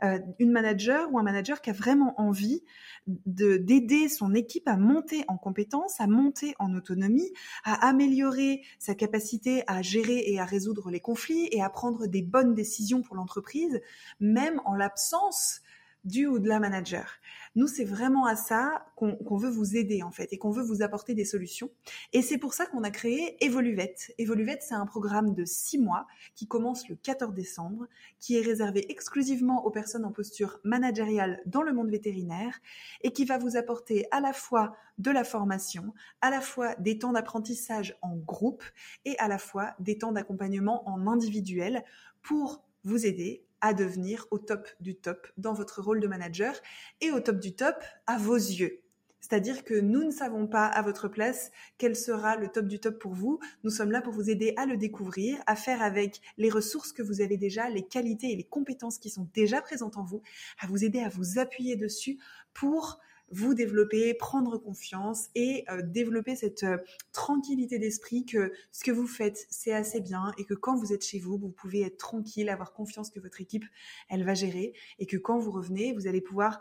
Euh, 0.01 0.19
une 0.39 0.51
manager 0.51 1.11
ou 1.11 1.19
un 1.19 1.23
manager 1.23 1.61
qui 1.61 1.71
a 1.71 1.73
vraiment 1.73 2.13
envie 2.21 2.63
de 3.07 3.57
d'aider 3.57 4.07
son 4.07 4.33
équipe 4.33 4.67
à 4.67 4.77
monter 4.77 5.25
en 5.27 5.37
compétence, 5.37 5.99
à 5.99 6.07
monter 6.07 6.55
en 6.57 6.73
autonomie, 6.73 7.33
à 7.65 7.87
améliorer 7.87 8.61
sa 8.77 8.95
capacité 8.95 9.63
à 9.67 9.81
gérer 9.81 10.23
et 10.27 10.39
à 10.39 10.45
résoudre 10.45 10.89
les 10.89 11.01
conflits 11.01 11.49
et 11.51 11.61
à 11.61 11.69
prendre 11.69 12.07
des 12.07 12.21
bonnes 12.21 12.53
décisions 12.53 13.01
pour 13.01 13.17
l'entreprise, 13.17 13.81
même 14.21 14.61
en 14.63 14.73
l'absence 14.73 15.61
du 16.03 16.27
ou 16.27 16.39
de 16.39 16.47
la 16.47 16.59
manager. 16.59 17.19
Nous, 17.55 17.67
c'est 17.67 17.83
vraiment 17.83 18.25
à 18.25 18.35
ça 18.35 18.85
qu'on 18.95 19.37
veut 19.37 19.49
vous 19.49 19.75
aider 19.75 20.03
en 20.03 20.11
fait 20.11 20.31
et 20.31 20.37
qu'on 20.37 20.51
veut 20.51 20.63
vous 20.63 20.81
apporter 20.81 21.13
des 21.13 21.25
solutions. 21.25 21.69
Et 22.13 22.21
c'est 22.21 22.37
pour 22.37 22.53
ça 22.53 22.65
qu'on 22.65 22.83
a 22.83 22.91
créé 22.91 23.43
Evoluvette. 23.43 24.13
Evoluvette, 24.17 24.63
c'est 24.63 24.75
un 24.75 24.85
programme 24.85 25.33
de 25.33 25.45
six 25.45 25.77
mois 25.77 26.07
qui 26.35 26.47
commence 26.47 26.87
le 26.87 26.95
14 26.95 27.33
décembre, 27.33 27.87
qui 28.19 28.37
est 28.37 28.41
réservé 28.41 28.85
exclusivement 28.91 29.65
aux 29.65 29.71
personnes 29.71 30.05
en 30.05 30.11
posture 30.11 30.59
managériale 30.63 31.41
dans 31.45 31.63
le 31.63 31.73
monde 31.73 31.89
vétérinaire 31.89 32.59
et 33.01 33.11
qui 33.11 33.25
va 33.25 33.37
vous 33.37 33.57
apporter 33.57 34.05
à 34.11 34.19
la 34.19 34.33
fois 34.33 34.75
de 34.97 35.11
la 35.11 35.23
formation, 35.23 35.93
à 36.21 36.29
la 36.29 36.41
fois 36.41 36.75
des 36.75 36.99
temps 36.99 37.13
d'apprentissage 37.13 37.97
en 38.01 38.15
groupe 38.15 38.63
et 39.05 39.17
à 39.17 39.27
la 39.27 39.37
fois 39.37 39.73
des 39.79 39.97
temps 39.97 40.11
d'accompagnement 40.11 40.87
en 40.87 41.07
individuel 41.07 41.83
pour 42.21 42.63
vous 42.83 43.05
aider 43.05 43.43
à 43.61 43.73
devenir 43.73 44.25
au 44.31 44.39
top 44.39 44.67
du 44.79 44.95
top 44.95 45.27
dans 45.37 45.53
votre 45.53 45.81
rôle 45.81 45.99
de 45.99 46.07
manager 46.07 46.55
et 47.01 47.11
au 47.11 47.19
top 47.19 47.39
du 47.39 47.55
top 47.55 47.75
à 48.07 48.17
vos 48.17 48.35
yeux. 48.35 48.81
C'est-à-dire 49.21 49.63
que 49.63 49.73
nous 49.73 50.03
ne 50.03 50.11
savons 50.11 50.47
pas 50.47 50.65
à 50.65 50.81
votre 50.81 51.07
place 51.07 51.51
quel 51.77 51.95
sera 51.95 52.35
le 52.37 52.47
top 52.47 52.65
du 52.65 52.79
top 52.79 52.99
pour 52.99 53.13
vous. 53.13 53.39
Nous 53.63 53.69
sommes 53.69 53.91
là 53.91 54.01
pour 54.01 54.13
vous 54.13 54.29
aider 54.29 54.53
à 54.57 54.65
le 54.65 54.77
découvrir, 54.77 55.37
à 55.45 55.55
faire 55.55 55.81
avec 55.81 56.21
les 56.37 56.49
ressources 56.49 56.93
que 56.93 57.03
vous 57.03 57.21
avez 57.21 57.37
déjà, 57.37 57.69
les 57.69 57.85
qualités 57.85 58.31
et 58.31 58.35
les 58.35 58.43
compétences 58.43 58.97
qui 58.97 59.09
sont 59.09 59.27
déjà 59.33 59.61
présentes 59.61 59.97
en 59.97 60.03
vous, 60.03 60.21
à 60.59 60.67
vous 60.67 60.83
aider 60.85 61.01
à 61.01 61.09
vous 61.09 61.37
appuyer 61.37 61.75
dessus 61.75 62.17
pour 62.53 62.99
vous 63.31 63.53
développer, 63.53 64.13
prendre 64.13 64.57
confiance 64.57 65.29
et 65.35 65.65
euh, 65.69 65.81
développer 65.81 66.35
cette 66.35 66.63
euh, 66.63 66.77
tranquillité 67.11 67.79
d'esprit 67.79 68.25
que 68.25 68.51
ce 68.71 68.83
que 68.83 68.91
vous 68.91 69.07
faites, 69.07 69.45
c'est 69.49 69.73
assez 69.73 70.01
bien 70.01 70.31
et 70.37 70.45
que 70.45 70.53
quand 70.53 70.75
vous 70.75 70.93
êtes 70.93 71.05
chez 71.05 71.19
vous, 71.19 71.37
vous 71.37 71.49
pouvez 71.49 71.81
être 71.81 71.97
tranquille, 71.97 72.49
avoir 72.49 72.73
confiance 72.73 73.09
que 73.09 73.19
votre 73.19 73.41
équipe, 73.41 73.65
elle 74.09 74.23
va 74.23 74.33
gérer 74.33 74.73
et 74.99 75.05
que 75.05 75.17
quand 75.17 75.39
vous 75.39 75.51
revenez, 75.51 75.93
vous 75.93 76.07
allez 76.07 76.21
pouvoir 76.21 76.59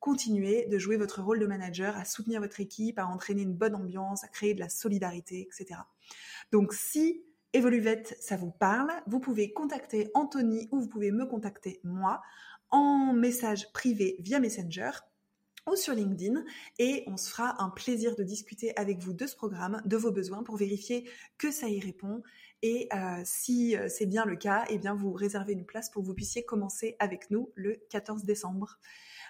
continuer 0.00 0.66
de 0.66 0.78
jouer 0.78 0.96
votre 0.96 1.22
rôle 1.22 1.38
de 1.38 1.46
manager, 1.46 1.96
à 1.96 2.04
soutenir 2.04 2.40
votre 2.40 2.60
équipe, 2.60 2.98
à 2.98 3.06
entraîner 3.06 3.42
une 3.42 3.54
bonne 3.54 3.74
ambiance, 3.74 4.22
à 4.22 4.28
créer 4.28 4.52
de 4.54 4.60
la 4.60 4.68
solidarité, 4.68 5.48
etc. 5.48 5.80
Donc 6.52 6.74
si 6.74 7.24
Evoluvette, 7.54 8.16
ça 8.20 8.36
vous 8.36 8.50
parle, 8.50 8.90
vous 9.06 9.20
pouvez 9.20 9.52
contacter 9.52 10.10
Anthony 10.14 10.68
ou 10.72 10.80
vous 10.80 10.88
pouvez 10.88 11.12
me 11.12 11.24
contacter 11.24 11.80
moi 11.84 12.20
en 12.70 13.12
message 13.12 13.72
privé 13.72 14.16
via 14.18 14.40
Messenger 14.40 14.90
ou 15.70 15.76
sur 15.76 15.94
LinkedIn 15.94 16.44
et 16.78 17.04
on 17.06 17.16
se 17.16 17.30
fera 17.30 17.62
un 17.62 17.70
plaisir 17.70 18.16
de 18.16 18.22
discuter 18.22 18.76
avec 18.76 18.98
vous 18.98 19.12
de 19.12 19.26
ce 19.26 19.36
programme, 19.36 19.82
de 19.84 19.96
vos 19.96 20.10
besoins 20.10 20.42
pour 20.42 20.56
vérifier 20.56 21.08
que 21.38 21.50
ça 21.50 21.68
y 21.68 21.80
répond 21.80 22.22
et 22.62 22.88
euh, 22.94 23.20
si 23.24 23.76
euh, 23.76 23.88
c'est 23.90 24.06
bien 24.06 24.24
le 24.24 24.36
cas, 24.36 24.64
eh 24.70 24.78
vous 24.96 25.12
réservez 25.12 25.52
une 25.52 25.66
place 25.66 25.90
pour 25.90 26.00
que 26.00 26.06
vous 26.06 26.14
puissiez 26.14 26.44
commencer 26.44 26.96
avec 26.98 27.30
nous 27.30 27.52
le 27.56 27.76
14 27.90 28.24
décembre. 28.24 28.78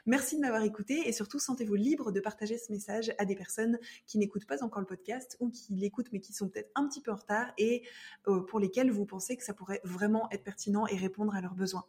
Merci 0.07 0.37
de 0.37 0.43
m'avoir 0.43 0.62
écouté 0.62 1.09
et 1.09 1.12
surtout 1.12 1.41
sentez-vous 1.41 1.74
libre 1.74 2.12
de 2.12 2.20
partager 2.20 2.59
ce 2.59 2.70
message 2.70 3.12
à 3.18 3.24
des 3.24 3.35
personnes 3.35 3.78
qui 4.07 4.18
n'écoutent 4.18 4.47
pas 4.47 4.62
encore 4.62 4.80
le 4.80 4.87
podcast 4.87 5.37
ou 5.41 5.51
qui 5.51 5.74
l'écoutent 5.74 6.12
mais 6.12 6.20
qui 6.20 6.32
sont 6.32 6.49
peut-être 6.49 6.70
un 6.76 6.87
petit 6.87 7.01
peu 7.01 7.11
en 7.11 7.16
retard 7.16 7.53
et 7.59 7.82
euh, 8.28 8.41
pour 8.41 8.61
lesquelles 8.61 8.93
vous 8.93 9.05
pensez 9.05 9.37
que 9.37 9.43
ça 9.43 9.53
pourrait 9.53 9.80
vraiment 9.82 10.30
être 10.30 10.45
pertinent 10.45 10.87
et 10.87 10.97
répondre 10.97 11.35
à 11.35 11.41
leurs 11.41 11.55
besoins. 11.55 11.87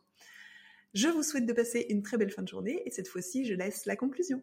Je 0.95 1.09
vous 1.09 1.23
souhaite 1.23 1.45
de 1.45 1.51
passer 1.51 1.87
une 1.89 2.03
très 2.03 2.15
belle 2.15 2.31
fin 2.31 2.41
de 2.41 2.47
journée 2.47 2.81
et 2.85 2.89
cette 2.89 3.09
fois-ci 3.09 3.43
je 3.43 3.53
laisse 3.53 3.85
la 3.85 3.97
conclusion. 3.97 4.41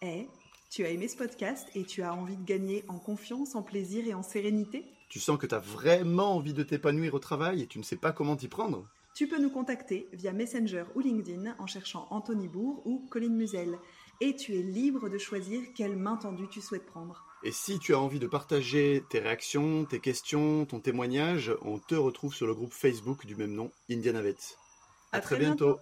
Eh, 0.00 0.28
tu 0.70 0.84
as 0.84 0.90
aimé 0.90 1.08
ce 1.08 1.16
podcast 1.16 1.66
et 1.74 1.82
tu 1.82 2.02
as 2.04 2.14
envie 2.14 2.36
de 2.36 2.44
gagner 2.44 2.84
en 2.86 3.00
confiance, 3.00 3.56
en 3.56 3.64
plaisir 3.64 4.06
et 4.06 4.14
en 4.14 4.22
sérénité? 4.22 4.84
Tu 5.08 5.18
sens 5.18 5.38
que 5.38 5.46
tu 5.46 5.56
as 5.56 5.58
vraiment 5.58 6.36
envie 6.36 6.54
de 6.54 6.62
t'épanouir 6.62 7.14
au 7.14 7.18
travail 7.18 7.62
et 7.62 7.66
tu 7.66 7.80
ne 7.80 7.82
sais 7.82 7.96
pas 7.96 8.12
comment 8.12 8.36
t'y 8.36 8.46
prendre? 8.46 8.88
Tu 9.16 9.26
peux 9.26 9.42
nous 9.42 9.50
contacter 9.50 10.06
via 10.12 10.32
Messenger 10.32 10.84
ou 10.94 11.00
LinkedIn 11.00 11.56
en 11.58 11.66
cherchant 11.66 12.06
Anthony 12.10 12.46
Bourg 12.46 12.86
ou 12.86 13.04
Colline 13.10 13.34
Musel. 13.34 13.80
Et 14.20 14.36
tu 14.36 14.54
es 14.54 14.62
libre 14.62 15.08
de 15.08 15.18
choisir 15.18 15.62
quelle 15.74 15.96
main 15.96 16.16
tendue 16.16 16.48
tu 16.48 16.60
souhaites 16.60 16.86
prendre. 16.86 17.26
Et 17.42 17.50
si 17.50 17.80
tu 17.80 17.92
as 17.92 17.98
envie 17.98 18.20
de 18.20 18.28
partager 18.28 19.02
tes 19.10 19.18
réactions, 19.18 19.84
tes 19.84 19.98
questions, 19.98 20.64
ton 20.64 20.78
témoignage, 20.78 21.52
on 21.62 21.80
te 21.80 21.96
retrouve 21.96 22.34
sur 22.34 22.46
le 22.46 22.54
groupe 22.54 22.72
Facebook 22.72 23.26
du 23.26 23.34
même 23.34 23.52
nom, 23.52 23.72
Indianavet. 23.90 24.36
À, 25.12 25.20
très, 25.20 25.36
bientôt. 25.36 25.78